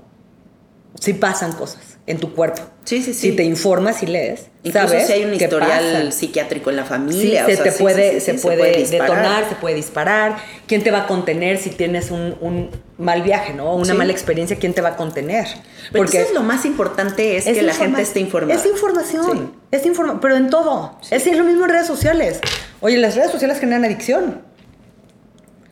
Si 0.99 1.13
pasan 1.13 1.53
cosas 1.53 1.91
en 2.05 2.17
tu 2.19 2.33
cuerpo. 2.33 2.61
Sí, 2.83 3.01
sí, 3.01 3.13
sí. 3.13 3.29
Si 3.29 3.35
te 3.35 3.43
informas 3.43 4.01
y 4.03 4.07
lees, 4.07 4.47
Incluso 4.63 4.87
sabes 4.89 5.07
si 5.07 5.13
hay 5.13 5.23
un 5.23 5.33
historial 5.33 5.93
pasa. 6.05 6.11
psiquiátrico 6.11 6.69
en 6.69 6.75
la 6.75 6.83
familia. 6.83 7.45
Sí, 7.45 7.51
o 7.53 7.55
se, 7.55 7.55
sea, 7.55 7.63
te 7.63 7.71
puede, 7.71 8.19
sí, 8.19 8.25
se, 8.25 8.33
puede 8.35 8.57
puede 8.57 8.77
disparar. 8.77 9.09
detonar, 9.09 9.49
se 9.49 9.55
puede 9.55 9.75
disparar. 9.75 10.37
¿Quién 10.67 10.83
te 10.83 10.91
va 10.91 11.03
a 11.03 11.07
contener 11.07 11.57
si 11.59 11.69
tienes 11.69 12.11
un, 12.11 12.35
un 12.41 12.69
mal 12.97 13.21
viaje, 13.21 13.53
no? 13.53 13.75
Una 13.75 13.93
mala 13.93 14.11
experiencia, 14.11 14.57
¿quién 14.57 14.73
te 14.73 14.81
va 14.81 14.89
a 14.89 14.95
contener? 14.97 15.47
Pero 15.91 16.03
Porque 16.03 16.17
eso 16.19 16.29
es 16.29 16.33
lo 16.33 16.43
más 16.43 16.65
importante, 16.65 17.37
es, 17.37 17.47
es 17.47 17.57
que 17.57 17.63
la 17.63 17.73
gente 17.73 18.01
esté 18.01 18.19
informada. 18.19 18.59
Es 18.59 18.65
información, 18.65 19.53
es 19.71 19.85
informa 19.85 20.19
pero 20.19 20.35
en 20.35 20.49
todo. 20.49 20.97
Es 21.09 21.25
lo 21.25 21.43
mismo 21.43 21.65
en 21.65 21.71
redes 21.71 21.87
sociales. 21.87 22.39
Oye, 22.81 22.97
las 22.97 23.15
redes 23.15 23.31
sociales 23.31 23.59
generan 23.59 23.85
adicción. 23.85 24.41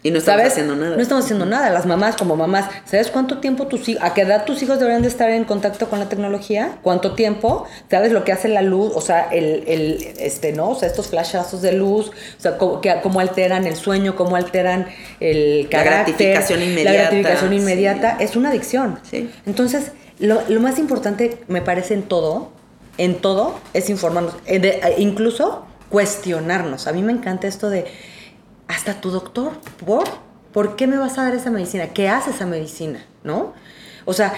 Y 0.01 0.11
no 0.11 0.19
estamos 0.19 0.39
¿Sabes? 0.39 0.53
haciendo 0.53 0.75
nada. 0.77 0.95
No 0.95 1.01
estamos 1.01 1.25
haciendo 1.25 1.45
nada. 1.45 1.69
Las 1.71 1.85
mamás 1.85 2.15
como 2.15 2.37
mamás, 2.37 2.69
¿sabes 2.85 3.09
cuánto 3.11 3.39
tiempo 3.39 3.67
tus 3.67 3.89
hijos, 3.89 4.01
a 4.01 4.13
qué 4.13 4.21
edad 4.21 4.45
tus 4.45 4.63
hijos 4.63 4.79
deberían 4.79 5.01
de 5.01 5.09
estar 5.09 5.29
en 5.29 5.43
contacto 5.43 5.89
con 5.89 5.99
la 5.99 6.07
tecnología? 6.07 6.77
¿Cuánto 6.83 7.15
tiempo? 7.15 7.65
¿Sabes 7.91 8.13
lo 8.13 8.23
que 8.23 8.31
hace 8.31 8.47
la 8.47 8.61
luz? 8.61 8.93
O 8.95 9.01
sea, 9.01 9.27
el, 9.29 9.63
el 9.67 10.13
este, 10.19 10.53
¿no? 10.53 10.69
O 10.69 10.75
sea, 10.75 10.87
estos 10.87 11.07
flashazos 11.07 11.61
de 11.61 11.73
luz, 11.73 12.07
o 12.09 12.41
sea, 12.41 12.57
cómo, 12.57 12.79
que- 12.79 12.95
cómo 13.03 13.19
alteran 13.19 13.67
el 13.67 13.75
sueño, 13.75 14.15
cómo 14.15 14.37
alteran 14.37 14.87
el 15.19 15.63
La 15.63 15.69
carácter. 15.69 16.15
gratificación 16.15 16.63
inmediata, 16.63 16.91
La 16.93 17.01
gratificación 17.03 17.53
inmediata. 17.53 18.15
sí. 18.19 18.23
Es 18.23 18.35
una 18.37 18.49
adicción. 18.51 18.99
Sí. 19.09 19.29
Entonces, 19.45 19.91
lo, 20.19 20.41
lo 20.47 20.61
más 20.61 20.79
importante, 20.79 21.39
me 21.49 21.61
parece, 21.61 21.93
en 21.95 22.03
todo, 22.03 22.51
en 22.97 23.15
todo, 23.15 23.59
es 23.73 23.89
informarnos. 23.89 24.33
eh, 24.45 24.59
de- 24.59 24.69
eh, 24.81 24.95
incluso 24.97 25.65
cuestionarnos. 25.89 26.87
A 26.87 26.93
mí 26.93 27.01
me 27.03 27.11
encanta 27.11 27.47
esto 27.47 27.69
de, 27.69 27.85
hasta 28.69 29.01
tu 29.01 29.09
doctor, 29.09 29.51
¿por? 29.85 30.07
¿Por 30.53 30.75
qué 30.75 30.87
me 30.87 30.97
vas 30.97 31.17
a 31.17 31.23
dar 31.23 31.35
esa 31.35 31.49
medicina? 31.49 31.87
¿Qué 31.87 32.07
hace 32.07 32.29
esa 32.29 32.45
medicina? 32.45 33.03
¿No? 33.23 33.53
O 34.05 34.13
sea, 34.13 34.33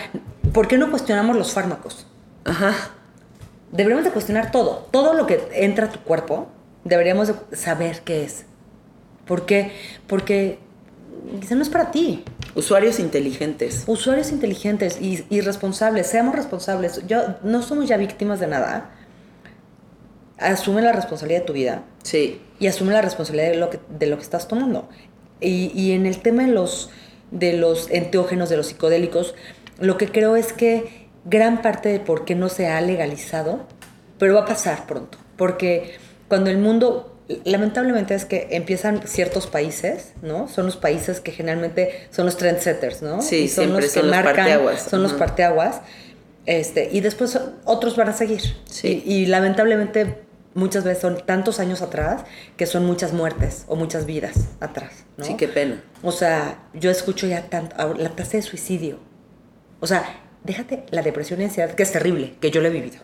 ¿por 0.54 0.68
qué 0.68 0.78
no 0.78 0.90
cuestionamos 0.90 1.36
los 1.38 1.54
fármacos? 1.54 2.08
Ajá. 2.46 2.74
Deberíamos 3.72 4.06
de 4.06 4.12
cuestionar 4.12 4.50
todo. 4.52 4.88
Todo 4.92 5.14
lo 5.14 5.28
que 5.28 5.50
entra 5.54 5.88
a 5.88 5.90
tu 5.92 6.00
cuerpo, 6.00 6.48
deberíamos 6.86 7.28
de 7.28 7.56
saber 7.56 8.02
qué 8.04 8.24
es. 8.24 8.46
¿Por 9.26 9.46
qué? 9.46 9.74
Porque 10.08 10.60
quizá 11.40 11.56
no 11.56 11.62
es 11.62 11.70
para 11.70 11.92
ti. 11.92 12.24
Usuarios 12.56 13.00
inteligentes. 13.00 13.84
Usuarios 13.88 14.32
inteligentes 14.32 15.00
y, 15.02 15.26
y 15.30 15.42
responsables, 15.42 16.08
seamos 16.08 16.36
responsables. 16.36 17.06
Yo, 17.06 17.36
no 17.44 17.62
somos 17.62 17.88
ya 17.88 17.98
víctimas 17.98 18.40
de 18.40 18.48
nada. 18.48 18.92
Asume 20.42 20.82
la 20.82 20.92
responsabilidad 20.92 21.42
de 21.42 21.46
tu 21.46 21.54
vida 21.54 21.84
Sí. 22.04 22.42
y 22.60 22.68
asume 22.68 22.94
la 22.94 23.02
responsabilidad 23.02 23.52
de 23.52 23.58
lo 23.58 23.70
que, 23.70 23.80
de 23.98 24.08
lo 24.08 24.18
que 24.18 24.24
estás 24.24 24.48
tomando. 24.48 24.90
Y, 25.40 25.72
y 25.76 25.94
en 25.94 26.06
el 26.06 26.20
tema 26.22 26.44
de 26.46 26.52
los, 26.52 26.90
de 27.32 27.54
los 27.54 27.90
enteógenos, 27.90 28.50
de 28.50 28.58
los 28.58 28.68
psicodélicos, 28.68 29.34
lo 29.80 29.98
que 29.98 30.08
creo 30.12 30.36
es 30.36 30.52
que 30.54 31.08
gran 31.26 31.62
parte 31.62 31.90
de 31.90 32.00
por 32.00 32.26
qué 32.26 32.36
no 32.36 32.50
se 32.50 32.68
ha 32.68 32.82
legalizado, 32.82 33.62
pero 34.20 34.36
va 34.36 34.42
a 34.42 34.46
pasar 34.46 34.86
pronto. 34.88 35.18
Porque 35.38 35.94
cuando 36.28 36.50
el 36.50 36.58
mundo, 36.60 37.16
lamentablemente 37.46 38.14
es 38.16 38.26
que 38.26 38.48
empiezan 38.52 39.02
ciertos 39.08 39.48
países, 39.48 40.14
¿no? 40.22 40.48
Son 40.48 40.66
los 40.66 40.78
países 40.78 41.20
que 41.20 41.32
generalmente 41.32 42.08
son 42.12 42.26
los 42.26 42.38
trendsetters, 42.38 43.02
¿no? 43.02 43.22
Sí, 43.22 43.38
Y 43.44 43.48
son 43.48 43.66
siempre 43.66 43.82
los 43.86 43.94
que 43.94 44.00
son 44.00 44.10
los 44.12 44.22
parteaguas, 44.24 44.82
son 44.84 45.04
los 45.04 45.14
parteaguas. 45.14 45.82
Este, 46.48 46.90
y 46.92 47.02
después 47.02 47.40
otros 47.66 47.96
van 47.96 48.10
a 48.10 48.14
seguir. 48.14 48.42
Sí. 48.66 49.04
Y, 49.06 49.14
y 49.14 49.26
lamentablemente 49.28 50.18
muchas 50.54 50.84
veces 50.84 51.02
son 51.02 51.26
tantos 51.26 51.60
años 51.60 51.82
atrás 51.82 52.24
que 52.58 52.66
son 52.66 52.86
muchas 52.86 53.14
muertes 53.14 53.64
o 53.68 53.76
muchas 53.76 54.06
vidas 54.06 54.50
atrás. 54.60 55.06
¿no? 55.18 55.26
Sí, 55.26 55.36
qué 55.38 55.48
pena. 55.48 55.82
O 56.04 56.12
sea, 56.12 56.64
yo 56.74 56.92
escucho 56.92 57.28
ya 57.28 57.44
tanto, 57.50 57.94
la 57.96 58.10
tasa 58.10 58.38
de 58.38 58.42
suicidio. 58.44 59.00
O 59.80 59.88
sea, 59.88 60.04
déjate 60.44 60.86
la 60.92 61.02
depresión 61.02 61.42
y 61.42 61.46
ansiedad, 61.46 61.72
que 61.74 61.84
es 61.84 61.92
terrible, 61.92 62.36
que 62.42 62.52
yo 62.52 62.62
lo 62.62 62.68
he 62.68 62.72
vivido. 62.72 63.00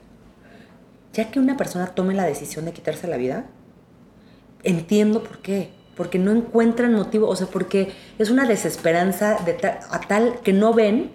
Ya 1.14 1.32
que 1.32 1.39
una 1.39 1.58
persona 1.58 1.88
tome 1.88 2.14
la 2.14 2.26
decisión 2.26 2.66
de 2.66 2.74
quitarse 2.74 3.08
la 3.08 3.18
vida, 3.18 3.45
entiendo 4.64 5.24
por 5.24 5.39
qué. 5.39 5.70
Porque 5.95 6.20
no 6.20 6.32
encuentran 6.32 6.93
motivo, 6.93 7.28
o 7.28 7.36
sea, 7.36 7.48
porque 7.48 7.91
es 8.20 8.30
una 8.30 8.45
desesperanza 8.45 9.38
de 9.45 9.54
ta- 9.54 9.80
a 9.89 10.00
tal 10.02 10.39
que 10.43 10.54
no 10.54 10.74
ven 10.74 11.12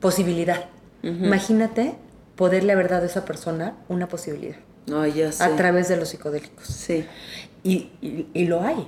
posibilidad. 0.00 0.66
Imagínate 1.02 1.94
poderle 2.36 2.72
haber 2.72 2.88
dado 2.88 3.04
a 3.04 3.06
esa 3.06 3.24
persona 3.24 3.74
una 3.88 4.08
posibilidad 4.08 4.56
No, 4.86 5.06
ya 5.06 5.32
sé. 5.32 5.42
a 5.42 5.56
través 5.56 5.88
de 5.88 5.96
los 5.96 6.08
psicodélicos. 6.10 6.66
Sí. 6.66 7.06
Y, 7.62 7.90
y- 8.02 8.26
y 8.34 8.46
lo 8.46 8.60
hay. 8.62 8.86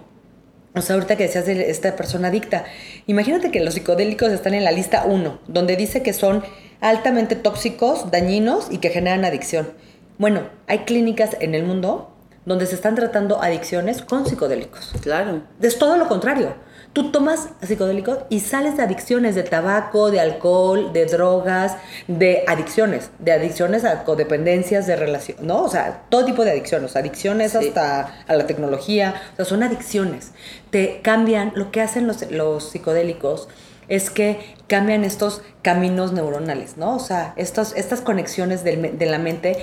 O 0.75 0.83
sea, 0.83 0.95
ahorita 0.97 1.17
que 1.17 1.23
decías 1.23 1.47
de 1.47 1.71
esta 1.71 1.97
persona 1.97 2.29
adicta, 2.29 2.65
imagínate 3.07 3.51
que 3.51 3.61
los 3.65 3.75
psicodélicos 3.75 4.31
están 4.31 4.53
en 4.53 4.63
la 4.65 4.73
lista 4.73 5.05
1, 5.07 5.39
donde 5.49 5.75
dice 5.77 6.03
que 6.03 6.13
son 6.13 6.45
altamente 6.83 7.35
tóxicos, 7.35 8.11
dañinos 8.11 8.69
y 8.71 8.79
que 8.79 8.91
generan 8.91 9.25
adicción. 9.25 9.71
Bueno, 10.19 10.43
hay 10.67 10.81
clínicas 10.81 11.37
en 11.41 11.55
el 11.55 11.65
mundo 11.65 12.13
donde 12.45 12.67
se 12.67 12.75
están 12.75 12.95
tratando 12.95 13.43
adicciones 13.43 14.03
con 14.03 14.27
psicodélicos. 14.27 14.93
Claro. 15.01 15.43
Es 15.63 15.79
todo 15.79 15.97
lo 15.97 16.09
contrario. 16.09 16.55
Tú 16.97 17.11
tomas 17.11 17.51
psicodélicos 17.61 18.21
y 18.31 18.41
sales 18.41 18.79
de 18.79 18.83
adicciones 18.83 19.35
de 19.35 19.43
tabaco, 19.43 20.11
de 20.11 20.19
alcohol, 20.19 20.95
de 20.95 21.05
drogas, 21.05 21.77
de 22.09 22.43
adicciones, 22.49 23.11
de 23.19 23.33
adicciones 23.33 23.85
a 23.85 24.05
codependencias, 24.05 24.87
de 24.87 24.97
relación, 24.97 25.37
¿no? 25.43 25.63
O 25.63 25.69
sea, 25.69 26.05
todo 26.09 26.25
tipo 26.25 26.43
de 26.43 26.53
adicciones, 26.53 26.97
adicciones 26.97 27.53
Sí. 27.53 27.59
hasta 27.59 28.15
a 28.27 28.35
la 28.35 28.47
tecnología, 28.47 29.15
o 29.35 29.37
sea, 29.37 29.45
son 29.45 29.63
adicciones. 29.63 30.33
Te 30.71 31.03
cambian, 31.03 31.53
lo 31.55 31.71
que 31.71 31.83
hacen 31.83 32.07
los, 32.07 32.31
los 32.31 32.71
psicodélicos 32.71 33.47
es 33.89 34.09
que 34.09 34.57
cambian 34.67 35.05
estos 35.05 35.43
caminos 35.61 36.15
neuronales, 36.15 36.79
¿no? 36.79 36.97
O 36.97 36.99
sea, 36.99 37.35
estos, 37.37 37.75
estas 37.77 38.01
conexiones 38.01 38.65
del 38.65 38.97
de 38.97 39.05
la 39.05 39.19
mente 39.19 39.59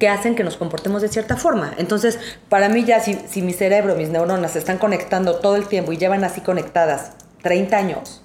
que 0.00 0.08
hacen 0.08 0.34
que 0.34 0.42
nos 0.42 0.56
comportemos 0.56 1.02
de 1.02 1.08
cierta 1.08 1.36
forma. 1.36 1.74
Entonces, 1.76 2.18
para 2.48 2.70
mí 2.70 2.84
ya 2.84 3.00
si, 3.00 3.14
si 3.28 3.42
mi 3.42 3.52
cerebro, 3.52 3.94
mis 3.94 4.08
neuronas 4.08 4.52
se 4.52 4.58
están 4.58 4.78
conectando 4.78 5.36
todo 5.36 5.56
el 5.56 5.68
tiempo 5.68 5.92
y 5.92 5.98
llevan 5.98 6.24
así 6.24 6.40
conectadas 6.40 7.12
30 7.42 7.76
años, 7.76 8.22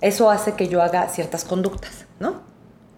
eso 0.00 0.30
hace 0.30 0.52
que 0.52 0.68
yo 0.68 0.80
haga 0.80 1.08
ciertas 1.08 1.44
conductas, 1.44 2.06
¿no? 2.20 2.42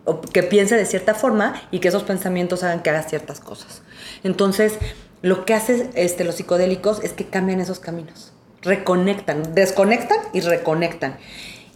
O 0.04 0.20
que 0.20 0.42
piense 0.42 0.76
de 0.76 0.84
cierta 0.84 1.14
forma 1.14 1.54
y 1.70 1.78
que 1.78 1.88
esos 1.88 2.02
pensamientos 2.02 2.62
hagan 2.62 2.82
que 2.82 2.90
haga 2.90 3.02
ciertas 3.02 3.40
cosas. 3.40 3.80
Entonces, 4.24 4.74
lo 5.22 5.46
que 5.46 5.54
hacen 5.54 5.90
este, 5.94 6.24
los 6.24 6.34
psicodélicos 6.34 7.02
es 7.02 7.14
que 7.14 7.24
cambian 7.24 7.60
esos 7.60 7.80
caminos, 7.80 8.34
reconectan, 8.60 9.54
desconectan 9.54 10.18
y 10.34 10.42
reconectan. 10.42 11.16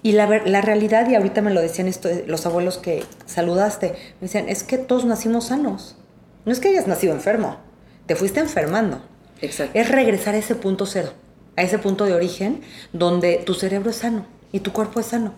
Y 0.05 0.13
la, 0.13 0.27
la 0.27 0.61
realidad, 0.61 1.09
y 1.09 1.15
ahorita 1.15 1.41
me 1.41 1.51
lo 1.51 1.63
decían 1.63 1.89
esto, 1.89 2.11
los 2.27 2.45
abuelos 2.45 2.77
que 2.77 3.05
saludaste, 3.25 3.93
me 4.21 4.27
decían, 4.27 4.51
es 4.51 4.63
que 4.63 4.77
todos 4.77 5.07
nacimos 5.07 5.47
sanos. 5.47 5.97
No 6.45 6.53
es 6.53 6.61
que 6.61 6.69
hayas 6.69 6.87
nacido 6.87 7.15
enfermo, 7.15 7.57
te 8.05 8.15
fuiste 8.15 8.39
enfermando. 8.39 9.01
Exacto. 9.41 9.79
Es 9.79 9.91
regresar 9.91 10.35
a 10.35 10.39
ese 10.39 10.57
punto 10.57 10.85
cero, 10.85 11.15
a 11.57 11.63
ese 11.63 11.79
punto 11.79 12.05
de 12.05 12.13
origen 12.13 12.61
donde 12.93 13.39
tu 13.47 13.55
cerebro 13.55 13.89
es 13.89 13.97
sano 13.97 14.27
y 14.53 14.61
tu 14.61 14.75
cuerpo 14.75 15.01
es 15.01 15.07
sano. 15.07 15.33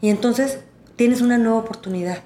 Y 0.00 0.10
entonces 0.10 0.58
tienes 0.96 1.20
una 1.20 1.38
nueva 1.38 1.58
oportunidad. 1.58 2.24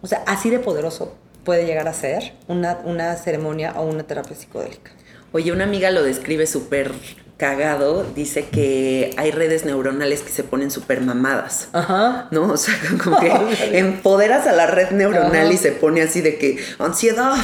O 0.00 0.06
sea, 0.06 0.22
así 0.28 0.48
de 0.48 0.60
poderoso 0.60 1.16
puede 1.42 1.66
llegar 1.66 1.88
a 1.88 1.92
ser 1.92 2.34
una, 2.46 2.78
una 2.84 3.16
ceremonia 3.16 3.72
o 3.76 3.82
una 3.82 4.04
terapia 4.04 4.36
psicodélica. 4.36 4.92
Oye, 5.32 5.50
una 5.50 5.64
amiga 5.64 5.90
lo 5.90 6.04
describe 6.04 6.46
súper 6.46 6.92
cagado. 7.36 8.04
Dice 8.14 8.46
que 8.46 9.10
hay 9.16 9.30
redes 9.30 9.64
neuronales 9.64 10.22
que 10.22 10.30
se 10.30 10.44
ponen 10.44 10.70
súper 10.70 11.00
mamadas. 11.00 11.68
Ajá. 11.72 12.28
¿no? 12.30 12.52
O 12.52 12.56
sea, 12.56 12.74
como 13.04 13.18
que 13.18 13.32
empoderas 13.78 14.46
a 14.46 14.52
la 14.52 14.66
red 14.66 14.90
neuronal 14.90 15.52
y 15.52 15.56
se 15.56 15.72
pone 15.72 16.02
así 16.02 16.20
de 16.20 16.36
que 16.38 16.58
ansiedad, 16.78 17.34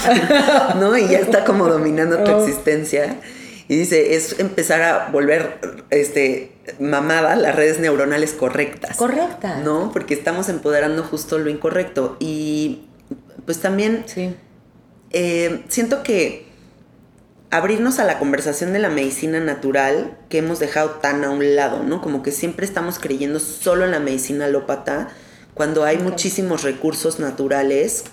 ¿no? 0.80 0.96
Y 0.96 1.08
ya 1.08 1.18
está 1.18 1.44
como 1.44 1.66
dominando 1.68 2.18
tu 2.24 2.30
Oh. 2.40 2.44
existencia. 2.46 3.16
Y 3.68 3.76
dice, 3.76 4.14
es 4.16 4.40
empezar 4.40 4.82
a 4.82 5.08
volver 5.12 5.60
este 5.90 6.52
mamada 6.80 7.36
las 7.36 7.54
redes 7.54 7.78
neuronales 7.78 8.32
correctas. 8.32 8.96
Correcta. 8.96 9.58
¿No? 9.58 9.90
Porque 9.92 10.14
estamos 10.14 10.48
empoderando 10.48 11.04
justo 11.04 11.38
lo 11.38 11.50
incorrecto. 11.50 12.16
Y 12.18 12.88
pues 13.46 13.60
también 13.60 14.02
Sí. 14.06 14.34
eh, 15.10 15.62
siento 15.68 16.02
que 16.02 16.49
abrirnos 17.50 17.98
a 17.98 18.04
la 18.04 18.18
conversación 18.18 18.72
de 18.72 18.78
la 18.78 18.88
medicina 18.88 19.40
natural 19.40 20.16
que 20.28 20.38
hemos 20.38 20.58
dejado 20.60 20.90
tan 21.02 21.24
a 21.24 21.30
un 21.30 21.56
lado, 21.56 21.82
¿no? 21.82 22.00
Como 22.00 22.22
que 22.22 22.30
siempre 22.30 22.64
estamos 22.64 22.98
creyendo 22.98 23.40
solo 23.40 23.84
en 23.84 23.90
la 23.90 24.00
medicina 24.00 24.44
alópata 24.44 25.08
cuando 25.54 25.84
hay 25.84 25.98
muchísimos 25.98 26.62
recursos 26.62 27.18
naturales, 27.18 28.04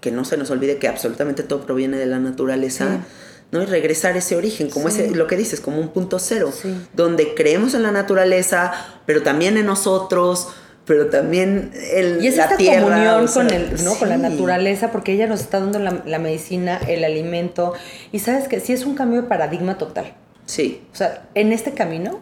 que 0.00 0.10
no 0.10 0.24
se 0.24 0.36
nos 0.36 0.50
olvide 0.50 0.78
que 0.78 0.88
absolutamente 0.88 1.42
todo 1.42 1.64
proviene 1.66 1.96
de 1.98 2.06
la 2.06 2.18
naturaleza. 2.18 2.86
Sí. 2.96 3.12
¿no? 3.52 3.60
Y 3.62 3.66
regresar 3.66 4.14
a 4.14 4.18
ese 4.18 4.36
origen, 4.36 4.70
como 4.70 4.88
Sí. 4.90 5.00
ese, 5.02 5.10
lo 5.16 5.26
que 5.26 5.36
dices, 5.36 5.60
como 5.60 5.80
un 5.80 5.88
punto 5.88 6.20
cero, 6.20 6.52
Sí. 6.52 6.72
donde 6.94 7.34
creemos 7.34 7.74
en 7.74 7.82
la 7.82 7.90
naturaleza, 7.90 8.70
pero 9.06 9.22
también 9.24 9.56
en 9.56 9.66
nosotros, 9.66 10.48
pero 10.90 11.06
también 11.06 11.70
en 11.92 12.20
Y 12.20 12.26
es 12.26 12.36
la 12.36 12.44
esta 12.46 12.56
tierra. 12.56 12.82
comunión 12.82 13.24
o 13.24 13.28
sea, 13.28 13.44
con, 13.44 13.54
el, 13.54 13.84
¿no? 13.84 13.94
con 13.94 14.08
la 14.08 14.16
naturaleza, 14.16 14.90
porque 14.90 15.12
ella 15.12 15.28
nos 15.28 15.40
está 15.40 15.60
dando 15.60 15.78
la, 15.78 16.02
la 16.04 16.18
medicina, 16.18 16.80
el 16.88 17.04
alimento. 17.04 17.74
Y 18.10 18.18
sabes 18.18 18.48
que 18.48 18.58
sí 18.58 18.72
es 18.72 18.84
un 18.84 18.96
cambio 18.96 19.22
de 19.22 19.28
paradigma 19.28 19.78
total. 19.78 20.14
Sí, 20.46 20.82
O 20.92 20.96
sea, 20.96 21.28
en 21.36 21.52
este 21.52 21.74
camino, 21.74 22.18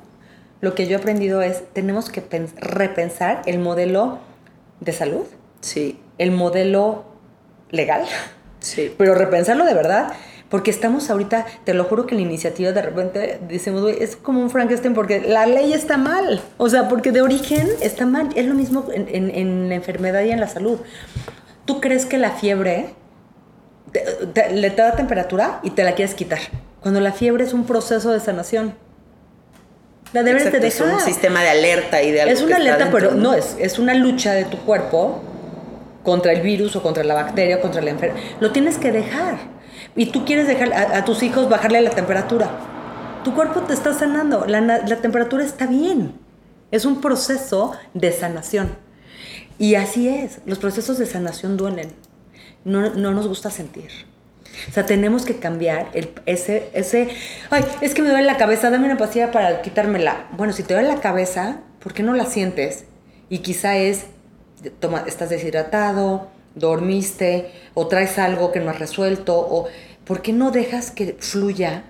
lo 0.61 0.75
que 0.75 0.87
yo 0.87 0.99
he 0.99 1.01
aprendido 1.01 1.41
es, 1.41 1.63
tenemos 1.73 2.11
que 2.11 2.23
pens- 2.23 2.55
repensar 2.57 3.41
el 3.47 3.59
modelo 3.59 4.19
de 4.81 4.93
salud, 4.93 5.25
sí, 5.63 5.99
el 6.19 6.31
modelo 6.31 7.07
legal, 7.71 8.05
sí. 8.61 8.95
pero 8.99 9.15
repensarlo 9.15 9.65
de 9.65 9.73
verdad. 9.73 10.13
Porque 10.49 10.71
estamos 10.71 11.11
ahorita, 11.11 11.45
te 11.65 11.75
lo 11.75 11.85
juro 11.85 12.07
que 12.07 12.15
la 12.15 12.23
iniciativa 12.23 12.73
de 12.73 12.81
repente 12.81 13.39
decimos, 13.49 13.83
güey, 13.83 14.03
es 14.03 14.17
como 14.17 14.41
un 14.41 14.49
Frankenstein 14.49 14.95
porque 14.95 15.21
la 15.21 15.45
ley 15.45 15.75
está 15.75 15.99
mal. 15.99 16.41
O 16.57 16.69
sea, 16.71 16.89
porque 16.89 17.13
de 17.13 17.21
origen 17.21 17.69
está 17.83 18.07
mal. 18.07 18.31
Es 18.35 18.47
lo 18.47 18.55
mismo 18.55 18.87
en, 18.93 19.09
en- 19.15 19.31
en 19.35 19.69
la 19.69 19.75
enfermedad 19.75 20.23
y 20.23 20.31
en 20.31 20.41
la 20.41 20.49
salud. 20.49 20.79
¿Tú 21.67 21.81
crees 21.83 22.07
que 22.07 22.17
la 22.17 22.31
fiebre 22.31 22.95
te, 23.93 24.01
te- 24.33 24.51
le 24.55 24.71
te 24.71 24.81
da 24.81 24.93
temperatura 24.97 25.61
y 25.63 25.71
te 25.71 25.85
la 25.85 25.95
quieres 25.95 26.15
quitar? 26.15 26.39
Cuando 26.81 27.01
la 27.01 27.13
fiebre 27.13 27.45
es 27.45 27.53
un 27.53 27.65
proceso 27.67 28.11
de 28.11 28.21
sanación. 28.21 28.75
La 30.15 30.23
debes 30.23 30.45
de 30.45 30.49
Exacto, 30.49 30.67
es 30.67 30.79
dejar. 30.79 30.95
un 30.95 31.01
sistema 31.01 31.43
de 31.43 31.51
alerta 31.51 32.03
y 32.03 32.11
de 32.11 32.23
algo 32.23 32.33
Es 32.33 32.39
que 32.39 32.47
una 32.47 32.57
está 32.57 32.63
alerta, 32.73 32.85
dentro, 32.85 32.99
pero 33.11 33.15
no 33.21 33.35
es, 33.35 33.55
es 33.59 33.79
una 33.79 33.93
lucha 33.93 34.33
de 34.33 34.47
tu 34.47 34.57
cuerpo 34.61 35.21
contra 36.03 36.33
el 36.33 36.41
virus 36.41 36.75
o 36.77 36.83
contra 36.83 37.05
la 37.05 37.13
bacteria 37.13 37.59
o 37.59 37.61
contra 37.61 37.83
la 37.83 37.91
enfermedad. 37.91 38.25
Lo 38.41 38.51
tienes 38.51 38.79
que 38.79 38.91
dejar. 38.93 39.37
Y 39.99 40.07
tú 40.07 40.25
quieres 40.25 40.47
dejar 40.47 40.73
a, 40.73 40.97
a 40.99 41.05
tus 41.05 41.23
hijos 41.23 41.51
bajarle 41.51 41.83
la 41.83 41.91
temperatura. 41.91 42.49
Tu 43.25 43.35
cuerpo 43.35 43.61
te 43.63 43.75
está 43.75 43.93
sanando, 43.93 44.47
la, 44.47 44.61
la 44.63 44.97
temperatura 45.03 45.45
está 45.45 45.67
bien. 45.67 46.13
Es 46.71 46.85
un 46.87 47.01
proceso 47.03 47.73
de 47.93 48.13
sanación. 48.13 48.71
Y 49.59 49.75
así 49.75 50.09
es, 50.09 50.41
los 50.47 50.59
procesos 50.59 50.99
de 50.99 51.05
sanación 51.07 51.57
duelen. 51.57 51.91
No, 52.65 52.95
no 52.95 53.13
nos 53.13 53.27
gusta 53.29 53.51
sentir. 53.51 53.91
O 54.69 54.73
sea, 54.73 54.87
tenemos 54.87 55.25
que 55.25 55.37
cambiar 55.37 55.89
el- 55.95 56.11
ese, 56.27 56.69
ese, 56.75 57.09
ay, 57.51 57.65
es 57.81 57.95
que 57.95 58.03
me 58.03 58.09
duele 58.11 58.25
la 58.27 58.37
cabeza, 58.37 58.71
dame 58.71 58.87
una 58.87 58.97
pastilla 58.97 59.31
para 59.33 59.63
quitármela. 59.63 60.27
Bueno, 60.37 60.53
si 60.53 60.63
te 60.63 60.75
duele 60.75 60.89
la 60.89 61.01
cabeza, 61.01 61.61
¿por 61.81 61.93
qué 61.93 62.03
no 62.03 62.15
la 62.15 62.25
sientes? 62.25 62.85
Y 63.31 63.39
quizá 63.39 63.77
es, 63.77 64.07
toma, 64.81 65.05
estás 65.07 65.29
deshidratado, 65.31 66.29
dormiste, 66.55 67.51
o 67.75 67.87
traes 67.87 68.19
algo 68.19 68.51
que 68.53 68.61
no 68.61 68.71
has 68.71 68.79
resuelto, 68.79 69.37
o 69.39 69.67
¿por 70.09 70.23
qué 70.23 70.33
no 70.33 70.51
dejas 70.51 70.91
que 70.91 71.17
fluya 71.21 71.85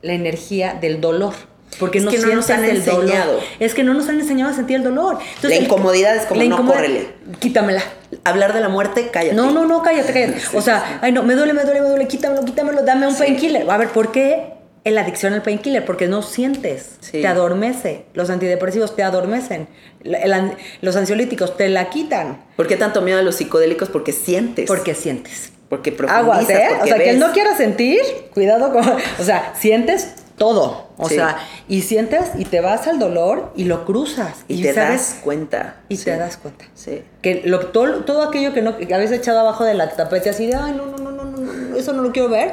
la 0.00 0.14
energía 0.14 0.72
del 0.80 1.00
dolor? 1.02 1.34
Porque 1.78 1.98
Es 1.98 2.04
no 2.04 2.10
que 2.10 2.18
no 2.18 2.34
nos 2.34 2.48
han 2.48 2.64
el 2.64 2.82
dolor. 2.82 3.02
enseñado. 3.04 3.40
Es 3.60 3.74
que 3.74 3.84
no 3.84 3.92
nos 3.92 4.08
han 4.08 4.18
enseñado 4.18 4.50
a 4.50 4.54
sentir 4.54 4.76
el 4.76 4.84
dolor. 4.84 5.18
La 5.42 5.54
el- 5.54 5.64
incomodidad 5.64 6.16
es 6.16 6.24
como, 6.24 6.42
la 6.42 6.48
no, 6.48 6.66
córrele. 6.66 7.08
Quítamela. 7.40 7.82
Hablar 8.24 8.54
de 8.54 8.60
la 8.60 8.70
muerte, 8.70 9.10
cállate. 9.12 9.36
No, 9.36 9.50
no, 9.50 9.66
no, 9.66 9.82
cállate, 9.82 10.12
cállate. 10.14 10.40
Sí, 10.40 10.56
o 10.56 10.62
sea, 10.62 10.98
ay, 11.02 11.12
no, 11.12 11.22
me 11.22 11.34
duele, 11.34 11.52
me 11.52 11.64
duele, 11.64 11.82
me 11.82 11.88
duele, 11.88 12.08
quítamelo, 12.08 12.42
quítamelo, 12.46 12.82
dame 12.84 13.06
un 13.06 13.12
Sí. 13.12 13.18
painkiller. 13.18 13.70
A 13.70 13.76
ver, 13.76 13.88
¿por 13.90 14.12
qué 14.12 14.54
la 14.84 15.02
adicción 15.02 15.34
al 15.34 15.42
painkiller? 15.42 15.84
Porque 15.84 16.08
no 16.08 16.22
sientes, 16.22 16.96
te 17.12 17.26
adormece. 17.26 18.06
Los 18.14 18.30
antidepresivos 18.30 18.96
te 18.96 19.02
adormecen. 19.02 19.68
La- 20.02 20.54
los 20.80 20.96
ansiolíticos 20.96 21.56
te 21.58 21.68
la 21.68 21.90
quitan. 21.90 22.44
¿Por 22.56 22.66
qué 22.66 22.76
tanto 22.76 23.02
miedo 23.02 23.18
a 23.18 23.22
los 23.22 23.34
psicodélicos? 23.36 23.90
Porque 23.90 24.12
sientes. 24.12 24.66
Porque 24.66 24.94
sientes. 24.94 25.52
Porque 25.68 25.92
profundizas, 25.92 26.22
Aguas, 26.24 26.50
¿eh? 26.50 26.68
O 26.72 26.78
porque 26.78 26.88
sea, 26.90 26.98
que 26.98 27.10
ves. 27.12 27.18
no 27.18 27.32
quiera 27.32 27.56
sentir, 27.56 28.00
cuidado 28.32 28.72
con... 28.72 28.82
O 28.88 29.22
sea, 29.22 29.52
sientes 29.58 30.14
todo. 30.36 30.88
O 30.96 31.08
Sí. 31.08 31.16
sea, 31.16 31.36
y 31.68 31.82
sientes 31.82 32.30
y 32.38 32.44
te 32.44 32.60
vas 32.60 32.86
al 32.88 32.98
dolor 32.98 33.52
y 33.54 33.64
lo 33.64 33.84
cruzas. 33.84 34.44
Y, 34.48 34.62
te 34.62 34.72
sabes- 34.72 34.90
das 35.12 35.20
cuenta. 35.22 35.76
Y 35.88 35.96
Sí. 35.96 36.04
te 36.06 36.16
das 36.16 36.36
cuenta. 36.38 36.64
Sí. 36.74 37.02
Que 37.22 37.42
lo- 37.44 37.66
todo, 37.66 38.04
todo 38.04 38.22
aquello 38.22 38.52
que, 38.54 38.62
no, 38.62 38.76
que 38.78 38.92
habías 38.94 39.12
echado 39.12 39.40
abajo 39.40 39.64
de 39.64 39.74
la 39.74 39.90
tapete 39.90 40.30
así 40.30 40.46
de, 40.46 40.54
ay, 40.54 40.72
no, 40.72 40.86
no, 40.86 40.96
no, 40.98 41.10
no, 41.10 41.24
no, 41.24 41.36
no, 41.40 41.76
eso 41.76 41.92
no 41.92 42.02
lo 42.02 42.12
quiero 42.12 42.28
ver, 42.30 42.52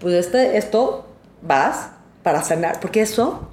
pues 0.00 0.14
este, 0.14 0.56
esto 0.58 1.06
vas 1.42 1.90
para 2.22 2.42
sanar, 2.42 2.80
porque 2.80 3.00
eso 3.02 3.48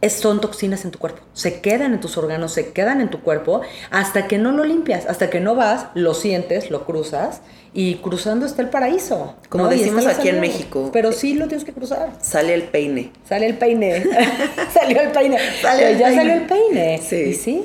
es, 0.00 0.12
son 0.12 0.40
toxinas 0.40 0.84
en 0.84 0.90
tu 0.92 0.98
cuerpo. 0.98 1.22
Se 1.32 1.60
quedan 1.60 1.92
en 1.92 2.00
tus 2.00 2.16
órganos, 2.16 2.52
se 2.52 2.72
quedan 2.72 3.00
en 3.00 3.10
tu 3.10 3.20
cuerpo, 3.20 3.62
hasta 3.90 4.28
que 4.28 4.38
no 4.38 4.52
lo 4.52 4.64
limpias, 4.64 5.06
hasta 5.06 5.28
que 5.28 5.40
no 5.40 5.54
vas, 5.56 5.86
lo 5.94 6.14
sientes, 6.14 6.70
lo 6.70 6.84
cruzas, 6.84 7.40
y 7.74 7.96
cruzando 7.96 8.46
está 8.46 8.62
el 8.62 8.70
paraíso. 8.70 9.36
Como 9.48 9.68
decimos 9.68 10.06
aquí 10.06 10.28
en. 10.28 10.40
México. 10.40 10.90
Pero 10.92 11.12
sí 11.12 11.34
lo 11.34 11.48
tienes 11.48 11.64
que 11.64 11.72
cruzar. 11.72 12.12
Sale 12.20 12.54
el 12.54 12.64
peine. 12.64 13.12
Sale 13.28 13.46
el 13.46 13.58
peine. 13.58 14.04
salió 14.72 15.00
el 15.00 15.10
peine. 15.10 15.38
Sale 15.62 15.92
el 15.92 15.98
ya 15.98 16.06
peine. 16.06 16.16
salió 16.22 16.34
el 16.34 16.46
peine. 16.46 17.00
Sí. 17.06 17.16
¿Y 17.16 17.34
sí? 17.34 17.64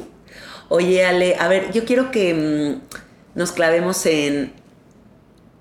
Oye, 0.70 1.06
Ale, 1.06 1.36
a 1.40 1.48
ver, 1.48 1.72
yo 1.72 1.86
quiero 1.86 2.12
que 2.12 2.34
mm, 2.34 3.38
nos 3.38 3.52
clavemos 3.52 4.06
en, 4.06 4.54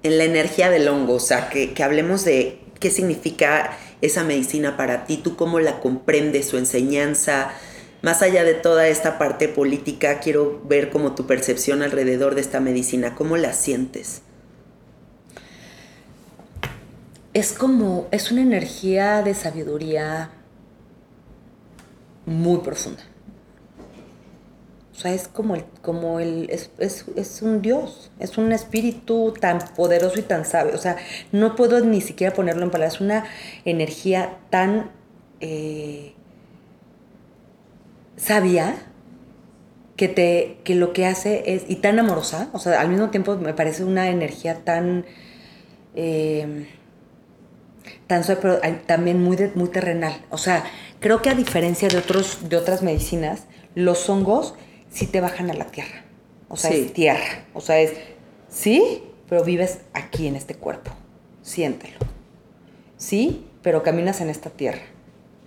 en 0.03 0.19
la 0.19 0.25
energía 0.25 0.71
del 0.71 0.89
hongo, 0.89 1.15
o 1.15 1.21
sea, 1.21 1.49
que, 1.49 1.73
que 1.73 1.83
hablemos 1.83 2.25
de 2.25 2.61
qué 2.81 2.91
significa 2.91 3.77
esa 4.01 4.25
medicina 4.25 4.77
para 4.77 5.05
ti, 5.05 5.19
tú 5.19 5.37
cómo 5.37 5.61
la 5.61 5.81
comprendes, 5.81 6.49
su 6.49 6.57
enseñanza. 6.59 7.53
Más 8.01 8.21
allá 8.23 8.43
de 8.43 8.55
toda 8.55 8.89
esta 8.89 9.17
parte 9.19 9.49
política, 9.49 10.19
quiero 10.19 10.61
ver 10.65 10.91
como 10.91 11.15
tu 11.15 11.27
percepción 11.27 11.83
alrededor 11.83 12.35
de 12.35 12.41
esta 12.41 12.59
medicina, 12.59 13.15
cómo 13.15 13.37
la 13.37 13.53
sientes. 13.53 14.23
Es 17.35 17.53
como, 17.53 18.07
es 18.11 18.31
una 18.31 18.41
energía 18.43 19.23
de 19.23 19.35
sabiduría 19.35 20.31
muy 22.27 22.59
profunda. 22.61 23.03
O 24.93 24.95
sea, 24.95 25.15
es 25.15 25.27
como 25.27 25.55
el, 25.57 25.65
como 25.81 26.21
el, 26.21 26.49
es, 26.51 26.71
es- 26.79 27.07
es 27.17 27.41
un 27.43 27.63
Dios, 27.63 28.11
es 28.21 28.37
un 28.37 28.53
espíritu 28.53 29.33
tan 29.41 29.59
poderoso 29.75 30.19
y 30.21 30.23
tan 30.23 30.45
sabio. 30.45 30.75
O 30.75 30.79
sea, 30.79 30.97
no 31.33 31.57
puedo 31.57 31.81
ni 31.81 32.01
siquiera 32.03 32.35
ponerlo 32.35 32.63
en 32.65 32.71
palabras. 32.71 32.97
Es 32.97 33.01
una 33.01 33.25
energía 33.65 34.37
tan 34.51 34.91
eh, 35.41 36.13
sabia 38.17 38.75
que, 39.97 40.09
te, 40.09 40.59
que 40.65 40.75
lo 40.75 40.93
que 40.93 41.07
hace 41.07 41.55
es, 41.55 41.65
y 41.69 41.77
tan 41.77 41.99
amorosa, 41.99 42.49
o 42.53 42.59
sea, 42.59 42.81
al 42.81 42.89
mismo 42.89 43.11
tiempo 43.11 43.37
me 43.37 43.55
parece 43.55 43.85
una 43.85 44.09
energía 44.11 44.65
tan... 44.65 45.05
eh, 45.95 46.69
tan 48.13 48.25
suave, 48.25 48.41
pero 48.43 48.61
también 48.87 49.23
muy, 49.23 49.37
de- 49.37 49.53
muy 49.55 49.69
terrenal. 49.69 50.13
O 50.29 50.37
sea, 50.37 50.65
creo 51.01 51.23
que 51.23 51.31
a 51.31 51.35
diferencia 51.35 51.89
de, 51.89 51.97
otros, 51.97 52.49
de 52.51 52.57
otras 52.59 52.83
medicinas, 52.83 53.45
los 53.75 54.07
hongos 54.11 54.55
sí 54.91 55.07
te 55.07 55.23
bajan 55.23 55.51
a 55.51 55.55
la 55.55 55.65
tierra. 55.67 56.05
O 56.49 56.57
sea, 56.59 56.71
Sí. 56.73 56.77
es 56.87 56.93
tierra. 56.93 57.45
O 57.55 57.63
sea, 57.63 57.81
es 57.81 57.95
sí, 58.49 59.03
pero 59.31 59.43
vives 59.45 59.79
aquí 59.95 60.27
en 60.27 60.37
este 60.37 60.55
cuerpo. 60.55 60.91
Siéntelo. 61.41 61.99
Sí, 62.99 63.47
pero 63.63 63.83
caminas 63.83 64.21
en 64.21 64.29
esta 64.29 64.51
tierra. 64.51 64.83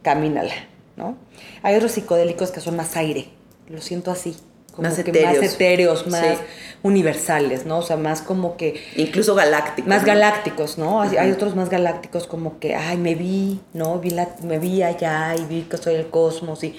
Camínala, 0.02 0.54
¿no? 0.98 1.18
Hay 1.62 1.76
otros 1.76 1.92
psicodélicos 1.92 2.50
que 2.52 2.62
son 2.62 2.76
más 2.76 2.98
aire. 2.98 3.30
Lo 3.70 3.80
siento 3.82 4.10
así. 4.10 4.36
Como 4.76 4.88
Más 4.90 4.96
que 5.02 5.10
etéreos. 5.10 5.42
más 5.42 5.54
etéreos, 5.54 6.08
más 6.08 6.38
Sí. 6.38 6.44
universales, 6.84 7.66
¿no? 7.66 7.80
O 7.80 7.82
sea, 7.82 7.96
más 7.98 8.22
como 8.22 8.58
que 8.58 8.76
Incluso 8.98 9.34
galáctico. 9.36 9.88
más 9.88 10.02
¿no? 10.02 10.08
galácticos, 10.08 10.78
¿no? 10.78 11.02
Hay, 11.02 11.32
otros 11.32 11.56
más 11.56 11.70
galácticos 11.70 12.28
como 12.28 12.60
que, 12.60 12.76
ay, 12.76 12.98
me 12.98 13.16
vi, 13.16 13.62
¿no? 13.74 14.00
Vi 14.00 14.10
la, 14.10 14.30
me 14.44 14.60
vi 14.60 14.84
allá 14.84 15.34
y 15.36 15.46
vi 15.46 15.62
que 15.64 15.78
soy 15.78 15.96
el 15.96 16.08
cosmos. 16.10 16.64
Y 16.64 16.76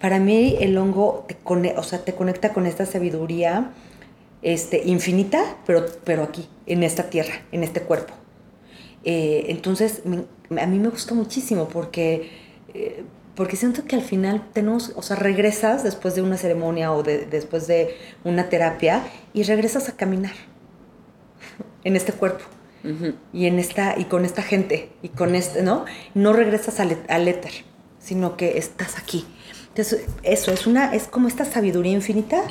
para 0.00 0.18
mí 0.18 0.56
el 0.60 0.76
hongo 0.78 1.24
te, 1.28 1.36
cone- 1.36 1.74
o 1.76 1.82
sea, 1.82 1.98
te 2.00 2.14
conecta 2.14 2.52
con 2.52 2.66
esta 2.66 2.86
sabiduría 2.86 3.70
este, 4.42 4.82
infinita, 4.84 5.56
pero, 5.66 5.86
pero 6.04 6.22
aquí, 6.22 6.48
en 6.66 6.82
esta 6.82 7.04
tierra, 7.10 7.34
en 7.52 7.62
este 7.62 7.80
cuerpo. 7.82 8.14
Eh, 9.04 9.46
entonces, 9.48 10.02
me- 10.04 10.24
a 10.60 10.66
mí 10.66 10.78
me 10.78 10.88
gusta 10.88 11.14
muchísimo 11.14 11.68
porque, 11.68 12.30
eh, 12.74 13.04
porque 13.34 13.56
siento 13.56 13.84
que 13.84 13.96
al 13.96 14.02
final 14.02 14.48
tenemos, 14.52 14.92
o 14.96 15.02
sea, 15.02 15.16
regresas 15.16 15.82
después 15.82 16.14
de 16.14 16.22
una 16.22 16.36
ceremonia 16.36 16.92
o 16.92 17.02
de- 17.02 17.26
después 17.26 17.66
de 17.66 17.96
una 18.24 18.48
terapia 18.48 19.02
y 19.32 19.42
regresas 19.42 19.88
a 19.88 19.92
caminar 19.96 20.32
en 21.84 21.96
este 21.96 22.12
cuerpo 22.12 22.44
y 23.32 23.46
en 23.46 23.58
esta 23.58 23.98
y 23.98 24.04
con 24.04 24.26
esta 24.26 24.42
gente 24.42 24.90
y 25.02 25.08
con 25.08 25.34
este 25.34 25.62
no 25.62 25.86
no 26.12 26.34
regresas 26.34 26.80
al, 26.80 26.98
al 27.08 27.26
éter 27.28 27.50
sino 27.98 28.36
que 28.36 28.58
estás 28.58 28.98
aquí. 28.98 29.26
Entonces 29.68 30.04
eso 30.22 30.52
es 30.52 30.66
una 30.66 30.94
es 30.94 31.04
como 31.04 31.26
esta 31.26 31.46
sabiduría 31.46 31.92
infinita 31.92 32.42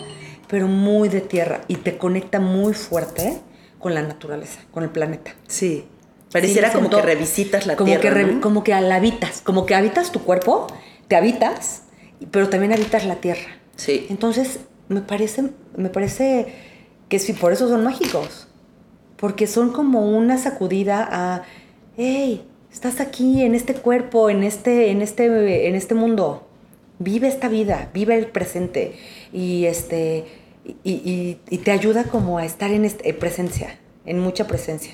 pero 0.47 0.67
muy 0.67 1.07
de 1.07 1.21
tierra 1.21 1.61
y 1.67 1.75
te 1.75 1.99
conecta 1.99 2.39
muy 2.39 2.73
fuerte 2.73 3.38
con 3.77 3.93
la 3.93 4.01
naturaleza 4.01 4.59
con 4.71 4.81
el 4.84 4.89
planeta. 4.89 5.36
Sí. 5.47 5.86
Pareciera 6.34 6.67
Sí, 6.69 6.73
como 6.75 6.89
siento- 6.89 6.97
que 6.97 7.13
revisitas 7.13 7.65
la 7.67 7.75
como 7.77 7.86
tierra. 7.88 8.01
que 8.01 8.09
re- 8.09 8.34
¿no? 8.34 8.41
como 8.41 8.63
que 8.63 8.71
la 8.71 8.95
habitas 8.95 9.39
como 9.41 9.65
que 9.65 9.75
habitas 9.75 10.11
tu 10.11 10.21
cuerpo 10.23 10.67
te 11.07 11.15
habitas 11.15 11.84
pero 12.31 12.49
también 12.49 12.73
habitas 12.73 13.05
la 13.05 13.15
tierra 13.17 13.51
Sí. 13.75 14.05
entonces, 14.09 14.59
me 14.89 15.01
parece, 15.01 15.43
me 15.77 15.89
parece 15.89 16.47
que 17.09 17.19
sí, 17.19 17.34
por 17.34 17.53
eso 17.53 17.67
son 17.69 17.84
mágicos. 17.84 18.47
Porque 19.17 19.47
son 19.47 19.71
como 19.71 20.01
una 20.17 20.38
sacudida 20.38 21.07
a, 21.09 21.43
hey, 21.97 22.43
estás 22.71 22.99
aquí 22.99 23.43
en 23.43 23.55
este 23.55 23.73
cuerpo, 23.73 24.29
en 24.29 24.43
este, 24.43 24.89
en 24.91 25.01
este, 25.01 25.67
en 25.67 25.75
este 25.75 25.95
mundo. 25.95 26.45
Vive 26.99 27.27
esta 27.29 27.47
vida, 27.47 27.89
vive 27.93 28.15
el 28.17 28.27
presente. 28.27 28.93
Y 29.31 29.65
este, 29.65 30.25
y, 30.84 30.91
y- 30.91 31.39
y 31.49 31.57
te 31.59 31.71
ayuda 31.71 32.03
como 32.05 32.38
a 32.38 32.45
estar 32.45 32.69
en 32.71 32.84
este, 32.86 33.09
en 33.09 33.17
presencia, 33.19 33.79
en 34.05 34.19
mucha 34.19 34.45
presencia. 34.47 34.93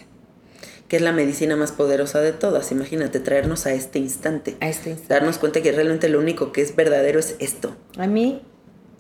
Que 0.90 0.98
es 0.98 1.02
la 1.02 1.14
medicina 1.14 1.56
más 1.56 1.72
poderosa 1.72 2.20
de 2.20 2.34
todas. 2.34 2.72
Imagínate, 2.74 3.20
traernos 3.22 3.66
a 3.66 3.72
este 3.74 4.00
instante. 4.00 4.58
A 4.60 4.68
este 4.68 4.90
instante. 4.90 5.14
Darnos 5.14 5.38
cuenta 5.38 5.62
que 5.62 5.72
realmente 5.72 6.10
lo 6.10 6.20
único 6.20 6.52
que 6.52 6.62
es 6.62 6.76
verdadero 6.76 7.20
es 7.20 7.36
esto. 7.40 7.76
A 7.98 8.08
mí, 8.08 8.42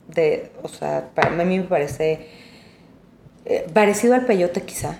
de, 0.08 0.52
o 0.64 0.70
sea, 0.70 1.10
para 1.16 1.30
a 1.30 1.46
mí 1.46 1.58
me 1.58 1.66
parece 1.66 2.28
eh, 3.46 3.66
parecido 3.74 4.14
al 4.14 4.26
peyote 4.26 4.62
quizá, 4.62 5.00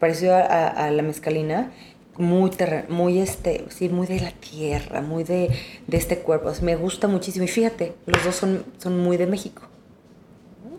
parecido 0.00 0.34
a, 0.34 0.40
a- 0.40 0.86
a 0.86 0.90
la 0.90 1.02
mezcalina, 1.02 1.72
muy 2.16 2.50
terre- 2.50 2.84
muy 2.88 3.18
este, 3.18 3.64
sí, 3.68 3.88
muy 3.88 4.06
de 4.06 4.20
la 4.20 4.30
tierra, 4.30 5.00
muy 5.02 5.24
de, 5.24 5.50
de 5.86 5.96
este 5.96 6.18
cuerpo. 6.18 6.48
O 6.48 6.54
sea, 6.54 6.64
me 6.64 6.76
gusta 6.76 7.08
muchísimo. 7.08 7.44
Y 7.44 7.48
fíjate, 7.48 7.92
los 8.06 8.24
dos 8.24 8.34
son, 8.36 8.64
son 8.78 8.98
muy 8.98 9.16
de 9.16 9.26
México. 9.26 9.62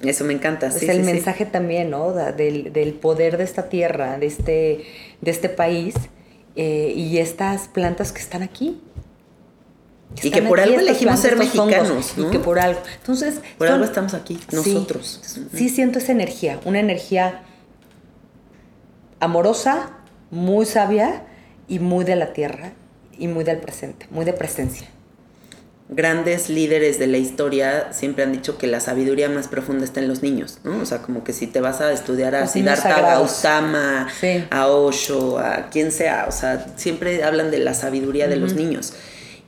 Eso 0.01 0.23
me 0.23 0.33
encanta. 0.33 0.67
Es 0.67 0.75
sí, 0.75 0.85
el 0.87 0.97
sí, 0.97 1.03
sí. 1.05 1.11
mensaje 1.13 1.45
también, 1.45 1.89
¿no? 1.89 2.11
Del, 2.13 2.71
del 2.73 2.93
poder 2.93 3.37
de 3.37 3.43
esta 3.43 3.69
tierra, 3.69 4.17
de 4.17 4.25
este, 4.27 4.85
de 5.21 5.31
este 5.31 5.49
país 5.49 5.95
eh, 6.55 6.93
y 6.95 7.17
estas 7.17 7.67
plantas 7.67 8.11
que 8.11 8.21
están 8.21 8.43
aquí. 8.43 8.81
Y 10.23 10.31
que 10.31 10.41
por 10.43 10.59
algo 10.59 10.79
elegimos 10.79 11.19
ser 11.19 11.35
mexicanos, 11.35 12.13
¿no? 12.15 12.27
Y 12.27 12.31
que 12.31 12.39
por 12.39 12.57
algo. 12.59 12.79
Entonces, 12.99 13.41
Por 13.57 13.67
son- 13.67 13.73
algo 13.75 13.85
estamos 13.85 14.13
aquí, 14.13 14.39
Sí, 14.49 14.55
nosotros. 14.55 15.19
Sí, 15.53 15.67
siento 15.69 15.99
esa 15.99 16.11
energía, 16.13 16.59
una 16.63 16.79
energía 16.79 17.41
amorosa, 19.19 19.89
muy 20.31 20.65
sabia 20.65 21.23
y 21.67 21.79
muy 21.79 22.05
de 22.05 22.15
la 22.15 22.33
tierra 22.33 22.73
y 23.17 23.27
muy 23.27 23.43
del 23.43 23.57
presente, 23.57 24.07
muy 24.11 24.25
de 24.25 24.33
presencia. 24.33 24.87
Grandes 25.88 26.49
líderes 26.49 26.97
de 26.97 27.05
la 27.05 27.17
historia 27.17 27.93
siempre 27.93 28.23
han 28.23 28.31
dicho 28.31 28.57
que 28.57 28.65
la 28.65 28.79
sabiduría 28.79 29.29
más 29.29 29.47
profunda 29.47 29.86
está 29.86 29.99
en 29.99 30.07
los 30.07 30.23
niños, 30.23 30.57
¿no? 30.63 30.79
O 30.81 30.86
sea, 30.86 31.03
como 31.03 31.23
que 31.23 31.31
si 31.31 31.45
te 31.45 31.61
vas 31.61 31.79
a 31.79 31.93
estudiar 31.93 32.33
a 32.33 32.41
Los 32.41 32.51
Siddhartha. 32.51 33.01
Gautama, 33.01 34.07
Sí. 34.19 34.43
a 34.49 34.67
Osho, 34.67 35.38
a 35.38 35.69
quien 35.69 35.91
sea, 35.91 36.25
o 36.27 36.31
sea, 36.31 36.65
siempre 36.75 37.23
hablan 37.23 37.51
de 37.51 37.59
la 37.59 37.75
sabiduría 37.75 38.27
de 38.27 38.38
los 38.38 38.55
niños. 38.55 38.93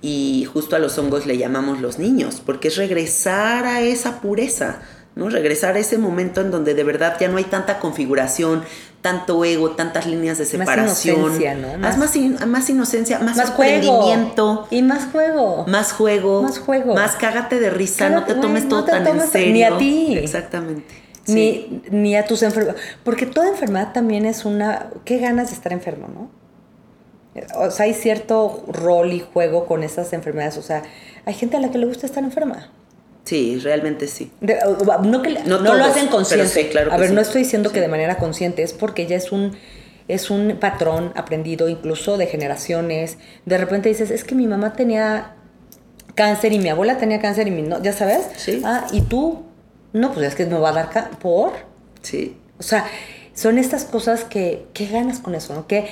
Y 0.03 0.47
justo 0.53 0.75
a 0.75 0.79
los 0.79 0.95
hongos 0.99 1.25
le 1.25 1.39
llamamos 1.39 1.81
los 1.81 1.97
niños, 1.97 2.39
porque 2.45 2.67
es 2.67 2.75
regresar 2.77 3.65
a 3.65 3.81
esa 3.81 4.21
pureza, 4.21 4.81
¿no? 5.15 5.29
Regresar 5.29 5.75
a 5.75 5.79
ese 5.79 5.97
momento 5.97 6.41
en 6.41 6.51
donde 6.51 6.75
de 6.75 6.83
verdad 6.83 7.17
ya 7.19 7.29
no 7.29 7.37
hay 7.37 7.45
tanta 7.45 7.79
configuración, 7.79 8.63
tanto 9.01 9.43
ego, 9.45 9.71
tantas 9.71 10.05
líneas 10.05 10.37
de 10.37 10.43
Más 10.43 10.49
separación. 10.51 11.15
inocencia, 11.19 11.55
¿no? 11.55 11.67
Más, 11.77 11.79
Más- 11.79 11.97
más, 11.97 12.15
in- 12.15 12.37
más 12.47 12.69
inocencia, 12.69 13.19
más, 13.19 13.37
Más 13.37 13.51
juego. 13.51 14.67
Y 14.69 14.81
más 14.81 15.05
juego. 15.11 15.65
Más 15.67 15.93
juego. 15.93 16.41
Más 16.41 16.59
juego. 16.59 16.93
Más 16.95 17.15
cágate 17.15 17.59
de 17.59 17.69
risa, 17.69 18.09
no 18.09 18.25
te 18.25 18.33
tomes 18.35 18.63
no 18.63 18.69
todo 18.69 18.83
te 18.85 18.91
tan 18.91 19.03
tomes- 19.05 19.23
en 19.25 19.29
serio. 19.31 19.53
ni 19.53 19.63
a 19.63 19.77
ti. 19.77 20.17
Exactamente. 20.17 20.95
Sí. 21.23 21.81
Ni, 21.91 21.97
ni 21.99 22.15
a 22.15 22.25
tus 22.25 22.41
enfermedades. 22.43 22.81
Porque 23.03 23.25
toda 23.25 23.47
enfermedad 23.49 23.91
también 23.93 24.25
es 24.25 24.45
una... 24.45 24.87
¿Qué 25.05 25.17
ganas 25.19 25.49
de 25.49 25.55
estar 25.55 25.73
enfermo, 25.73 26.07
no? 26.13 26.29
O 27.59 27.69
sea, 27.69 27.85
hay 27.85 27.93
cierto 27.93 28.63
rol 28.67 29.11
y 29.13 29.19
juego 29.19 29.65
con 29.67 29.83
esas 29.83 30.11
enfermedades. 30.13 30.57
O 30.57 30.61
sea, 30.63 30.83
hay 31.25 31.33
gente 31.33 31.57
a 31.57 31.59
la 31.59 31.69
que 31.69 31.77
le 31.77 31.85
gusta 31.85 32.05
estar 32.07 32.23
enferma. 32.23 32.69
Sí, 33.27 33.59
realmente 33.59 34.07
sí. 34.07 34.31
De- 34.39 34.57
no 35.03 35.21
que 35.21 35.31
No 35.45 35.59
lo 35.59 35.83
hacen 35.83 36.07
consciente. 36.07 36.49
pero 36.53 36.65
sí, 36.65 36.71
claro 36.71 36.93
a 36.93 36.97
ver, 36.97 37.09
sí. 37.09 37.15
no 37.15 37.19
estoy 37.21 37.41
diciendo 37.43 37.71
que 37.73 37.81
de 37.81 37.89
manera 37.89 38.17
consciente, 38.17 38.63
es 38.63 38.71
porque 38.73 39.05
ya 39.05 39.17
es 39.17 39.31
un 39.33 39.55
es 40.07 40.29
un 40.29 40.55
patrón 40.61 41.11
aprendido 41.17 41.67
incluso 41.67 42.15
de 42.17 42.27
generaciones. 42.27 43.17
De 43.45 43.57
repente 43.57 43.89
dices, 43.89 44.09
es 44.09 44.23
que 44.23 44.35
mi 44.35 44.47
mamá 44.47 44.71
tenía 44.71 45.33
cáncer 46.15 46.53
y 46.53 46.59
mi 46.59 46.69
abuela 46.69 46.97
tenía 46.97 47.19
cáncer 47.19 47.49
y 47.49 47.51
mi 47.51 47.61
no, 47.63 47.83
ya 47.83 47.91
sabes? 47.91 48.21
Sí. 48.37 48.61
Ah, 48.63 48.87
y 48.93 49.01
tú 49.01 49.43
no, 49.91 50.13
pues 50.13 50.25
es 50.27 50.35
que 50.35 50.45
me 50.45 50.57
va 50.57 50.69
a 50.69 50.71
dar 50.73 51.09
por 51.19 51.51
Sí. 52.01 52.37
o 52.57 52.63
sea, 52.63 52.85
son 53.33 53.57
estas 53.57 53.83
cosas 53.83 54.23
que 54.23 54.67
¿qué 54.73 54.87
ganas 54.87 55.19
con 55.19 55.35
eso? 55.35 55.53
¿no? 55.53 55.67
¿Qué, 55.67 55.87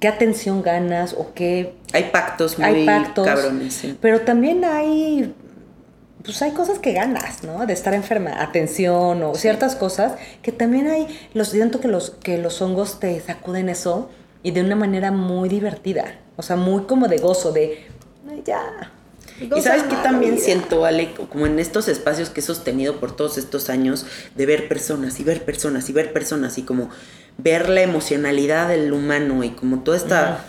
qué 0.00 0.08
atención 0.08 0.62
ganas 0.62 1.14
o 1.14 1.32
qué 1.34 1.72
Hay 1.94 2.10
pactos 2.12 2.58
muy 2.58 2.66
hay 2.68 2.84
pactos, 2.84 3.26
cabrones. 3.26 3.72
sí. 3.72 3.96
pero 4.02 4.20
también 4.20 4.66
hay, 4.66 5.32
pues 6.26 6.42
hay 6.42 6.50
cosas 6.50 6.78
que 6.80 6.92
ganas, 6.92 7.42
¿no? 7.44 7.64
De 7.66 7.72
estar 7.72 7.94
enferma, 7.94 8.42
atención 8.42 9.22
o 9.22 9.34
ciertas 9.36 9.76
cosas 9.76 10.12
que 10.42 10.52
también 10.52 10.88
hay, 10.88 11.06
los 11.32 11.48
siento 11.48 11.80
que 11.80 11.88
los 11.88 12.10
que 12.10 12.36
los 12.36 12.60
hongos 12.60 13.00
te 13.00 13.18
sacuden 13.20 13.68
eso 13.68 14.10
y 14.42 14.50
de 14.50 14.60
una 14.60 14.76
manera 14.76 15.10
muy 15.12 15.48
divertida, 15.48 16.18
o 16.36 16.42
sea, 16.42 16.56
muy 16.56 16.82
como 16.82 17.08
de 17.08 17.18
gozo, 17.18 17.52
de 17.52 17.86
"Ay, 18.28 18.42
ya. 18.44 18.92
Y 19.38 19.60
sabes 19.60 19.82
que 19.84 19.96
también 19.96 20.34
vida". 20.34 20.44
siento, 20.44 20.84
Ale, 20.84 21.12
como 21.14 21.46
en 21.46 21.58
estos 21.58 21.88
espacios 21.88 22.30
que 22.30 22.40
he 22.40 22.42
sostenido 22.42 22.98
por 23.00 23.14
todos 23.14 23.38
estos 23.38 23.70
años, 23.70 24.06
de 24.34 24.46
ver 24.46 24.68
personas 24.68 25.20
y 25.20 25.24
ver 25.24 25.44
personas 25.44 25.88
y 25.88 25.92
ver 25.92 26.12
personas 26.12 26.58
y 26.58 26.62
como 26.62 26.90
ver 27.38 27.68
la 27.68 27.82
emocionalidad 27.82 28.68
del 28.68 28.92
humano 28.92 29.44
y 29.44 29.50
como 29.50 29.80
toda 29.80 29.96
esta, 29.96 30.44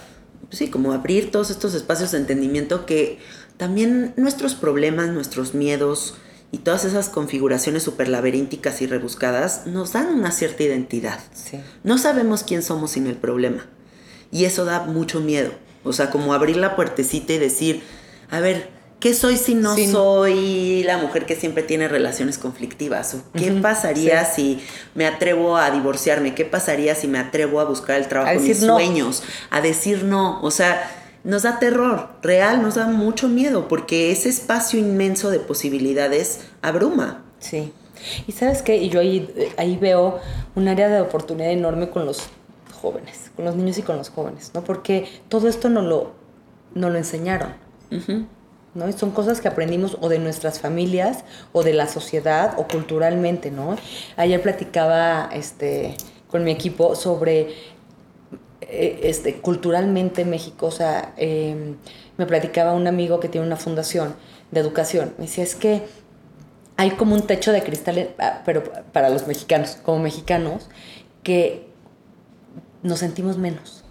pues 0.48 0.60
sí, 0.60 0.70
como 0.70 0.94
abrir 0.94 1.32
todos 1.32 1.50
estos 1.50 1.74
espacios 1.74 2.12
de 2.12 2.20
entendimiento 2.20 2.86
que 2.86 3.20
también 3.58 4.14
nuestros 4.18 4.56
problemas, 4.56 5.10
nuestros 5.10 5.54
miedos 5.54 6.16
y 6.52 6.60
todas 6.60 6.86
esas 6.86 7.10
configuraciones 7.10 7.84
súper 7.84 8.08
laberínticas 8.08 8.82
y 8.82 8.88
rebuscadas 8.88 9.68
nos 9.68 9.94
dan 9.94 10.08
una 10.08 10.32
cierta 10.32 10.64
identidad. 10.64 11.20
Sí. 11.34 11.60
No 11.84 11.98
sabemos 11.98 12.44
quién 12.44 12.64
somos 12.64 12.92
sin 12.92 13.08
el 13.08 13.18
problema. 13.18 13.66
Y 14.32 14.46
eso 14.46 14.64
da 14.64 14.84
mucho 14.84 15.20
miedo. 15.20 15.52
O 15.84 15.94
sea, 15.94 16.10
como 16.10 16.34
abrir 16.34 16.58
la 16.58 16.76
puertecita 16.76 17.34
y 17.34 17.38
decir, 17.40 17.82
a 18.30 18.40
ver, 18.40 18.70
¿qué 19.00 19.14
soy 19.14 19.38
si 19.38 19.56
no 19.56 19.76
Sí. 19.76 19.88
soy 19.92 20.84
la 20.84 20.98
mujer 20.98 21.26
que 21.26 21.36
siempre 21.36 21.64
tiene 21.64 21.88
relaciones 21.88 22.38
conflictivas? 22.38 23.14
¿O 23.16 23.22
qué 23.34 23.52
pasaría 23.52 24.26
si 24.26 24.62
me 24.96 25.06
atrevo 25.06 25.58
a 25.58 25.70
divorciarme? 25.72 26.34
¿Qué 26.36 26.46
pasaría 26.46 26.96
si 26.96 27.08
me 27.08 27.20
atrevo 27.20 27.60
a 27.60 27.66
buscar 27.66 27.98
el 27.98 28.08
trabajo 28.08 28.40
de 28.40 28.48
mis 28.48 28.62
no. 28.62 28.74
sueños? 28.76 29.24
A 29.50 29.62
decir 29.62 30.04
no. 30.04 30.42
O 30.42 30.52
sea, 30.52 30.90
nos 31.24 31.44
da 31.44 31.60
terror. 31.60 32.10
Real, 32.22 32.62
nos 32.62 32.76
da 32.76 32.88
mucho 32.88 33.28
miedo 33.28 33.68
porque 33.68 34.12
ese 34.12 34.30
espacio 34.30 34.80
inmenso 34.80 35.30
de 35.30 35.40
posibilidades 35.40 36.42
abruma. 36.62 37.24
Sí. 37.40 37.72
Y 38.28 38.32
sabes 38.32 38.62
qué, 38.62 38.78
y 38.78 38.90
yo 38.90 39.00
ahí, 39.00 39.28
ahí 39.58 39.76
veo 39.76 40.20
un 40.56 40.68
área 40.68 40.88
de 40.88 41.02
oportunidad 41.02 41.52
enorme 41.52 41.90
con 41.90 42.06
los 42.06 42.20
jóvenes, 42.82 43.32
con 43.36 43.44
los 43.46 43.56
niños 43.56 43.78
y 43.80 43.82
con 43.82 43.98
los 43.98 44.10
jóvenes, 44.10 44.52
¿no? 44.54 44.64
Porque 44.64 45.08
todo 45.30 45.48
esto 45.48 45.68
no 45.68 45.82
lo, 45.82 46.12
no 46.76 46.90
lo 46.92 46.98
enseñaron. 46.98 47.54
Son 48.98 49.12
cosas 49.12 49.42
que 49.42 49.48
aprendimos 49.48 49.98
o 50.02 50.10
de 50.10 50.20
nuestras 50.20 50.60
familias 50.60 51.24
o 51.54 51.64
de 51.64 51.74
la 51.74 51.88
sociedad 51.88 52.54
o 52.58 52.68
culturalmente, 52.68 53.52
¿no? 53.52 53.76
Ayer 54.16 54.42
platicaba 54.42 55.30
este, 55.34 55.96
con 56.30 56.44
mi 56.44 56.52
equipo 56.52 56.96
sobre 56.96 57.54
eh, 58.62 59.00
este, 59.04 59.36
culturalmente 59.36 60.26
México, 60.26 60.68
o 60.68 60.72
sea, 60.72 61.14
eh, 61.18 61.76
me 62.18 62.26
platicaba 62.26 62.74
un 62.74 62.88
amigo 62.88 63.20
que 63.20 63.30
tiene 63.30 63.46
una 63.48 63.56
fundación 63.56 64.16
de 64.52 64.60
educación, 64.60 65.14
me 65.18 65.26
decía, 65.26 65.44
es 65.44 65.56
que 65.56 65.84
hay 66.76 66.92
como 66.92 67.16
un 67.16 67.24
techo 67.24 67.52
de 67.52 67.64
cristal, 67.64 68.14
ah, 68.20 68.42
pero 68.46 68.64
para 68.94 69.10
los 69.10 69.28
mexicanos, 69.28 69.78
como 69.84 70.00
mexicanos, 70.00 70.70
que 71.24 71.68
nos 72.84 73.00
sentimos 73.00 73.38
menos. 73.38 73.84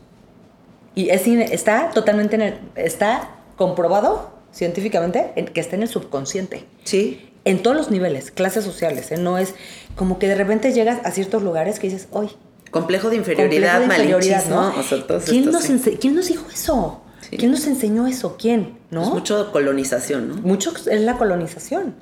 Y 0.94 1.10
está 1.10 1.90
totalmente 1.90 2.58
está 2.74 3.30
comprobado 3.56 4.35
científicamente 4.56 5.32
en- 5.36 5.46
que 5.46 5.60
está 5.60 5.76
en 5.76 5.82
el 5.82 5.88
subconsciente. 5.88 6.64
Sí. 6.84 7.28
En 7.44 7.62
todos 7.62 7.76
los 7.76 7.90
niveles, 7.90 8.30
clases 8.32 8.64
sociales, 8.64 9.12
¿eh? 9.12 9.18
no 9.18 9.38
es 9.38 9.54
como 9.94 10.18
que 10.18 10.26
de 10.26 10.34
repente 10.34 10.72
llegas 10.72 10.98
a 11.04 11.10
ciertos 11.12 11.42
lugares 11.42 11.78
que 11.78 11.88
dices, 11.88 12.08
hoy, 12.10 12.30
Complejo 12.72 13.10
de 13.10 13.16
inferioridad, 13.16 13.78
complejo 13.78 14.02
de 14.02 14.04
inferioridad, 14.04 14.44
malinchismo, 14.50 14.80
o 14.80 14.82
sea, 14.82 15.06
todos 15.06 15.24
¿Quién, 15.24 15.44
nos 15.52 15.62
sí. 15.62 15.98
¿Quién 16.00 16.16
nos 16.16 16.26
dijo 16.26 16.46
eso? 16.52 17.00
Sí. 17.30 17.36
¿Quién 17.36 17.52
nos 17.52 17.66
enseñó 17.66 18.06
eso? 18.08 18.36
¿Quién? 18.36 18.76
¿No? 18.90 19.02
Es 19.04 19.08
mucho 19.10 19.52
colonización, 19.52 20.28
¿no? 20.28 20.34
Mucho 20.36 20.72
es 20.90 21.00
la 21.00 21.16
colonización. 21.16 21.94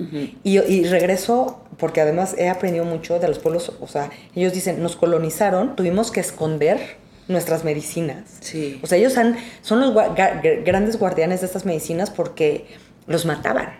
y, 0.42 0.58
y 0.58 0.84
regreso, 0.84 1.60
porque 1.78 2.00
además 2.00 2.34
he 2.38 2.48
aprendido 2.48 2.84
mucho 2.86 3.18
de 3.18 3.28
los 3.28 3.38
pueblos, 3.38 3.72
o 3.78 3.86
sea, 3.86 4.10
ellos 4.34 4.54
dicen, 4.54 4.82
nos 4.82 4.96
colonizaron, 4.96 5.76
tuvimos 5.76 6.10
que 6.10 6.20
esconder 6.20 6.96
nuestras 7.28 7.64
medicinas. 7.64 8.38
Sí. 8.40 8.78
O 8.82 8.86
sea, 8.86 8.98
ellos 8.98 9.16
han, 9.16 9.36
son 9.62 9.80
los 9.80 9.92
gua- 9.94 10.14
grandes 10.64 10.98
guardianes 10.98 11.40
de 11.40 11.46
estas 11.46 11.64
medicinas 11.64 12.10
porque 12.10 12.66
los 13.06 13.24
mataban, 13.26 13.74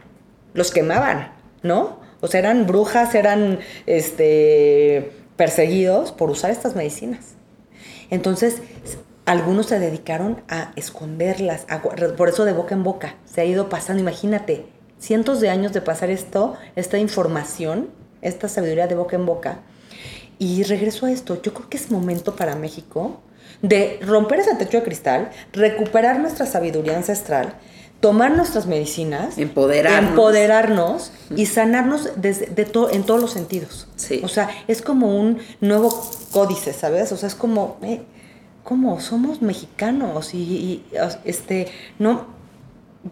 los 0.54 0.70
quemaban, 0.70 1.32
¿no? 1.62 2.00
O 2.20 2.26
sea, 2.26 2.40
eran 2.40 2.66
brujas, 2.66 3.14
eran 3.14 3.58
este, 3.86 5.12
perseguidos 5.36 6.12
por 6.12 6.30
usar 6.30 6.50
estas 6.50 6.74
medicinas. 6.74 7.34
Entonces, 8.10 8.62
algunos 9.26 9.66
se 9.66 9.78
dedicaron 9.78 10.42
a 10.48 10.72
esconderlas, 10.76 11.66
a 11.68 11.82
por 11.82 12.28
eso 12.28 12.44
de 12.44 12.52
boca 12.52 12.74
en 12.74 12.82
boca 12.82 13.16
se 13.24 13.40
ha 13.40 13.44
ido 13.44 13.68
pasando. 13.68 14.00
Imagínate, 14.02 14.66
cientos 14.98 15.40
de 15.40 15.50
años 15.50 15.72
de 15.72 15.80
pasar 15.80 16.10
esto, 16.10 16.54
esta 16.76 16.98
información, 16.98 17.90
esta 18.22 18.48
sabiduría 18.48 18.86
de 18.86 18.94
boca 18.94 19.16
en 19.16 19.26
boca. 19.26 19.60
Y 20.38 20.62
regreso 20.64 21.06
a 21.06 21.12
esto, 21.12 21.40
yo 21.42 21.54
creo 21.54 21.68
que 21.68 21.76
es 21.76 21.90
momento 21.90 22.36
para 22.36 22.56
México 22.56 23.20
de 23.68 23.98
romper 24.02 24.40
ese 24.40 24.54
techo 24.56 24.76
de 24.78 24.82
cristal, 24.84 25.30
recuperar 25.52 26.20
nuestra 26.20 26.44
sabiduría 26.44 26.96
ancestral, 26.96 27.54
tomar 28.00 28.36
nuestras 28.36 28.66
medicinas, 28.66 29.38
Empoderarnos. 29.38 30.10
empoderarnos 30.10 31.12
y 31.34 31.46
sanarnos 31.46 32.10
desde, 32.16 32.46
de 32.46 32.66
to- 32.66 32.90
en 32.90 33.04
todos 33.04 33.20
los 33.22 33.30
sentidos. 33.32 33.88
Sí. 33.96 34.20
O 34.22 34.28
sea, 34.28 34.50
es 34.68 34.82
como 34.82 35.18
un 35.18 35.38
nuevo 35.62 35.88
códice, 36.30 36.74
¿sabes? 36.74 37.10
O 37.12 37.16
sea, 37.16 37.26
es 37.28 37.34
como, 37.34 37.78
eh, 37.82 38.02
¿cómo? 38.64 39.00
Somos 39.00 39.40
mexicanos 39.40 40.34
y, 40.34 40.38
y, 40.42 40.84
este, 41.24 41.68
no, 41.98 42.26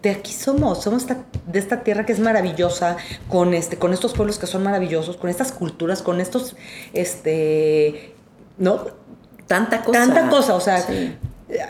de 0.03 0.11
aquí 0.11 0.33
somos, 0.33 0.83
somos 0.83 1.01
esta- 1.03 1.23
de 1.47 1.57
esta 1.57 1.81
tierra 1.83 2.05
que 2.05 2.13
es 2.13 2.19
maravillosa, 2.19 2.97
con, 3.27 3.55
este, 3.55 3.77
con 3.77 3.93
estos 3.93 4.13
pueblos 4.13 4.37
que 4.37 4.45
son 4.45 4.61
maravillosos, 4.63 5.17
con 5.17 5.31
estas 5.31 5.51
culturas, 5.51 6.03
con 6.03 6.21
estos, 6.21 6.55
este, 6.93 8.13
¿no? 8.59 9.01
Tanta 9.47 9.81
cosa. 9.83 9.99
Tanta 9.99 10.29
cosa, 10.29 10.55
o 10.55 10.59
sea, 10.61 10.79
Sí. 10.81 11.15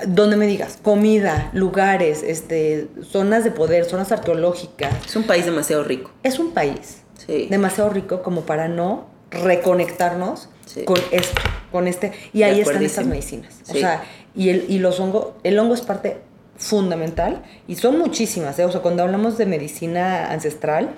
donde 0.08 0.38
me 0.38 0.46
digas, 0.48 0.78
comida, 0.82 1.50
lugares, 1.54 2.24
este, 2.24 2.88
zonas 3.04 3.44
de 3.44 3.52
poder, 3.52 3.86
zonas 3.86 4.12
arqueológicas. 4.12 4.94
Es 5.06 5.16
un 5.16 5.24
país 5.24 5.46
demasiado 5.46 5.84
rico. 5.84 6.12
Es 6.24 6.40
un 6.40 6.52
país 6.52 7.02
Sí. 7.26 7.48
demasiado 7.50 7.90
rico 7.90 8.22
como 8.24 8.42
para 8.42 8.68
no 8.68 9.08
reconectarnos 9.32 10.50
Sí. 10.66 10.84
con 10.86 10.98
esto, 11.12 11.42
con 11.72 11.88
este. 11.88 12.14
Y 12.34 12.44
ahí 12.44 12.62
están 12.62 12.82
estas 12.84 13.06
medicinas. 13.06 13.54
O 13.70 13.74
sea, 13.74 14.04
Y, 14.36 14.50
el, 14.50 14.66
y 14.68 14.80
los 14.80 15.00
hongos, 15.00 15.34
el 15.44 15.60
hongo 15.60 15.76
es 15.76 15.82
parte 15.82 16.20
fundamental 16.58 17.44
y 17.68 17.76
son 17.76 18.00
muchísimas. 18.00 18.58
¿eh? 18.58 18.66
O 18.66 18.72
sea, 18.72 18.82
cuando 18.82 19.04
hablamos 19.04 19.38
de 19.38 19.46
medicina 19.46 20.32
ancestral, 20.32 20.90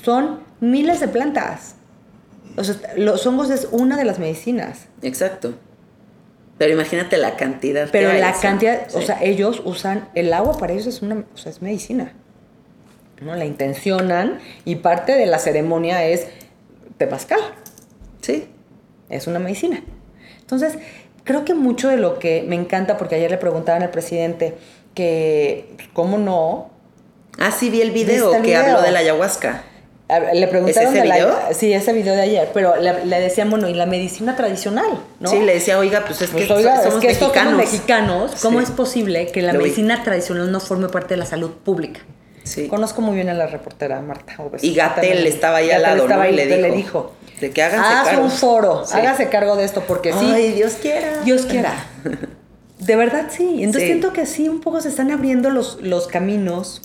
son 0.00 0.40
miles 0.60 1.00
de 1.00 1.08
plantas. 1.08 1.74
O 2.56 2.62
sea, 2.62 2.76
los 2.96 3.26
hongos 3.26 3.50
es 3.50 3.66
una 3.72 3.96
de 3.96 4.04
las 4.04 4.18
medicinas. 4.20 4.86
Exacto. 5.02 5.54
Pero 6.62 6.74
imagínate 6.74 7.16
la 7.16 7.34
cantidad. 7.36 7.88
Pero 7.90 8.10
que 8.10 8.14
hay, 8.14 8.20
la 8.20 8.34
sí. 8.34 8.42
cantidad, 8.42 8.86
o 8.94 9.02
sea, 9.02 9.18
ellos 9.20 9.60
usan 9.64 10.08
el 10.14 10.32
agua 10.32 10.56
para 10.58 10.72
ellos 10.72 10.86
es 10.86 11.02
una, 11.02 11.24
o 11.34 11.36
sea, 11.36 11.50
es 11.50 11.60
medicina. 11.60 12.12
¿no? 13.20 13.34
La 13.34 13.44
intencionan 13.44 14.38
y 14.64 14.76
parte 14.76 15.12
de 15.12 15.26
la 15.26 15.40
ceremonia 15.40 16.04
es 16.04 16.28
temazcal. 16.98 17.40
sí. 18.20 18.46
es 19.08 19.26
una 19.26 19.40
medicina. 19.40 19.82
Entonces, 20.40 20.78
creo 21.24 21.44
que 21.44 21.54
mucho 21.54 21.88
de 21.88 21.96
lo 21.96 22.20
que 22.20 22.44
me 22.46 22.54
encanta, 22.54 22.96
porque 22.96 23.16
ayer 23.16 23.30
le 23.30 23.38
preguntaban 23.38 23.82
al 23.82 23.90
presidente 23.90 24.54
que, 24.94 25.74
¿cómo 25.92 26.16
no? 26.16 26.70
Ah, 27.38 27.50
sí, 27.50 27.70
vi 27.70 27.80
el 27.80 27.90
video 27.90 28.26
¿Viste 28.26 28.36
el 28.36 28.42
que 28.42 28.48
video? 28.50 28.76
habló 28.76 28.82
de 28.82 28.92
la 28.92 29.00
ayahuasca. 29.00 29.64
Le 30.34 30.46
preguntaron 30.48 30.90
ese 30.92 31.02
de 31.02 31.08
la- 31.08 31.14
video? 31.16 31.34
sí, 31.52 31.72
ese 31.72 31.92
video 31.92 32.14
de 32.14 32.22
ayer, 32.22 32.50
pero 32.52 32.76
le, 32.76 33.04
le 33.06 33.20
decían, 33.20 33.48
bueno, 33.50 33.68
y 33.68 33.74
la 33.74 33.86
medicina 33.86 34.36
tradicional, 34.36 34.86
¿no? 35.20 35.30
Sí, 35.30 35.38
le 35.40 35.54
decía, 35.54 35.78
oiga, 35.78 36.04
pues 36.06 36.20
es 36.22 36.30
Pues, 36.30 36.46
que 36.46 36.52
oiga, 36.52 36.76
somos 36.82 36.94
es 36.96 37.00
que 37.00 37.06
mexicanos. 37.08 37.32
somos 37.52 37.56
mexicanos. 37.56 38.32
¿Cómo 38.42 38.58
Sí. 38.58 38.64
es 38.64 38.70
posible 38.70 39.26
que 39.32 39.42
la 39.42 39.52
Lo 39.52 39.58
vi. 39.60 39.64
medicina 39.64 40.02
tradicional 40.04 40.50
no 40.52 40.60
forme 40.60 40.88
parte 40.88 41.14
de 41.14 41.18
la 41.18 41.26
salud 41.26 41.50
pública? 41.64 42.00
Sí. 42.44 42.66
Conozco 42.68 43.00
muy 43.02 43.14
bien 43.14 43.28
a 43.28 43.34
la 43.34 43.46
reportera 43.46 44.00
Marta 44.00 44.34
Oves. 44.38 44.64
Y 44.64 44.74
Gatel 44.74 45.26
estaba 45.26 45.58
ahí 45.58 45.70
al 45.70 45.82
lado, 45.82 46.08
¿no? 46.08 46.26
Y 46.28 46.32
le 46.32 46.46
le 46.46 46.56
dijo, 46.70 46.74
dijo, 46.76 47.12
de 47.40 47.50
que 47.52 47.62
háganse 47.62 47.92
haz 47.94 48.08
cargo". 48.08 48.24
un 48.24 48.30
foro, 48.30 48.84
Sí. 48.84 48.96
hágase 48.98 49.28
cargo 49.28 49.54
de 49.56 49.64
esto, 49.64 49.82
porque 49.86 50.12
sí, 50.12 50.30
Ay, 50.34 50.52
Dios 50.52 50.72
quiera. 50.82 51.20
Dios 51.24 51.42
quiera. 51.46 51.72
De 52.80 52.96
verdad 52.96 53.26
sí. 53.30 53.62
Entonces 53.62 53.84
siento 53.84 54.12
que 54.12 54.26
sí, 54.26 54.48
un 54.48 54.60
poco 54.60 54.80
se 54.80 54.88
están 54.88 55.12
abriendo 55.12 55.50
los, 55.50 55.78
los 55.82 56.08
caminos. 56.08 56.82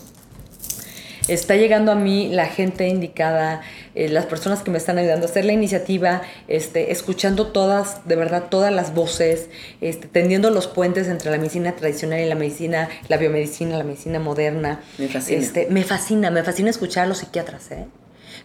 Está 1.28 1.56
llegando 1.56 1.92
a 1.92 1.94
mí 1.94 2.28
la 2.30 2.46
gente 2.46 2.88
indicada, 2.88 3.60
eh, 3.94 4.08
las 4.08 4.24
personas 4.24 4.62
que 4.62 4.70
me 4.70 4.78
están 4.78 4.96
ayudando 4.96 5.26
a 5.26 5.30
hacer 5.30 5.44
la 5.44 5.52
iniciativa, 5.52 6.22
este, 6.48 6.90
escuchando 6.90 7.48
todas, 7.48 8.08
de 8.08 8.16
verdad, 8.16 8.44
todas 8.48 8.72
las 8.72 8.94
voces, 8.94 9.50
este, 9.82 10.08
tendiendo 10.08 10.50
los 10.50 10.66
puentes 10.66 11.06
entre 11.06 11.30
la 11.30 11.36
medicina 11.36 11.76
tradicional 11.76 12.20
y 12.20 12.26
la 12.26 12.34
medicina, 12.34 12.88
la 13.08 13.18
biomedicina, 13.18 13.76
la 13.76 13.84
medicina 13.84 14.18
moderna. 14.18 14.80
Me 14.96 15.08
fascina. 15.08 15.40
Este, 15.40 15.66
me 15.68 15.84
fascina, 15.84 16.30
me 16.30 16.42
fascina 16.42 16.70
escuchar 16.70 17.04
a 17.04 17.08
los 17.08 17.18
psiquiatras, 17.18 17.70
¿eh? 17.72 17.86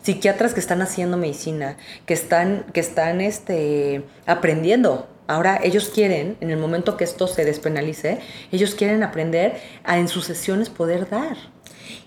Psiquiatras 0.02 0.54
que 0.54 0.60
están 0.60 0.82
haciendo 0.82 1.16
medicina, 1.16 1.78
que 2.06 2.14
están, 2.14 2.66
que 2.74 2.82
están 2.82 3.22
este, 3.22 4.04
aprendiendo. 4.26 5.08
Ahora 5.28 5.58
ellos 5.64 5.90
quieren, 5.90 6.36
en 6.42 6.50
el 6.50 6.58
momento 6.58 6.98
que 6.98 7.06
esto 7.06 7.28
se 7.28 7.46
despenalice, 7.46 8.20
ellos 8.52 8.76
quieren 8.76 9.04
aprender 9.04 9.56
a 9.86 9.98
en 9.98 10.10
sus 10.10 10.26
sesiones 10.26 10.70
poder 10.70 11.10
dar. 11.10 11.38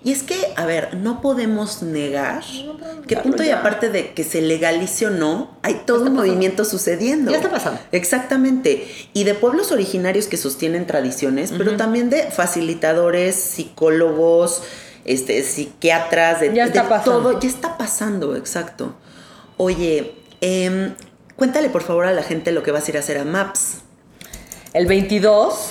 Y 0.05 0.13
es 0.13 0.23
que, 0.23 0.37
a 0.57 0.67
ver, 0.67 0.95
no 0.95 1.21
podemos 1.21 1.83
negar 1.83 2.43
que 3.07 3.17
punto 3.17 3.43
y 3.43 3.51
aparte 3.51 3.89
de 3.89 4.13
que 4.13 4.25
se 4.25 4.41
legalice 4.41 5.07
o 5.07 5.11
no, 5.11 5.57
hay 5.63 5.83
todo 5.87 6.05
un 6.07 6.15
movimiento 6.15 6.65
sucediendo. 6.65 7.31
Ya 7.31 7.39
está 7.39 7.51
pasando. 7.51 7.81
Exactamente. 7.93 8.87
Y 9.13 9.25
de 9.25 9.35
pueblos 9.35 9.73
originarios 9.73 10.27
que 10.27 10.37
sostienen 10.37 10.87
tradiciones, 10.87 11.53
pero 11.57 11.77
también 11.77 12.11
de 12.11 12.31
facilitadores, 12.31 13.35
psicólogos, 13.35 14.63
este, 15.05 15.43
psiquiatras, 15.43 16.41
de, 16.41 16.55
Ya 16.55 16.67
está 16.67 16.85
de 16.85 16.89
pasando. 16.89 17.23
todo. 17.23 17.41
Ya 17.41 17.49
está 17.49 17.77
pasando, 17.79 18.37
exacto. 18.37 18.95
Oye, 19.57 20.15
em, 20.41 20.95
cuéntale 21.37 21.69
por 21.71 21.83
favor 21.83 22.07
a 22.07 22.13
la 22.13 22.23
gente 22.23 22.53
lo 22.53 22.63
que 22.63 22.71
vas 22.71 22.87
a 22.87 22.91
ir 22.91 22.97
a 22.97 23.01
hacer 23.01 23.19
a 23.19 23.25
MAPS. 23.25 23.79
El 24.73 24.87
22 24.87 25.71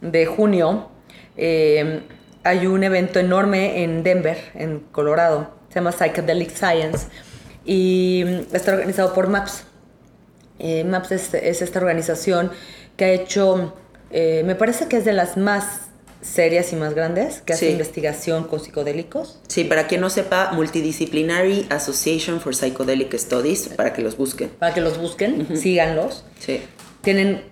de 0.00 0.26
junio 0.26 0.88
eh, 1.36 2.02
hay 2.44 2.66
un 2.66 2.84
evento 2.84 3.18
enorme 3.18 3.82
en 3.82 4.02
Denver, 4.02 4.38
en 4.54 4.80
Colorado. 4.92 5.50
Se 5.70 5.76
llama 5.76 5.92
Psychedelic 5.92 6.54
Science 6.54 7.08
y 7.64 8.22
mm, 8.24 8.54
está 8.54 8.72
organizado 8.72 9.12
por 9.14 9.28
MAPS. 9.28 9.64
Eh, 10.58 10.84
MAPS 10.84 11.12
es, 11.12 11.34
es 11.34 11.62
esta 11.62 11.80
organización 11.80 12.52
que 12.96 13.06
ha 13.06 13.10
hecho, 13.10 13.74
eh, 14.10 14.42
me 14.44 14.54
parece 14.54 14.86
que 14.86 14.98
es 14.98 15.04
de 15.04 15.12
las 15.12 15.36
más 15.36 15.88
serias 16.20 16.72
y 16.72 16.76
más 16.76 16.94
grandes, 16.94 17.42
que 17.42 17.52
hace 17.52 17.70
investigación 17.70 18.44
con 18.44 18.60
psicodélicos. 18.60 19.40
Sí, 19.48 19.64
para 19.64 19.86
quien 19.86 20.00
no 20.00 20.08
sepa, 20.08 20.52
Multidisciplinary 20.52 21.66
Association 21.70 22.40
for 22.40 22.54
Psychedelic 22.54 23.14
Studies, 23.18 23.68
para 23.68 23.92
que 23.92 24.00
los 24.00 24.16
busquen. 24.16 24.48
Para 24.50 24.72
que 24.72 24.80
los 24.80 24.98
busquen, 24.98 25.56
síganlos. 25.56 26.24
Sí. 26.38 26.60
tienen, 27.02 27.42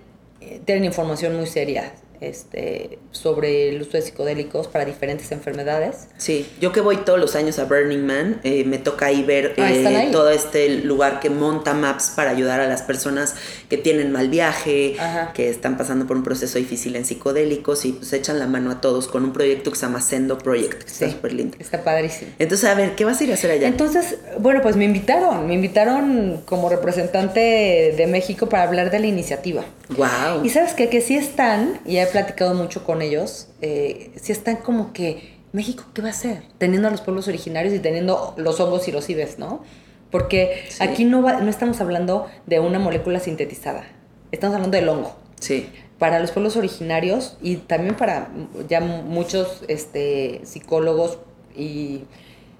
eh, 0.40 0.60
tienen 0.64 0.84
información 0.84 1.36
muy 1.36 1.46
seria 1.46 1.92
este, 2.22 2.98
sobre 3.10 3.68
el 3.68 3.82
uso 3.82 3.92
de 3.92 4.02
psicodélicos 4.02 4.68
para 4.68 4.84
diferentes 4.84 5.32
enfermedades. 5.32 6.08
Sí, 6.16 6.48
yo 6.60 6.72
que 6.72 6.80
voy 6.80 6.98
todos 6.98 7.18
los 7.18 7.34
años 7.36 7.58
a 7.58 7.64
Burning 7.64 8.04
Man, 8.06 8.40
eh, 8.44 8.64
me 8.64 8.78
toca 8.78 9.06
ahí 9.06 9.22
ver 9.22 9.54
Ah, 9.58 9.72
eh, 9.72 10.08
todo 10.12 10.30
este 10.30 10.68
lugar 10.68 11.20
que 11.20 11.30
monta 11.30 11.74
Maps 11.74 12.12
para 12.14 12.30
ayudar 12.30 12.60
a 12.60 12.68
las 12.68 12.82
personas 12.82 13.34
que 13.72 13.78
tienen 13.78 14.12
mal 14.12 14.28
viaje, 14.28 14.96
Ajá. 14.98 15.32
que 15.32 15.48
están 15.48 15.78
pasando 15.78 16.06
por 16.06 16.18
un 16.18 16.22
proceso 16.22 16.58
difícil 16.58 16.94
en 16.94 17.06
psicodélicos 17.06 17.86
y 17.86 17.92
pues 17.92 18.12
echan 18.12 18.38
la 18.38 18.46
mano 18.46 18.70
a 18.70 18.82
todos 18.82 19.08
con 19.08 19.24
un 19.24 19.32
proyecto 19.32 19.70
que 19.70 19.78
se 19.78 19.86
llama 19.86 20.02
Sendo 20.02 20.36
Project, 20.36 20.82
que 20.82 20.86
está 20.90 21.10
súper 21.10 21.32
lindo. 21.32 21.56
Está 21.58 21.82
padrísimo. 21.82 22.32
Entonces, 22.38 22.68
a 22.68 22.74
ver, 22.74 22.94
¿qué 22.96 23.06
vas 23.06 23.18
a 23.18 23.24
ir 23.24 23.30
a 23.30 23.34
hacer 23.34 23.50
allá? 23.50 23.68
Entonces, 23.68 24.18
bueno, 24.38 24.60
pues 24.60 24.76
me 24.76 24.84
invitaron, 24.84 25.46
me 25.46 25.54
invitaron 25.54 26.42
como 26.44 26.68
representante 26.68 27.94
de 27.96 28.06
México 28.08 28.46
para 28.46 28.64
hablar 28.64 28.90
de 28.90 28.98
la 28.98 29.06
iniciativa. 29.06 29.64
wow. 29.96 30.44
Y 30.44 30.50
sabes 30.50 30.74
qué? 30.74 30.90
que 30.90 31.00
sí 31.00 31.16
están, 31.16 31.80
y 31.86 31.96
he 31.96 32.06
platicado 32.06 32.52
mucho 32.52 32.84
con 32.84 33.00
ellos, 33.00 33.46
eh, 33.62 34.10
sí 34.20 34.32
están 34.32 34.56
como 34.56 34.92
que, 34.92 35.32
México, 35.52 35.84
¿qué 35.94 36.02
va 36.02 36.08
a 36.08 36.10
hacer? 36.10 36.42
Teniendo 36.58 36.88
a 36.88 36.90
los 36.90 37.00
pueblos 37.00 37.26
originarios 37.26 37.72
y 37.72 37.78
teniendo 37.78 38.34
los 38.36 38.60
hongos 38.60 38.86
y 38.88 38.92
los 38.92 39.08
ibes, 39.08 39.38
¿no? 39.38 39.64
Porque 40.12 40.64
Sí. 40.68 40.84
aquí 40.84 41.04
no, 41.04 41.22
va- 41.22 41.40
no 41.40 41.50
estamos 41.50 41.80
hablando 41.80 42.28
de 42.46 42.60
una 42.60 42.78
molécula 42.78 43.18
sintetizada, 43.18 43.84
estamos 44.30 44.54
hablando 44.54 44.76
del 44.76 44.88
hongo. 44.88 45.16
Sí, 45.40 45.68
Para 45.98 46.18
los 46.20 46.30
pueblos 46.32 46.56
originarios 46.56 47.36
y 47.42 47.56
también 47.56 47.94
para 47.96 48.28
ya 48.68 48.80
muchos 48.80 49.62
este, 49.68 50.40
psicólogos 50.44 51.18
y 51.56 52.04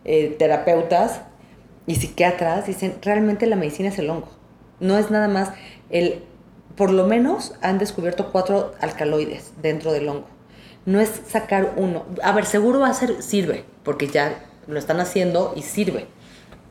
eh, 0.05 0.35
terapeutas 0.39 1.23
y 1.87 1.97
psiquiatras, 1.97 2.67
dicen, 2.67 2.95
realmente 3.03 3.47
la 3.47 3.57
medicina 3.57 3.89
es 3.89 3.99
el 3.99 4.09
hongo. 4.11 4.29
No 4.81 4.97
es 4.99 5.11
nada 5.11 5.27
más 5.29 5.51
el... 5.91 6.23
Por 6.77 6.91
lo 6.93 7.07
menos 7.07 7.55
han 7.63 7.79
descubierto 7.79 8.31
cuatro 8.33 8.73
alcaloides 8.81 9.53
dentro 9.61 9.93
del 9.93 10.09
hongo. 10.09 10.27
No 10.87 11.01
es 11.01 11.11
sacar 11.29 11.75
uno. 11.77 12.05
A 12.23 12.33
ver, 12.33 12.47
seguro 12.47 12.79
va 12.81 12.89
a 12.89 12.95
ser, 12.95 13.23
sirve, 13.23 13.65
porque 13.83 14.07
ya 14.07 14.39
lo 14.69 14.79
están 14.79 15.01
haciendo 15.01 15.53
y 15.57 15.63
sirve. 15.63 16.07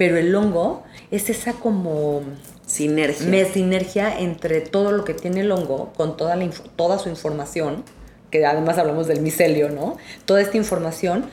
Pero 0.02 0.18
el 0.18 0.34
hongo 0.34 0.82
es 1.12 1.30
esa 1.30 1.54
como 1.54 2.24
sinergia. 2.66 3.28
me 3.28 3.46
sinergia 3.46 4.18
entre 4.20 4.60
todo 4.60 4.92
lo 4.92 5.06
que 5.06 5.14
tiene 5.14 5.42
el 5.42 5.52
hongo 5.52 5.94
con 5.96 6.18
toda, 6.18 6.36
la 6.36 6.50
toda 6.76 6.98
su 6.98 7.08
información, 7.08 7.84
que 8.32 8.44
además 8.44 8.80
hablamos 8.80 9.06
del 9.06 9.22
micelio, 9.22 9.70
¿no? 9.70 9.98
Toda 10.26 10.42
esta 10.42 10.58
información 10.58 11.30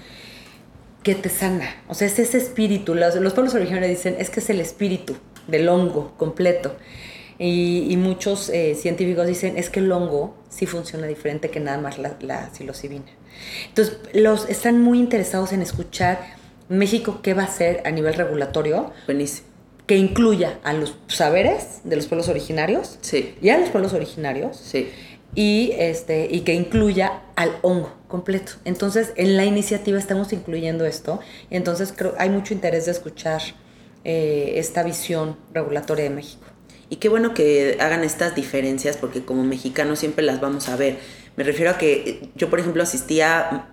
que 1.03 1.15
te 1.15 1.31
sana. 1.31 1.77
O 1.89 1.95
sea, 1.95 2.09
es 2.09 2.19
ese 2.19 2.37
espíritu. 2.37 2.95
Los, 2.95 3.15
los 3.15 3.33
pueblos 3.33 3.55
originarios 3.55 3.89
dicen, 3.89 4.17
es 4.19 4.29
que 4.29 4.41
es 4.41 4.51
el 4.51 4.61
espíritu 4.61 5.17
del 5.47 5.67
hongo 5.67 6.13
completo. 6.19 6.77
Y, 7.39 7.87
y 7.89 7.97
muchos 7.97 8.51
eh, 8.51 8.75
científicos 8.75 9.27
dicen, 9.27 9.57
es 9.57 9.71
que 9.71 9.81
el 9.81 9.91
hongo 9.91 10.35
sí 10.51 10.67
funciona 10.67 11.07
diferente 11.07 11.49
que 11.49 11.59
nada 11.59 11.79
más 11.79 11.97
la, 11.97 12.19
la 12.21 12.53
psilocibina. 12.53 13.07
Entonces, 13.71 13.97
los 14.13 14.47
están 14.51 14.83
muy 14.83 14.99
interesados 14.99 15.55
en 15.55 15.63
escuchar 15.63 16.37
México 16.69 17.21
qué 17.23 17.35
va 17.35 17.43
a 17.43 17.47
hacer 17.47 17.83
a 17.85 17.91
nivel 17.91 18.15
regulatorio 18.15 18.93
Buenísimo. 19.07 19.47
que 19.87 19.97
incluya 19.97 20.59
a 20.65 20.73
los 20.73 20.97
saberes 21.09 21.81
de 21.85 21.97
los 21.97 22.07
pueblos 22.07 22.29
originarios 22.29 22.99
Sí, 23.01 23.35
y 23.41 23.49
a 23.51 23.59
los 23.59 23.71
pueblos 23.71 23.93
originarios 23.95 24.57
sí. 24.57 24.89
y 25.35 25.73
este 25.79 26.29
y 26.31 26.41
que 26.41 26.55
incluya 26.55 27.23
al 27.37 27.53
hongo 27.63 27.95
completo. 28.09 28.53
Entonces, 28.65 29.13
en 29.17 29.37
la 29.37 29.45
iniciativa 29.45 29.99
estamos 29.99 30.33
incluyendo 30.33 30.85
esto. 30.87 31.21
Entonces, 31.51 31.93
creo 31.95 32.15
hay 32.19 32.31
mucho 32.31 32.55
interés 32.55 32.87
de 32.87 32.93
escuchar 32.93 33.43
eh, 34.05 34.55
esta 34.57 34.83
visión 34.83 35.37
regulatoria 35.53 36.05
de 36.05 36.11
México. 36.11 36.45
Y 36.91 36.97
qué 36.97 37.11
bueno 37.11 37.35
que 37.35 37.77
hagan 37.81 38.03
estas 38.05 38.35
diferencias 38.35 38.97
porque 38.97 39.23
como 39.25 39.45
mexicanos 39.45 39.99
siempre 39.99 40.25
las 40.25 40.41
vamos 40.41 40.69
a 40.71 40.77
ver. 40.77 40.99
Me 41.39 41.45
refiero 41.45 41.71
a 41.71 41.79
que 41.79 41.93
eh, 41.93 42.31
yo, 42.35 42.51
por 42.51 42.59
ejemplo, 42.59 42.83
asistía 42.83 43.69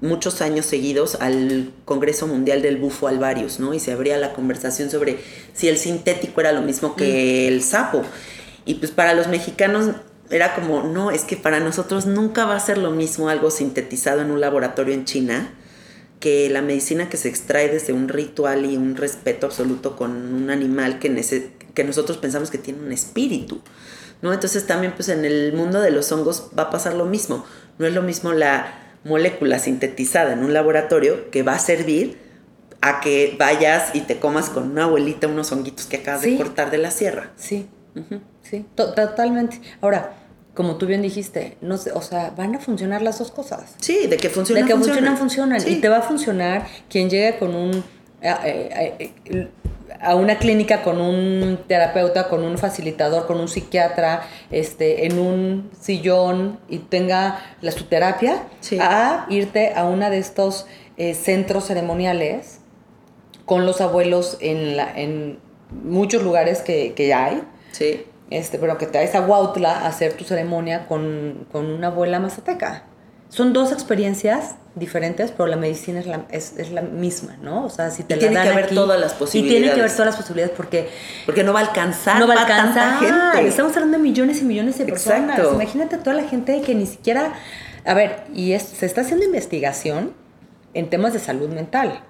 muchos 0.00 0.40
años 0.42 0.64
seguidos 0.64 1.16
al 1.16 1.72
Congreso 1.84 2.28
Mundial 2.28 2.62
del 2.62 2.76
Bufo 2.76 3.08
Alvarius, 3.08 3.58
¿no? 3.58 3.74
Y 3.74 3.80
se 3.80 3.90
abría 3.90 4.16
la 4.16 4.32
conversación 4.32 4.92
sobre 4.92 5.18
si 5.52 5.66
el 5.66 5.76
sintético 5.76 6.40
era 6.40 6.52
lo 6.52 6.62
mismo 6.62 6.94
que 6.94 7.48
el 7.48 7.64
sapo. 7.64 8.04
Y 8.64 8.74
pues 8.74 8.92
para 8.92 9.14
los 9.14 9.26
mexicanos 9.26 9.90
era 10.30 10.54
como, 10.54 10.84
no, 10.84 11.10
es 11.10 11.24
que 11.24 11.36
para 11.36 11.58
nosotros 11.58 12.06
nunca 12.06 12.44
va 12.44 12.54
a 12.54 12.60
ser 12.60 12.78
lo 12.78 12.92
mismo 12.92 13.28
algo 13.28 13.50
sintetizado 13.50 14.20
en 14.20 14.30
un 14.30 14.40
laboratorio 14.40 14.94
en 14.94 15.04
China 15.04 15.52
que 16.20 16.48
la 16.48 16.62
medicina 16.62 17.08
que 17.08 17.16
se 17.16 17.28
extrae 17.28 17.68
desde 17.68 17.92
un 17.92 18.08
ritual 18.08 18.66
y 18.66 18.76
un 18.76 18.94
respeto 18.94 19.46
absoluto 19.46 19.96
con 19.96 20.12
un 20.12 20.48
animal 20.48 21.00
que, 21.00 21.50
que 21.74 21.82
nosotros 21.82 22.18
pensamos 22.18 22.52
que 22.52 22.58
tiene 22.58 22.78
un 22.78 22.92
espíritu. 22.92 23.60
¿No? 24.22 24.32
Entonces 24.32 24.66
también 24.66 24.92
pues 24.94 25.08
en 25.08 25.24
el 25.24 25.52
mundo 25.52 25.80
de 25.80 25.90
los 25.90 26.10
hongos 26.12 26.48
va 26.58 26.64
a 26.64 26.70
pasar 26.70 26.94
lo 26.94 27.04
mismo. 27.06 27.44
No 27.78 27.86
es 27.86 27.94
lo 27.94 28.02
mismo 28.02 28.32
la 28.32 28.74
molécula 29.04 29.58
sintetizada 29.58 30.32
en 30.34 30.44
un 30.44 30.52
laboratorio 30.52 31.30
que 31.30 31.42
va 31.42 31.54
a 31.54 31.58
servir 31.58 32.18
a 32.82 33.00
que 33.00 33.36
vayas 33.38 33.94
y 33.94 34.00
te 34.02 34.18
comas 34.18 34.48
con 34.50 34.70
una 34.72 34.84
abuelita 34.84 35.26
unos 35.26 35.52
honguitos 35.52 35.86
que 35.86 35.96
acabas 35.98 36.22
Sí. 36.22 36.32
de 36.32 36.36
cortar 36.38 36.70
de 36.70 36.78
la 36.78 36.90
sierra. 36.90 37.30
Sí, 37.36 37.68
sí, 38.42 38.66
to- 38.74 38.92
totalmente. 38.94 39.60
Ahora, 39.80 40.14
como 40.54 40.76
tú 40.76 40.86
bien 40.86 41.00
dijiste, 41.02 41.56
no 41.60 41.76
sé, 41.78 41.92
o 41.92 42.02
sea, 42.02 42.30
van 42.36 42.54
a 42.54 42.58
funcionar 42.58 43.02
las 43.02 43.18
dos 43.18 43.30
cosas. 43.30 43.74
Sí, 43.80 44.06
de 44.06 44.16
que 44.16 44.28
funcionan, 44.28 44.64
de 44.66 44.72
que 44.72 44.76
funcionan, 44.78 45.16
funcionan. 45.16 45.60
Sí. 45.60 45.70
Y 45.74 45.80
te 45.80 45.88
va 45.88 45.98
a 45.98 46.02
funcionar 46.02 46.66
quien 46.88 47.08
llegue 47.08 47.38
con 47.38 47.54
un. 47.54 47.84
a, 48.22 48.46
eh, 48.46 49.12
eh, 49.26 49.48
a 50.00 50.14
una 50.14 50.38
clínica 50.38 50.82
con 50.82 51.00
un 51.00 51.58
terapeuta, 51.66 52.28
con 52.28 52.42
un 52.42 52.56
facilitador, 52.58 53.26
con 53.26 53.38
un 53.38 53.48
psiquiatra, 53.48 54.22
este, 54.50 55.06
en 55.06 55.18
un 55.18 55.70
sillón 55.78 56.58
y 56.68 56.78
tenga 56.78 57.38
la 57.60 57.70
su 57.72 57.84
terapia, 57.84 58.42
Sí. 58.60 58.78
a 58.80 59.26
irte 59.28 59.72
a 59.74 59.84
una 59.84 60.08
de 60.10 60.18
estos 60.18 60.66
eh, 60.96 61.14
centros 61.14 61.66
ceremoniales 61.66 62.60
con 63.44 63.66
los 63.66 63.80
abuelos 63.80 64.38
en, 64.40 64.76
la, 64.76 64.90
en 64.94 65.38
muchos 65.70 66.22
lugares 66.22 66.60
que, 66.62 66.94
que 66.94 67.12
hay, 67.14 67.42
Sí. 67.72 68.04
este, 68.30 68.58
pero 68.58 68.78
que 68.78 68.86
te 68.86 68.98
vayas 68.98 69.14
a 69.14 69.20
Huautla 69.20 69.70
a 69.80 69.86
hacer 69.86 70.14
tu 70.14 70.24
ceremonia 70.24 70.86
con, 70.86 71.46
con 71.52 71.66
una 71.70 71.88
abuela 71.88 72.20
mazateca. 72.20 72.84
Son 73.30 73.52
dos 73.52 73.70
experiencias 73.72 74.56
diferentes, 74.74 75.30
pero 75.30 75.46
la 75.46 75.56
medicina 75.56 76.00
es 76.00 76.06
la, 76.06 76.26
es, 76.30 76.54
es 76.58 76.70
la 76.72 76.82
misma, 76.82 77.36
¿no? 77.40 77.64
O 77.64 77.70
sea, 77.70 77.90
si 77.90 78.02
te 78.02 78.14
Y 78.14 78.16
la 78.16 78.20
tiene 78.20 78.34
dan 78.34 78.44
que 78.44 78.52
haber 78.52 78.64
aquí- 78.66 78.74
todas 78.74 79.00
las 79.00 79.12
Y 79.12 79.16
tiene 79.16 79.48
que 79.48 79.54
haber 79.56 79.60
posibilidades. 79.62 79.92
todas 79.94 80.06
las 80.06 80.16
posibilidades 80.16 80.56
porque 80.56 80.90
Porque 81.26 81.42
no 81.44 81.52
va 81.52 81.60
a 81.60 81.62
alcanzar 81.62 82.18
no 82.18 82.26
va 82.26 82.34
a 82.34 82.46
tanta 82.46 82.98
alcanzar. 82.98 83.32
gente. 83.34 83.48
Estamos 83.48 83.72
hablando 83.76 83.96
de 83.98 84.02
millones 84.02 84.40
y 84.42 84.44
millones 84.44 84.78
de 84.78 84.84
personas. 84.86 85.38
Exacto. 85.38 85.54
Imagínate 85.54 85.96
toda 85.98 86.14
la 86.14 86.24
gente 86.24 86.60
que 86.62 86.74
ni 86.74 86.86
siquiera... 86.86 87.32
A 87.84 87.94
ver, 87.94 88.24
y 88.34 88.52
es- 88.52 88.62
se 88.64 88.84
está 88.84 89.00
haciendo 89.02 89.24
investigación 89.24 90.12
en 90.74 90.90
temas 90.90 91.12
de 91.12 91.18
salud 91.20 91.48
mental. 91.48 92.00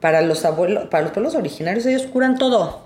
Para 0.00 0.20
los 0.22 0.44
abuelos, 0.44 0.88
para 0.88 1.04
los 1.04 1.12
pueblos 1.12 1.34
originarios, 1.34 1.86
ellos 1.86 2.02
curan 2.12 2.36
todo. 2.36 2.82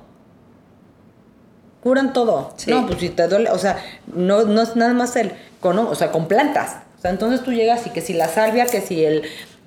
Curan 1.82 2.12
todo. 2.12 2.52
Sí. 2.56 2.70
No, 2.70 2.86
pues 2.86 2.98
si 3.00 3.08
te 3.10 3.26
duele, 3.28 3.50
o 3.50 3.58
sea, 3.58 3.78
no, 4.14 4.42
no 4.44 4.62
es 4.62 4.76
nada 4.76 4.92
más 4.94 5.16
el, 5.16 5.32
con, 5.60 5.78
o 5.78 5.94
sea, 5.94 6.10
con 6.10 6.26
plantas. 6.28 6.76
O 6.98 7.00
sea, 7.00 7.10
entonces 7.10 7.42
tú 7.42 7.52
llegas 7.52 7.86
y 7.86 7.90
que 7.90 8.00
si 8.00 8.12
la 8.12 8.28
salvia, 8.28 8.66
que 8.66 8.80
si 8.80 9.04
el, 9.04 9.22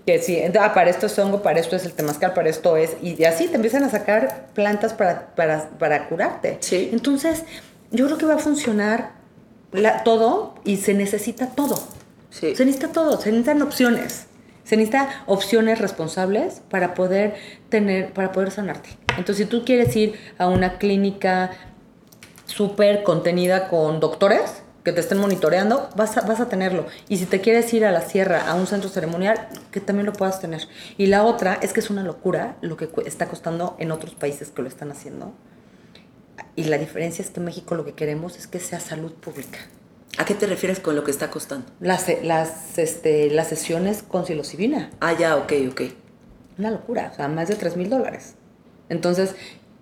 que 0.05 0.19
si, 0.19 0.41
ah, 0.59 0.73
para 0.73 0.89
esto 0.89 1.05
es 1.05 1.17
hongo, 1.17 1.41
para 1.41 1.59
esto 1.59 1.75
es 1.75 1.86
el 1.86 1.93
temazcal, 1.93 2.34
para 2.34 2.49
esto 2.49 2.75
es, 2.75 2.97
y 3.01 3.23
así 3.23 3.47
te 3.47 3.55
empiezan 3.55 3.84
a 3.84 3.89
sacar 3.89 4.47
plantas 4.53 4.93
para, 4.93 5.27
para, 5.36 5.69
para 5.79 6.09
curarte. 6.09 6.57
Sí. 6.59 6.89
Entonces, 6.91 7.43
yo 7.91 8.05
creo 8.05 8.17
que 8.17 8.25
va 8.25 8.36
a 8.36 8.39
funcionar 8.39 9.11
la- 9.71 10.03
todo 10.03 10.55
y 10.65 10.77
se 10.77 10.93
necesita 10.93 11.47
todo. 11.47 11.75
Sí. 12.29 12.55
Se 12.55 12.65
necesita 12.65 12.91
todo, 12.91 13.19
se 13.19 13.29
necesitan 13.32 13.61
opciones. 13.61 14.25
Se 14.63 14.77
necesitan 14.77 15.07
opciones 15.25 15.79
responsables 15.79 16.61
para 16.69 16.93
poder 16.93 17.36
tener, 17.69 18.13
para 18.13 18.32
poder 18.32 18.51
sanarte. 18.51 18.89
Entonces, 19.17 19.38
si 19.38 19.45
tú 19.45 19.63
quieres 19.65 19.95
ir 19.95 20.15
a 20.38 20.47
una 20.47 20.77
clínica 20.77 21.51
súper 22.45 23.03
contenida 23.03 23.67
con 23.69 23.99
doctores 23.99 24.61
que 24.84 24.91
te 24.93 24.99
estén 24.99 25.19
monitoreando, 25.19 25.89
vas 25.95 26.17
a, 26.17 26.21
vas 26.21 26.39
a 26.39 26.49
tenerlo. 26.49 26.86
Y 27.07 27.17
si 27.17 27.25
te 27.25 27.39
quieres 27.41 27.71
ir 27.73 27.86
a 27.86 27.91
la 27.91 28.01
sierra, 28.01 28.49
a 28.49 28.55
un 28.55 28.65
centro 28.67 28.89
ceremonial, 28.89 29.47
que 29.71 29.79
también 29.79 30.05
lo 30.07 30.13
puedas 30.13 30.39
tener. 30.39 30.67
Y 30.97 31.07
la 31.07 31.23
otra 31.23 31.59
es 31.61 31.71
que 31.73 31.79
es 31.82 31.89
una 31.89 32.03
locura 32.03 32.57
lo 32.61 32.77
que 32.77 32.89
está 33.05 33.27
costando 33.27 33.75
en 33.79 33.91
otros 33.91 34.15
países 34.15 34.49
que 34.49 34.61
lo 34.61 34.67
están 34.67 34.91
haciendo. 34.91 35.34
Y 36.55 36.63
la 36.65 36.77
diferencia 36.77 37.23
es 37.23 37.29
que 37.29 37.39
en 37.39 37.45
México 37.45 37.75
lo 37.75 37.86
que 37.86 37.93
queremos 37.93 38.38
es 38.38 38.47
que 38.47 38.59
sea 38.59 38.79
salud 38.79 39.13
pública. 39.13 39.59
¿A 40.17 40.25
qué 40.25 40.34
te 40.34 40.45
refieres 40.47 40.79
con 40.79 40.95
lo 40.95 41.03
que 41.03 41.11
está 41.11 41.29
costando? 41.29 41.65
Las, 41.79 42.01
se- 42.03 42.23
las, 42.23 42.77
este, 42.77 43.29
las 43.29 43.47
sesiones 43.47 44.03
con 44.03 44.25
psilocibina. 44.25 44.89
Ah, 44.99 45.13
ya, 45.17 45.38
ok, 45.38 45.53
ok. 45.69 45.82
Una 46.57 46.71
locura, 46.71 47.09
o 47.13 47.15
sea, 47.15 47.27
más 47.27 47.47
de 47.47 47.55
3 47.55 47.77
mil 47.77 47.89
dólares. 47.89 48.36
Entonces, 48.89 49.36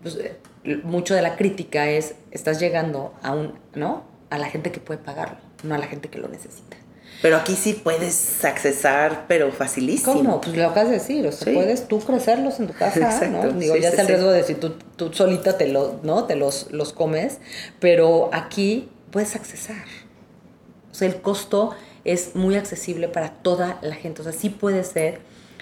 pues, 0.04 0.16
eh, 0.18 0.38
mucho 0.84 1.16
de 1.16 1.22
la 1.24 1.36
crítica 1.36 1.90
es, 1.90 2.14
estás 2.32 2.60
llegando 2.60 3.14
a 3.24 3.32
un, 3.32 3.58
¿no? 3.74 4.04
A 4.30 4.38
la 4.38 4.48
gente 4.50 4.72
que 4.72 4.80
puede 4.80 5.00
pagarlo, 5.00 5.38
no 5.64 5.76
a 5.76 5.78
la 5.78 5.88
gente 5.88 6.10
que 6.10 6.20
lo 6.20 6.28
necesita. 6.28 6.78
Pero 7.22 7.36
aquí 7.36 7.56
sí 7.56 7.74
puedes 7.74 8.46
accesar, 8.46 9.26
pero 9.28 9.52
facilísimo. 9.52 10.14
¿Cómo? 10.14 10.42
Pues 10.42 10.56
lo 10.56 10.68
acabas 10.68 10.90
de 10.90 10.96
decir, 10.96 11.28
o 11.28 11.32
sea, 11.32 11.46
Sí. 11.48 11.54
puedes 11.54 11.88
tú 11.88 12.00
crecerlos 12.00 12.60
en 12.60 12.68
tu 12.68 12.74
casa, 12.74 13.00
Exacto, 13.00 13.48
¿no? 13.48 13.52
Digo, 13.60 13.76
sí, 13.76 13.82
ya 13.82 13.90
sí, 13.90 13.94
está 13.94 14.02
el 14.04 14.08
riesgo 14.08 14.32
de 14.32 14.44
si 14.44 14.54
tú, 14.56 14.76
tú 14.96 15.12
solita 15.12 15.58
te, 15.58 15.68
lo, 15.68 16.00
¿no? 16.04 16.26
te 16.26 16.36
los, 16.36 16.72
los 16.72 16.94
comes, 16.94 17.40
pero 17.80 18.30
aquí 18.32 18.90
puedes 19.12 19.36
accesar. 19.36 19.84
O 20.92 20.94
sea, 20.96 21.08
el 21.10 21.22
costo 21.22 21.72
es 22.06 22.36
muy 22.36 22.56
accesible 22.56 23.10
para 23.10 23.32
toda 23.32 23.80
la 23.82 23.96
gente, 23.96 24.22
o 24.22 24.24
sea, 24.24 24.34
sí 24.34 24.50
puede 24.50 24.84
ser. 24.86 25.20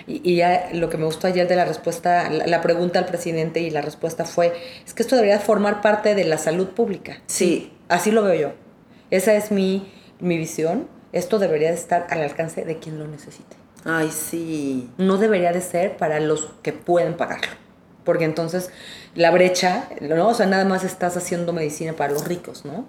Y, 0.07 0.21
y 0.23 0.37
ya 0.37 0.69
lo 0.73 0.89
que 0.89 0.97
me 0.97 1.05
gustó 1.05 1.27
ayer 1.27 1.47
de 1.47 1.55
la 1.55 1.65
respuesta, 1.65 2.29
la, 2.29 2.47
la 2.47 2.61
pregunta 2.61 2.97
al 2.97 3.05
presidente 3.05 3.59
y 3.59 3.69
la 3.69 3.81
respuesta 3.81 4.23
fue, 4.25 4.53
es 4.85 4.93
que 4.93 5.03
esto 5.03 5.15
debería 5.15 5.39
formar 5.39 5.81
parte 5.81 6.15
de 6.15 6.23
la 6.23 6.37
salud 6.37 6.69
pública. 6.69 7.17
Sí. 7.27 7.73
Así 7.89 8.11
lo 8.11 8.23
veo 8.23 8.33
yo. 8.33 8.53
Esa 9.11 9.33
es 9.35 9.51
mi, 9.51 9.91
mi 10.19 10.37
visión. 10.37 10.87
Esto 11.13 11.39
debería 11.39 11.69
de 11.69 11.75
estar 11.75 12.07
al 12.09 12.21
alcance 12.21 12.65
de 12.65 12.79
quien 12.79 12.99
lo 12.99 13.07
necesite 13.07 13.55
Ay, 13.85 14.11
sí. 14.11 14.89
no 14.97 15.17
debería 15.17 15.53
de 15.53 15.61
ser 15.61 15.95
para 15.97 16.19
los 16.19 16.49
que 16.61 16.73
pueden 16.73 17.15
pagarlo. 17.15 17.47
Porque 18.03 18.25
entonces 18.25 18.69
la 19.15 19.31
brecha, 19.31 19.89
¿no? 20.01 20.29
O 20.29 20.33
sea, 20.33 20.45
nada 20.45 20.65
más 20.65 20.83
estás 20.83 21.15
haciendo 21.17 21.53
medicina 21.53 21.93
para 21.93 22.13
los 22.13 22.25
ricos, 22.27 22.65
¿no? 22.65 22.85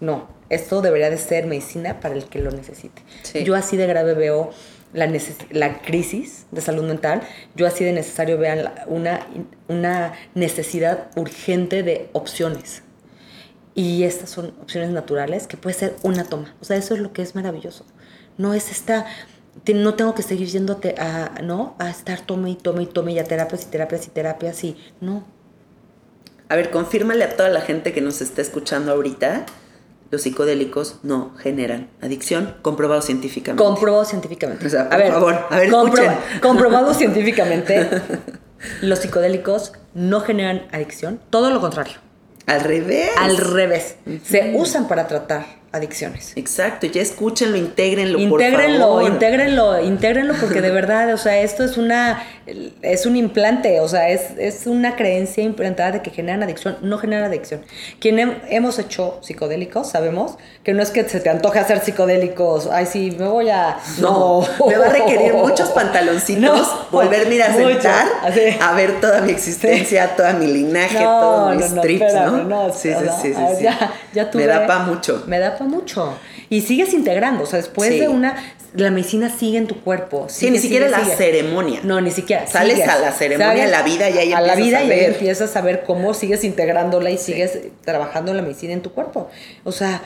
No, 0.00 0.28
esto 0.50 0.82
debería 0.82 1.10
de 1.10 1.18
ser 1.18 1.46
medicina 1.46 2.00
para 2.00 2.14
el 2.14 2.26
que 2.26 2.38
lo 2.38 2.50
necesite. 2.50 3.02
Sí. 3.22 3.44
Yo 3.44 3.54
así 3.56 3.76
de 3.76 3.86
grave 3.86 4.14
veo 4.14 4.50
la, 4.92 5.10
la 5.50 5.82
crisis 5.82 6.46
de 6.50 6.60
salud 6.60 6.84
mental, 6.84 7.22
yo 7.54 7.66
así 7.66 7.84
de 7.84 7.92
necesario 7.92 8.38
la- 8.38 8.84
una, 8.86 9.26
una 9.68 10.14
necesidad 10.34 11.10
urgente 11.16 11.82
de 11.82 12.08
opciones. 12.12 12.82
Y 13.74 14.04
estas 14.04 14.30
son 14.30 14.54
opciones 14.62 14.90
naturales 14.90 15.46
que 15.46 15.56
puede 15.58 15.74
ser 15.74 15.96
una 16.02 16.24
toma. 16.24 16.54
O 16.60 16.64
sea, 16.64 16.76
eso 16.78 16.94
es 16.94 17.00
lo 17.00 17.12
que 17.12 17.20
es 17.22 17.34
maravilloso. 17.34 17.84
No 18.38 18.54
es 18.54 18.70
esta, 18.70 19.04
no 19.74 19.94
tengo 19.94 20.14
que 20.14 20.22
seguir 20.22 20.48
yéndote 20.48 20.94
a, 20.98 21.40
¿no? 21.42 21.74
A 21.78 21.90
estar 21.90 22.20
tome 22.20 22.50
y 22.50 22.56
tome 22.56 22.84
y 22.84 22.86
tome 22.86 23.12
y 23.12 23.18
a 23.18 23.24
terapias 23.24 23.64
y 23.64 23.66
terapias 23.66 24.06
y 24.06 24.10
terapias 24.10 24.62
no. 25.00 25.24
A 26.48 26.56
ver, 26.56 26.70
confírmale 26.70 27.24
a 27.24 27.36
toda 27.36 27.48
la 27.48 27.60
gente 27.60 27.92
que 27.92 28.00
nos 28.00 28.22
está 28.22 28.40
escuchando 28.40 28.92
ahorita, 28.92 29.44
los 30.10 30.22
psicodélicos 30.22 31.00
no 31.02 31.34
generan 31.36 31.88
adicción, 32.00 32.56
comprobado 32.62 33.02
científicamente. 33.02 33.62
Comprobado 33.62 34.04
científicamente. 34.04 34.66
O 34.66 34.70
sea, 34.70 34.88
por 34.88 35.06
favor, 35.08 35.46
a 35.50 35.56
ver, 35.58 35.68
escuchen. 35.68 36.12
comprobado 36.40 36.94
científicamente, 36.94 37.88
los 38.82 38.98
psicodélicos 39.00 39.72
no 39.94 40.20
generan 40.20 40.66
adicción, 40.72 41.20
todo 41.30 41.50
lo 41.50 41.60
contrario. 41.60 41.94
Al 42.46 42.60
revés. 42.60 43.10
Al 43.18 43.36
revés, 43.38 43.96
se 44.24 44.54
usan 44.56 44.86
para 44.86 45.08
tratar 45.08 45.46
adicciones. 45.72 46.32
Exacto, 46.36 46.86
ya 46.86 47.02
escúchenlo, 47.02 47.56
intégrenlo, 47.56 48.18
por 48.30 48.40
Intégrenlo, 48.40 48.78
favor. 48.86 49.02
intégrenlo, 49.04 49.80
intégrenlo 49.82 50.34
porque 50.40 50.60
de 50.62 50.70
verdad, 50.80 51.12
o 51.12 51.18
sea, 51.18 51.38
esto 51.40 51.64
es 51.64 51.76
una 51.76 52.22
es 52.82 53.06
un 53.06 53.16
implante, 53.16 53.80
o 53.80 53.88
sea, 53.88 54.08
es, 54.08 54.22
es 54.38 54.68
una 54.68 54.94
creencia 54.94 55.42
implantada 55.42 55.90
de 55.92 56.02
que 56.02 56.10
generan 56.10 56.44
adicción, 56.44 56.78
no 56.80 56.96
generan 56.96 57.24
adicción. 57.24 57.62
Quien 58.00 58.18
hem- 58.18 58.38
hemos 58.48 58.78
hecho 58.78 59.18
psicodélicos, 59.20 59.90
sabemos 59.90 60.36
que 60.62 60.72
no 60.72 60.80
es 60.82 60.90
que 60.90 61.08
se 61.08 61.18
te 61.18 61.28
antoje 61.28 61.58
hacer 61.58 61.80
psicodélicos, 61.80 62.68
ay 62.70 62.86
sí, 62.86 63.14
me 63.18 63.26
voy 63.26 63.50
a 63.50 63.76
No, 63.98 64.46
me 64.68 64.76
va 64.78 64.86
a 64.86 64.90
requerir 64.90 65.34
muchos 65.34 65.70
pantaloncitos, 65.70 66.40
No, 66.40 66.86
volverme 66.92 67.42
a 67.42 67.52
sentar, 67.52 68.06
así. 68.22 68.40
a 68.60 68.72
ver 68.74 69.00
toda 69.00 69.20
mi 69.22 69.32
existencia, 69.32 70.14
toda 70.16 70.32
mi 70.34 70.46
linaje, 70.46 70.98
todos 70.98 71.56
mis 71.56 71.80
trips, 71.80 72.14
¿no? 72.14 72.44
no, 72.44 72.72
sí, 72.72 72.90
sí, 72.92 73.06
sí, 73.22 73.34
sí, 73.34 73.40
ah, 73.44 73.48
sí. 73.58 73.64
Ya, 73.64 73.92
ya 74.14 74.30
tuve- 74.30 74.42
Me 74.42 74.46
da 74.46 74.66
pa' 74.68 74.78
mucho. 74.80 75.24
Me 75.26 75.40
da 75.40 75.55
mucho. 75.64 76.14
Y 76.50 76.60
sigues 76.62 76.92
integrando, 76.94 77.44
o 77.44 77.46
sea, 77.46 77.58
después 77.58 77.90
Sí. 77.90 78.00
de 78.00 78.08
una, 78.08 78.36
la 78.74 78.90
medicina 78.90 79.30
sigue 79.30 79.58
en 79.58 79.66
tu 79.66 79.80
cuerpo. 79.80 80.26
Sí, 80.28 80.40
sigue, 80.40 80.50
ni 80.52 80.58
siquiera 80.58 80.86
sigue, 80.88 80.98
la 80.98 81.04
sigue. 81.04 81.16
ceremonia. 81.16 81.80
No, 81.82 82.00
ni 82.00 82.10
siquiera. 82.10 82.46
Sales 82.46 82.74
sigues. 82.74 82.88
a 82.88 82.98
la 82.98 83.12
ceremonia, 83.12 83.64
a 83.64 83.68
la 83.68 83.82
vida, 83.82 84.10
y 84.10 84.18
ahí 84.18 84.32
a 84.32 84.40
la 84.40 84.54
empiezas 84.54 84.66
vida 84.66 84.78
a 84.78 84.84
y 84.84 84.90
ahí 84.90 85.04
empiezas 85.06 85.56
a 85.56 85.60
ver 85.60 85.84
cómo 85.84 86.14
sigues 86.14 86.44
integrándola 86.44 87.10
y 87.10 87.18
sigues 87.18 87.58
trabajando 87.84 88.34
la 88.34 88.42
medicina 88.42 88.72
en 88.72 88.82
tu 88.82 88.92
cuerpo. 88.92 89.28
O 89.64 89.72
sea, 89.72 90.02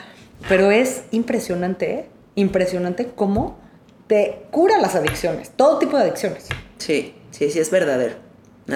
pero 0.47 0.71
es 0.71 1.03
impresionante, 1.11 1.91
¿eh? 1.93 2.05
impresionante 2.35 3.07
cómo 3.13 3.59
te 4.07 4.43
cura 4.51 4.77
las 4.77 4.95
adicciones, 4.95 5.51
todo 5.55 5.77
tipo 5.79 5.97
de 5.97 6.03
adicciones. 6.03 6.45
Sí, 6.77 7.13
sí, 7.31 7.49
sí, 7.51 7.59
es 7.59 7.69
verdadero. 7.71 8.15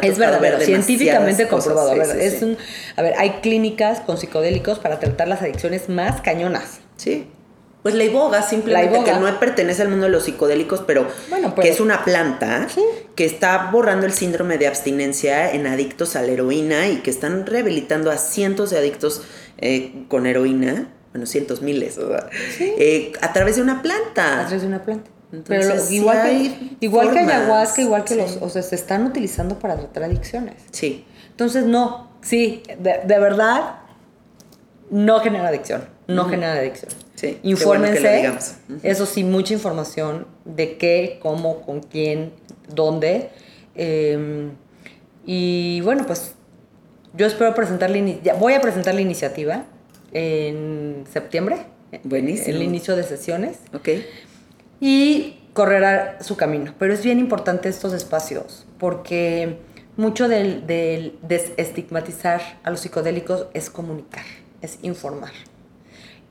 Es 0.02 0.18
verdadero, 0.18 0.58
ver 0.58 0.66
científicamente 0.66 1.48
cosas, 1.48 1.74
comprobado. 1.74 1.90
a 1.90 1.94
sí, 1.94 2.00
ver, 2.00 2.20
sí, 2.22 2.26
es 2.28 2.40
sí. 2.40 2.46
un, 2.46 2.58
a 2.96 3.02
ver, 3.02 3.14
hay 3.18 3.30
clínicas 3.42 4.00
con 4.02 4.18
psicodélicos 4.18 4.80
para 4.80 5.00
tratar 5.00 5.28
las 5.28 5.42
adicciones 5.42 5.90
más 5.90 6.22
cañonas. 6.22 6.80
Sí. 6.98 7.28
Pues 7.84 7.94
la 7.94 8.04
iboga, 8.04 8.42
simplemente 8.42 8.90
La 8.90 8.96
iboga. 8.96 9.14
que 9.14 9.20
no 9.20 9.40
pertenece 9.40 9.84
al 9.84 9.90
mundo 9.90 10.06
de 10.08 10.12
los 10.12 10.24
psicodélicos, 10.24 10.82
pero, 10.88 11.08
Bueno, 11.30 11.54
que 11.54 11.70
es 11.70 11.80
una 11.80 12.04
planta 12.04 12.68
Sí. 12.68 12.82
que 13.16 13.26
está 13.26 13.70
borrando 13.72 14.08
el 14.08 14.14
síndrome 14.14 14.58
de 14.58 14.66
abstinencia 14.66 15.52
en 15.52 15.68
adictos 15.68 16.16
a 16.16 16.24
la 16.24 16.32
heroína 16.32 16.88
y 16.88 16.98
que 16.98 17.12
están 17.12 17.46
rehabilitando 17.46 18.10
a 18.10 18.18
cientos 18.18 18.72
de 18.72 18.80
adictos 18.80 19.22
eh, 19.60 20.06
con 20.08 20.26
heroína 20.26 20.90
bueno, 21.12 21.28
cientos, 21.28 21.62
miles, 21.62 21.94
sea, 21.94 22.28
eh, 22.60 23.14
a 23.22 23.32
través 23.32 23.56
de 23.56 23.62
una 23.62 23.82
planta. 23.82 24.42
A 24.42 24.46
través 24.48 24.64
de 24.64 24.68
una 24.68 24.84
planta. 24.84 25.10
Entonces, 25.32 25.68
Pero 25.68 25.82
sí 25.82 25.96
igual, 25.98 26.22
que, 26.24 26.76
igual 26.80 27.12
que 27.12 27.20
ayahuasca, 27.20 27.82
igual 27.82 28.04
que 28.04 28.14
sí. 28.14 28.20
los, 28.20 28.38
o 28.42 28.50
sea, 28.50 28.62
se 28.62 28.76
están 28.76 29.06
utilizando 29.06 29.60
para 29.60 29.76
tratar 29.76 30.04
adicciones. 30.04 30.56
Sí, 30.72 31.06
Entonces, 31.32 31.66
no, 31.66 32.10
sí, 32.22 32.64
de, 32.80 33.02
de 33.06 33.20
verdad, 33.20 33.80
no 34.90 35.20
genera 35.20 35.48
adicción, 35.50 35.86
no 36.08 36.26
genera 36.26 36.54
adicción. 36.54 36.92
Sí, 37.16 37.40
Infórmense, 37.44 38.30
bueno 38.30 38.40
eso 38.84 39.06
sí, 39.06 39.24
mucha 39.24 39.54
información 39.54 40.28
de 40.44 40.78
qué, 40.78 41.20
cómo, 41.22 41.62
con 41.62 41.82
quién, 41.82 42.34
dónde. 42.74 43.30
eh, 43.76 44.50
y 45.26 45.82
bueno, 45.82 46.06
pues 46.06 46.36
yo 47.18 47.26
espero 47.26 47.56
presentar 47.56 47.90
la 47.90 48.34
voy 48.36 48.54
a 48.54 48.62
presentar 48.62 48.94
la 48.94 49.02
iniciativa 49.02 49.64
en 50.12 51.04
septiembre, 51.12 51.58
Buenísimo. 52.04 52.56
el 52.56 52.62
inicio 52.64 52.96
de 52.96 53.04
sesiones 53.04 53.58
ok. 53.74 53.90
Y 54.80 55.40
correrá 55.54 56.18
su 56.22 56.36
camino. 56.38 56.74
Pero 56.80 56.94
es 56.94 57.04
bien 57.04 57.20
importante 57.20 57.70
estos 57.70 57.94
espacios 57.94 58.66
porque 58.78 59.60
mucho 59.98 60.28
del, 60.28 60.68
del 60.68 61.18
desestigmatizar 61.22 62.42
a 62.64 62.70
los 62.72 62.82
psicodélicos 62.82 63.48
es 63.54 63.70
comunicar, 63.70 64.26
es 64.62 64.80
informar. 64.82 65.32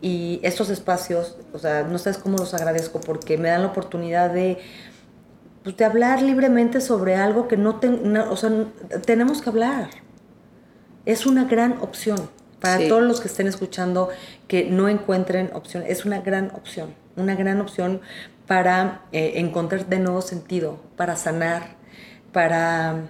Y 0.01 0.41
estos 0.43 0.69
espacios, 0.69 1.39
o 1.55 1.59
sea, 1.59 1.83
no 1.85 1.97
sabes 1.99 2.19
cómo 2.19 2.37
los 2.37 2.53
agradezco 2.53 3.01
porque 3.01 3.39
me 3.39 3.49
dan 3.49 3.63
la 3.63 3.69
oportunidad 3.69 4.29
de, 4.31 4.59
pues, 5.63 5.77
de 5.79 5.85
hablar 5.87 6.21
libremente 6.21 6.83
sobre 6.83 7.15
algo 7.17 7.49
que 7.49 7.57
no, 7.57 7.77
ten- 7.77 8.13
no- 8.13 8.31
o 8.31 8.37
sea, 8.37 8.51
tenemos 9.07 9.41
que 9.41 9.49
hablar. 9.49 9.89
Es 11.07 11.25
una 11.25 11.45
gran 11.45 11.79
opción 11.81 12.29
para 12.61 12.79
Sí. 12.79 12.89
todos 12.89 13.03
los 13.03 13.21
que 13.23 13.29
estén 13.29 13.47
escuchando 13.47 14.11
que 14.47 14.65
no 14.65 14.91
encuentren 14.91 15.51
opción. 15.55 15.85
Es 15.87 16.05
una 16.05 16.21
gran 16.21 16.51
opción, 16.55 16.95
una 17.17 17.35
gran 17.35 17.61
opción 17.63 18.03
para 18.47 19.03
eh, 19.13 19.33
encontrar 19.37 19.87
de 19.87 19.99
nuevo 19.99 20.21
sentido, 20.23 20.79
para 20.97 21.17
sanar, 21.17 21.77
para, 22.33 23.09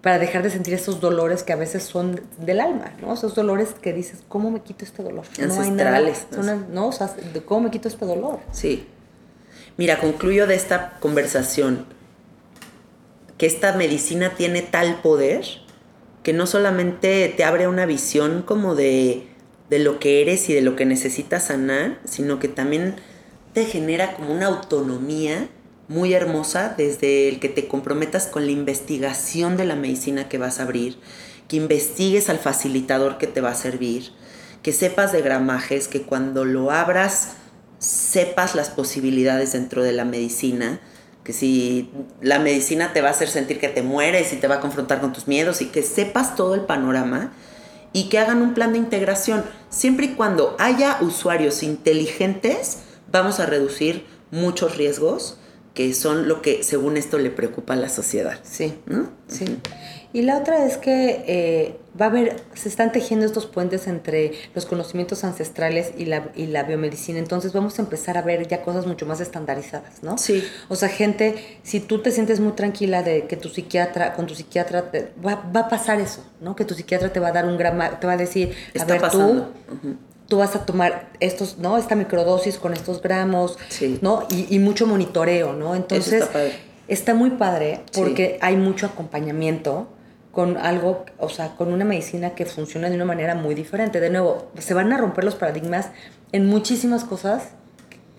para 0.00 0.18
dejar 0.18 0.42
de 0.42 0.50
sentir 0.50 0.74
esos 0.74 1.00
dolores 1.00 1.42
que 1.42 1.52
a 1.52 1.56
veces 1.56 1.82
son 1.82 2.22
del 2.38 2.60
alma, 2.60 2.92
¿no? 3.02 3.12
Esos 3.12 3.34
dolores 3.34 3.74
que 3.80 3.92
dices, 3.92 4.22
¿cómo 4.28 4.50
me 4.50 4.60
quito 4.60 4.84
este 4.84 5.02
dolor? 5.02 5.24
No, 5.38 5.60
hay 5.60 5.70
nada, 5.70 6.00
son- 6.30 6.66
no, 6.72 6.88
o 6.88 6.92
sea, 6.92 7.08
de 7.08 7.42
¿cómo 7.42 7.62
me 7.62 7.70
quito 7.70 7.88
este 7.88 8.06
dolor? 8.06 8.38
Sí. 8.52 8.86
Mira, 9.76 9.98
concluyo 10.00 10.46
de 10.46 10.54
esta 10.54 10.98
conversación 11.00 11.86
que 13.38 13.46
esta 13.46 13.74
medicina 13.76 14.34
tiene 14.36 14.62
tal 14.62 15.00
poder 15.00 15.44
que 16.22 16.32
no 16.34 16.46
solamente 16.46 17.32
te 17.34 17.44
abre 17.44 17.66
una 17.66 17.86
visión 17.86 18.42
como 18.42 18.74
de, 18.74 19.26
de 19.70 19.78
lo 19.78 19.98
que 19.98 20.20
eres 20.20 20.50
y 20.50 20.52
de 20.54 20.60
lo 20.60 20.76
que 20.76 20.84
necesitas 20.84 21.44
sanar, 21.44 21.98
sino 22.04 22.38
que 22.38 22.48
también 22.48 22.96
te 23.52 23.64
genera 23.64 24.14
como 24.14 24.32
una 24.32 24.46
autonomía 24.46 25.48
muy 25.88 26.14
hermosa 26.14 26.74
desde 26.76 27.28
el 27.28 27.40
que 27.40 27.48
te 27.48 27.66
comprometas 27.66 28.26
con 28.26 28.46
la 28.46 28.52
investigación 28.52 29.56
de 29.56 29.64
la 29.64 29.74
medicina 29.74 30.28
que 30.28 30.38
vas 30.38 30.60
a 30.60 30.62
abrir, 30.62 30.98
que 31.48 31.56
investigues 31.56 32.30
al 32.30 32.38
facilitador 32.38 33.18
que 33.18 33.26
te 33.26 33.40
va 33.40 33.50
a 33.50 33.56
servir, 33.56 34.12
que 34.62 34.72
sepas 34.72 35.10
de 35.12 35.20
gramajes, 35.20 35.88
que 35.88 36.02
cuando 36.02 36.44
lo 36.44 36.70
abras 36.70 37.32
sepas 37.80 38.54
las 38.54 38.68
posibilidades 38.68 39.52
dentro 39.52 39.82
de 39.82 39.92
la 39.92 40.04
medicina, 40.04 40.80
que 41.24 41.32
si 41.32 41.90
la 42.20 42.38
medicina 42.38 42.92
te 42.92 43.00
va 43.00 43.08
a 43.08 43.12
hacer 43.12 43.28
sentir 43.28 43.58
que 43.58 43.68
te 43.68 43.82
mueres 43.82 44.32
y 44.32 44.36
te 44.36 44.46
va 44.46 44.56
a 44.56 44.60
confrontar 44.60 45.00
con 45.00 45.12
tus 45.12 45.26
miedos 45.26 45.60
y 45.60 45.66
que 45.66 45.82
sepas 45.82 46.36
todo 46.36 46.54
el 46.54 46.62
panorama 46.62 47.32
y 47.92 48.08
que 48.08 48.18
hagan 48.18 48.42
un 48.42 48.54
plan 48.54 48.72
de 48.72 48.78
integración. 48.78 49.44
Siempre 49.70 50.06
y 50.06 50.14
cuando 50.14 50.54
haya 50.58 50.98
usuarios 51.00 51.62
inteligentes, 51.62 52.78
vamos 53.12 53.40
a 53.40 53.46
reducir 53.46 54.04
muchos 54.30 54.76
riesgos 54.76 55.36
que 55.74 55.94
son 55.94 56.26
lo 56.28 56.42
que 56.42 56.64
según 56.64 56.96
esto 56.96 57.18
le 57.18 57.30
preocupa 57.30 57.74
a 57.74 57.76
la 57.76 57.88
sociedad. 57.88 58.38
Sí, 58.42 58.74
¿no? 58.86 59.08
sí. 59.28 59.44
Y 60.12 60.22
la 60.22 60.38
otra 60.38 60.66
es 60.66 60.76
que 60.76 61.22
eh, 61.28 61.76
va 61.98 62.06
a 62.06 62.08
haber, 62.08 62.34
se 62.54 62.68
están 62.68 62.90
tejiendo 62.90 63.24
estos 63.24 63.46
puentes 63.46 63.86
entre 63.86 64.32
los 64.56 64.66
conocimientos 64.66 65.22
ancestrales 65.22 65.92
y 65.96 66.06
la, 66.06 66.32
y 66.34 66.46
la 66.48 66.64
biomedicina. 66.64 67.20
Entonces 67.20 67.52
vamos 67.52 67.78
a 67.78 67.82
empezar 67.82 68.18
a 68.18 68.22
ver 68.22 68.48
ya 68.48 68.62
cosas 68.62 68.86
mucho 68.88 69.06
más 69.06 69.20
estandarizadas, 69.20 70.02
¿no? 70.02 70.18
Sí. 70.18 70.42
O 70.68 70.74
sea, 70.74 70.88
gente, 70.88 71.36
si 71.62 71.78
tú 71.78 72.02
te 72.02 72.10
sientes 72.10 72.40
muy 72.40 72.52
tranquila 72.52 73.04
de 73.04 73.28
que 73.28 73.36
tu 73.36 73.48
psiquiatra, 73.48 74.14
con 74.14 74.26
tu 74.26 74.34
psiquiatra, 74.34 74.90
te- 74.90 75.12
va, 75.24 75.36
va 75.54 75.60
a 75.60 75.68
pasar 75.68 76.00
eso, 76.00 76.24
¿no? 76.40 76.56
Que 76.56 76.64
tu 76.64 76.74
psiquiatra 76.74 77.12
te 77.12 77.20
va 77.20 77.28
a 77.28 77.32
dar 77.32 77.46
un 77.46 77.56
grama, 77.56 78.00
te 78.00 78.08
va 78.08 78.14
a 78.14 78.16
decir, 78.16 78.52
a 78.74 78.78
Está 78.78 78.84
ver, 78.94 79.00
pasando. 79.00 79.52
tú 79.68 79.94
tú 80.30 80.38
vas 80.38 80.56
a 80.56 80.64
tomar 80.64 81.10
estos, 81.20 81.58
¿no? 81.58 81.76
Esta 81.76 81.94
microdosis 81.96 82.56
con 82.56 82.72
estos 82.72 83.02
gramos, 83.02 83.58
Sí. 83.68 83.98
¿no? 84.00 84.26
Y, 84.30 84.46
y 84.48 84.58
mucho 84.60 84.86
monitoreo, 84.86 85.52
¿no? 85.52 85.74
Entonces, 85.74 86.24
está 86.88 87.12
muy 87.14 87.30
padre 87.30 87.80
Sí. 87.90 88.00
porque 88.00 88.38
hay 88.40 88.56
mucho 88.56 88.86
acompañamiento 88.86 89.88
con 90.32 90.56
algo, 90.56 91.04
o 91.18 91.28
sea, 91.28 91.56
con 91.56 91.72
una 91.72 91.84
medicina 91.84 92.30
que 92.36 92.46
funciona 92.46 92.88
de 92.88 92.94
una 92.94 93.04
manera 93.04 93.34
muy 93.34 93.54
diferente. 93.56 93.98
De 94.00 94.08
nuevo, 94.10 94.50
se 94.58 94.72
van 94.72 94.92
a 94.92 94.96
romper 94.96 95.24
los 95.24 95.34
paradigmas 95.34 95.90
en 96.32 96.46
muchísimas 96.46 97.02
cosas 97.04 97.48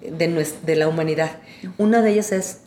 de, 0.02 0.28
nues- 0.30 0.60
de 0.66 0.76
la 0.76 0.90
humanidad. 0.90 1.32
Una 1.78 2.02
de 2.02 2.12
ellas 2.12 2.34
es 2.34 2.60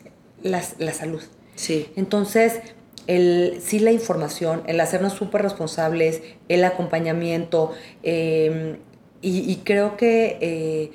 las- 0.42 0.76
la 0.78 0.95
salud. 0.95 1.22
Sí. 1.57 1.90
Entonces, 1.97 2.61
el, 3.07 3.61
sí 3.62 3.78
la 3.80 3.92
información, 3.92 4.62
el 4.66 4.80
hacernos 4.80 5.12
súper 5.12 5.42
responsables, 5.42 6.22
el 6.49 6.64
acompañamiento, 6.64 7.72
eh, 8.03 8.78
y, 9.25 9.51
y 9.51 9.57
creo 9.64 9.97
que 9.97 10.39
eh, 10.41 10.93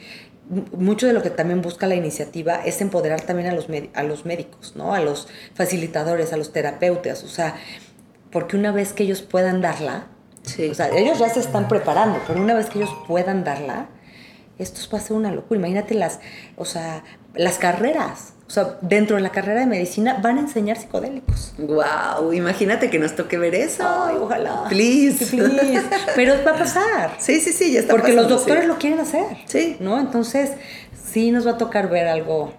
mucho 0.72 1.08
de 1.08 1.14
lo 1.14 1.22
que 1.22 1.30
también 1.30 1.62
busca 1.62 1.86
la 1.88 1.96
iniciativa 1.96 2.56
es 2.66 2.82
empoderar 2.82 3.22
también 3.22 3.50
a 3.50 3.54
los, 3.54 3.68
a 3.94 4.04
los 4.04 4.26
médicos, 4.26 4.74
¿no? 4.76 4.94
A 4.94 5.00
los 5.00 5.28
facilitadores, 5.54 6.34
a 6.34 6.38
los 6.38 6.52
terapeutas, 6.52 7.24
o 7.24 7.28
sea, 7.28 7.56
porque 8.32 8.58
una 8.58 8.72
vez 8.72 8.94
que 8.94 9.04
ellos 9.04 9.22
puedan 9.22 9.62
darla, 9.62 10.08
Sí. 10.44 10.70
o 10.70 10.74
sea, 10.74 10.90
ellos 10.98 11.20
ya 11.20 11.30
se 11.30 11.42
están 11.42 11.68
preparando, 11.68 12.18
pero 12.26 12.42
una 12.42 12.54
vez 12.56 12.70
que 12.70 12.80
ellos 12.80 12.90
puedan 13.08 13.44
darla, 13.44 13.90
esto 14.58 14.80
va 14.92 14.98
a 14.98 15.02
ser 15.02 15.16
una 15.16 15.32
locura. 15.32 15.60
Imagínate 15.60 15.94
las, 15.94 16.20
o 16.56 16.66
sea, 16.66 17.04
las 17.36 17.58
carreras. 17.60 18.34
O 18.50 18.52
sea, 18.52 18.80
dentro 18.82 19.16
de 19.16 19.22
la 19.22 19.30
carrera 19.30 19.60
de 19.60 19.68
medicina 19.68 20.18
van 20.24 20.38
a 20.38 20.42
enseñar 20.42 20.76
psicodélicos. 20.76 21.54
Wow, 21.60 22.34
imagínate 22.34 22.90
que 22.90 22.98
nos 22.98 23.16
toque 23.16 23.38
ver 23.38 23.54
eso. 23.54 23.84
Ay, 23.88 24.16
ojalá. 24.20 24.64
Please. 24.70 25.24
Please. 25.38 25.84
Pero 26.16 26.34
va 26.44 26.52
a 26.52 26.58
pasar. 26.58 27.12
Sí, 27.20 27.40
sí, 27.42 27.54
sí, 27.54 27.72
ya 27.74 27.82
está 27.82 27.94
Porque 27.94 28.12
los 28.14 28.28
doctores 28.28 28.64
sí. 28.64 28.68
lo 28.68 28.78
quieren 28.80 29.00
hacer. 29.02 29.24
Sí. 29.46 29.78
¿No? 29.80 30.00
Entonces, 30.00 30.54
sí 31.12 31.30
nos 31.32 31.46
va 31.46 31.52
a 31.52 31.58
tocar 31.60 31.92
ver 31.92 32.08
algo 32.08 32.52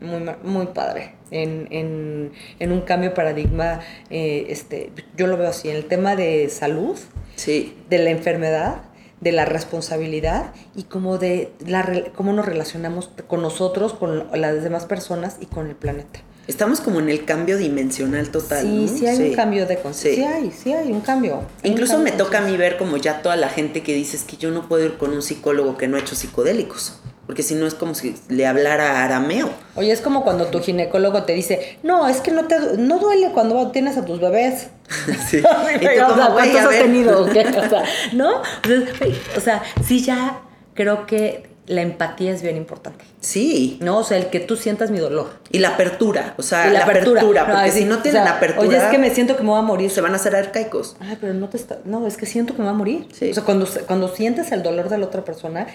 muy, 0.00 0.20
muy 0.42 0.66
padre. 0.66 1.14
En, 1.30 1.68
en- 1.70 2.32
en 2.58 2.72
un 2.72 2.80
cambio 2.80 3.10
de 3.10 3.14
paradigma, 3.14 3.78
eh, 4.10 4.46
este, 4.48 4.90
yo 5.16 5.28
lo 5.28 5.36
veo 5.36 5.48
así, 5.48 5.70
en 5.70 5.76
el 5.76 5.84
tema 5.84 6.16
de 6.16 6.48
salud, 6.48 6.98
Sí, 7.36 7.78
de 7.88 7.98
la 7.98 8.10
enfermedad, 8.10 8.82
de 9.20 9.32
la 9.32 9.44
responsabilidad 9.44 10.52
y 10.74 10.84
como 10.84 11.18
de 11.18 11.52
la, 11.66 12.04
cómo 12.14 12.32
nos 12.32 12.46
relacionamos 12.46 13.10
con 13.26 13.42
nosotros, 13.42 13.92
con 13.92 14.28
las 14.34 14.62
demás 14.62 14.86
personas 14.86 15.36
y 15.40 15.46
con 15.46 15.66
el 15.68 15.76
planeta. 15.76 16.20
estamos 16.46 16.80
como 16.80 17.00
en 17.00 17.10
el 17.10 17.24
cambio 17.24 17.58
dimensional 17.58 18.30
total. 18.30 18.62
sí, 18.62 18.86
¿no? 18.90 18.98
sí 18.98 19.06
hay 19.06 19.28
un 19.30 19.34
cambio 19.34 19.66
de 19.66 19.78
conciencia. 19.78 20.36
Sí. 20.40 20.40
Sí 20.40 20.46
hay, 20.46 20.50
sí 20.50 20.72
hay 20.72 20.92
un 20.92 21.00
cambio. 21.00 21.42
Hay 21.62 21.70
un 21.70 21.72
Incluso 21.72 21.94
cambio 21.94 22.12
me 22.12 22.18
toca 22.18 22.38
a 22.38 22.40
mí 22.42 22.56
ver 22.56 22.76
como 22.78 22.96
ya 22.96 23.22
toda 23.22 23.36
la 23.36 23.48
gente 23.48 23.82
que 23.82 23.94
dice 23.94 24.16
es 24.16 24.24
que 24.24 24.36
yo 24.36 24.50
no 24.50 24.68
puedo 24.68 24.84
ir 24.84 24.96
con 24.96 25.12
un 25.12 25.22
psicólogo 25.22 25.76
que 25.76 25.86
no 25.86 25.96
ha 25.96 26.00
hecho 26.00 26.14
psicodélicos. 26.14 26.98
Porque 27.30 27.44
si 27.44 27.54
no 27.54 27.64
es 27.68 27.74
como 27.74 27.94
si 27.94 28.16
le 28.28 28.44
hablara 28.44 29.04
arameo. 29.04 29.50
Oye, 29.76 29.92
es 29.92 30.00
como 30.00 30.24
cuando 30.24 30.46
tu 30.46 30.60
ginecólogo 30.60 31.22
te 31.22 31.32
dice, 31.32 31.78
no, 31.84 32.08
es 32.08 32.20
que 32.20 32.32
no 32.32 32.48
te 32.48 32.56
no 32.76 32.98
duele 32.98 33.30
cuando 33.32 33.70
tienes 33.70 33.96
a 33.96 34.04
tus 34.04 34.18
bebés. 34.18 34.66
Sí. 35.28 35.36
Y 35.80 35.86
tú 35.86 36.06
como, 36.08 36.32
güey, 36.32 36.50
¿cuántos 36.50 36.60
a 36.60 36.64
has 36.64 36.82
tenido? 36.82 37.22
o 37.22 37.26
qué? 37.26 37.46
O 37.46 37.68
sea, 37.68 37.84
¿no? 38.14 38.42
Entonces, 38.64 39.16
o 39.36 39.40
sea, 39.40 39.62
sí 39.86 40.02
ya 40.02 40.40
creo 40.74 41.06
que 41.06 41.48
la 41.68 41.82
empatía 41.82 42.32
es 42.32 42.42
bien 42.42 42.56
importante. 42.56 43.04
Sí. 43.20 43.78
¿No? 43.80 43.98
O 43.98 44.02
sea, 44.02 44.16
el 44.18 44.26
que 44.26 44.40
tú 44.40 44.56
sientas 44.56 44.90
mi 44.90 44.98
dolor. 44.98 45.30
Y 45.52 45.60
la 45.60 45.68
apertura. 45.68 46.34
O 46.36 46.42
sea, 46.42 46.66
Y 46.66 46.72
la, 46.72 46.82
apertura. 46.82 47.20
porque 47.20 47.38
No, 47.38 47.64
si 47.66 47.70
sí, 47.70 47.84
no 47.84 47.94
o 47.94 47.98
tienen 47.98 48.24
sea, 48.24 48.32
apertura, 48.32 48.66
Oye, 48.66 48.76
es 48.76 48.84
que 48.86 48.98
me 48.98 49.14
siento 49.14 49.36
que 49.36 49.44
me 49.44 49.50
voy 49.50 49.60
a 49.60 49.62
morir. 49.62 49.88
se 49.92 50.00
van 50.00 50.14
a 50.14 50.16
hacer 50.16 50.34
arcaicos. 50.34 50.96
Ay, 50.98 51.16
pero 51.20 51.32
no 51.32 51.48
te 51.48 51.58
está. 51.58 51.78
No, 51.84 52.08
es 52.08 52.16
que 52.16 52.26
siento 52.26 52.54
que 52.56 52.58
me 52.58 52.64
va 52.64 52.72
a 52.72 52.74
morir. 52.74 53.06
Sí. 53.12 53.30
O 53.30 53.34
sea, 53.34 53.44
cuando, 53.44 53.68
cuando 53.86 54.08
sientes 54.08 54.50
el 54.50 54.64
dolor 54.64 54.88
de 54.88 54.98
la 54.98 55.06
otra 55.06 55.24
persona, 55.24 55.68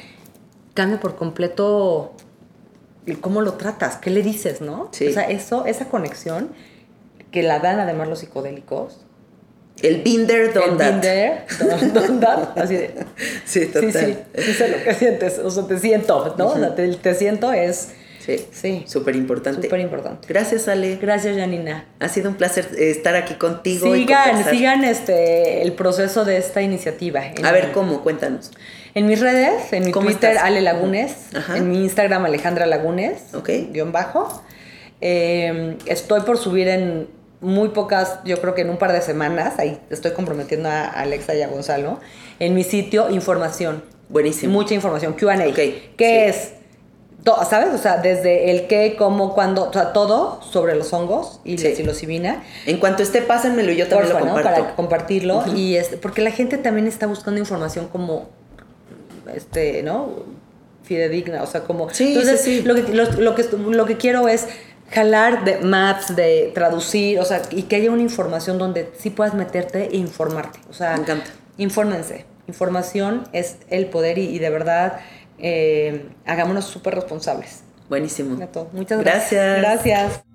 cambia 0.76 1.00
por 1.00 1.16
completo 1.16 2.14
el 3.08 3.20
cómo 3.20 3.42
lo 3.42 3.54
tratas, 3.54 3.98
qué 3.98 4.10
le 4.12 4.22
dices, 4.22 4.62
¿no? 4.62 4.90
Sí. 4.92 5.08
O 5.08 5.12
sea, 5.14 5.24
eso, 5.30 5.66
esa 5.66 5.86
conexión 5.86 6.50
que 7.32 7.42
la 7.44 7.60
dan 7.60 7.80
además 7.80 8.08
los 8.08 8.20
psicodélicos. 8.20 9.02
El 9.82 10.02
binder 10.04 10.52
el 10.56 10.78
there, 11.02 11.44
done- 11.60 11.92
done 11.92 12.20
that, 12.22 12.58
así 12.58 12.76
de. 12.76 12.94
Sí, 13.46 13.66
Sí, 13.66 13.66
total. 13.68 13.92
sí, 13.92 14.42
sí 14.42 14.54
sé 14.54 14.68
lo 14.70 14.84
que 14.84 14.94
sientes, 14.94 15.40
o 15.40 15.50
sea, 15.52 15.66
te 15.68 15.78
siento, 15.80 16.34
¿no? 16.38 16.48
O 16.48 16.56
sea, 16.58 16.76
te, 16.76 16.88
te 16.96 17.14
siento 17.14 17.52
es, 17.52 17.90
Sí, 18.26 18.44
Sí. 18.52 18.84
súper 18.88 19.16
importante. 19.16 19.64
Súper 19.64 19.80
importante. 19.82 20.28
Gracias, 20.28 20.68
Ale. 20.68 20.98
Gracias, 21.02 21.38
Janina. 21.38 21.86
Ha 22.00 22.10
sido 22.10 22.30
un 22.30 22.36
placer 22.36 22.68
eh, 22.78 22.90
estar 22.90 23.16
aquí 23.16 23.36
contigo. 23.36 23.94
Sigan, 23.94 24.44
sigan 24.50 24.84
este, 24.84 25.62
el 25.62 25.74
proceso 25.74 26.26
de 26.26 26.38
esta 26.38 26.62
iniciativa. 26.62 27.22
A 27.44 27.52
ver, 27.52 27.72
¿cómo? 27.72 28.02
Cuéntanos. 28.02 28.52
En 28.96 29.06
mis 29.08 29.20
redes, 29.20 29.72
en 29.74 29.84
mi 29.86 29.92
¿Cómo 29.92 30.08
Twitter, 30.08 30.32
estás? 30.32 30.46
Ale 30.46 30.62
Lagunes, 30.62 31.14
Ajá. 31.36 31.58
en 31.58 31.70
mi 31.70 31.84
Instagram, 31.84 32.26
Alejandra 32.26 32.66
Lagunes, 32.66 33.34
Ok. 33.36 33.50
guion 33.72 33.92
bajo. 33.92 34.42
Eh, 35.02 35.78
estoy 35.86 36.22
por 36.22 36.38
subir 36.38 36.68
en 36.68 37.08
muy 37.42 37.70
pocas, 37.70 38.20
yo 38.24 38.40
creo 38.42 38.56
que 38.56 38.62
en 38.62 38.70
un 38.70 38.78
par 38.78 38.92
de 38.94 39.02
semanas, 39.02 39.56
ahí 39.60 39.80
estoy 39.90 40.12
comprometiendo 40.14 40.70
a 40.70 40.86
Alexa 40.86 41.36
y 41.36 41.42
a 41.42 41.48
Gonzalo, 41.48 42.00
en 42.40 42.56
mi 42.56 42.64
sitio, 42.64 43.10
información. 43.10 43.84
Buenísimo. 44.10 44.54
Mucha 44.54 44.74
información, 44.74 45.14
Q&A. 45.14 45.36
Ok, 45.50 45.56
¿Qué 45.56 45.74
sí. 45.98 46.06
es? 46.06 46.54
To- 47.26 47.44
¿Sabes? 47.44 47.74
O 47.74 47.78
sea, 47.78 47.98
desde 47.98 48.52
el 48.52 48.68
qué, 48.68 48.96
cómo, 48.98 49.34
cuándo, 49.34 49.68
o 49.70 49.74
sea, 49.74 49.92
todo 49.92 50.40
sobre 50.44 50.76
los 50.76 50.94
hongos 50.94 51.42
y 51.44 51.58
Sí. 51.58 51.68
la 51.70 51.76
psilocibina. 51.76 52.44
En 52.66 52.78
cuanto 52.80 53.04
esté, 53.04 53.22
pásenmelo 53.22 53.72
y 53.74 53.76
yo 53.78 53.88
también 53.88 54.12
Porfa, 54.14 54.20
lo 54.22 54.26
¿no? 54.28 54.34
comparto. 54.36 54.62
Para 54.62 54.76
compartirlo. 54.76 55.44
y 55.54 55.76
es, 55.76 55.88
porque 56.02 56.22
la 56.22 56.32
gente 56.32 56.58
también 56.58 56.88
está 56.88 57.08
buscando 57.08 57.40
información 57.40 57.88
como, 57.90 58.30
este, 59.34 59.82
¿no? 59.84 60.10
Fidedigna, 60.84 61.42
o 61.42 61.48
sea, 61.48 61.62
como... 61.62 61.90
Sí, 61.90 62.10
entonces, 62.10 62.42
sí, 62.42 62.60
sí. 62.60 62.64
Lo, 62.64 62.76
que, 62.76 62.84
lo, 62.94 63.06
lo 63.14 63.34
que, 63.36 63.44
lo 63.58 63.86
que 63.88 63.98
quiero 63.98 64.28
es 64.28 64.46
jalar 64.92 65.44
de 65.46 65.58
maps, 65.62 66.16
de 66.16 66.52
traducir, 66.54 67.20
o 67.20 67.26
sea, 67.26 67.42
y 67.50 67.64
que 67.64 67.78
haya 67.78 67.90
una 67.90 68.04
información 68.04 68.60
donde 68.60 68.92
sí 69.00 69.10
puedas 69.10 69.34
meterte 69.34 69.90
e 69.92 69.98
informarte. 69.98 70.60
O 70.70 70.74
sea, 70.74 70.94
Me 70.94 71.02
encanta. 71.02 71.26
infórmense. 71.58 72.26
Información 72.48 73.28
es 73.34 73.58
el 73.72 73.88
poder 73.88 74.20
y, 74.20 74.26
y 74.30 74.38
de 74.38 74.52
verdad 74.52 75.00
eh, 75.40 76.10
hagámonos 76.26 76.66
súper 76.66 76.96
responsables. 76.96 77.64
Buenísimo. 77.90 78.36
Muchas 78.74 79.00
gracias. 79.00 79.60
Gracias. 79.60 79.60
Gracias. 79.60 80.35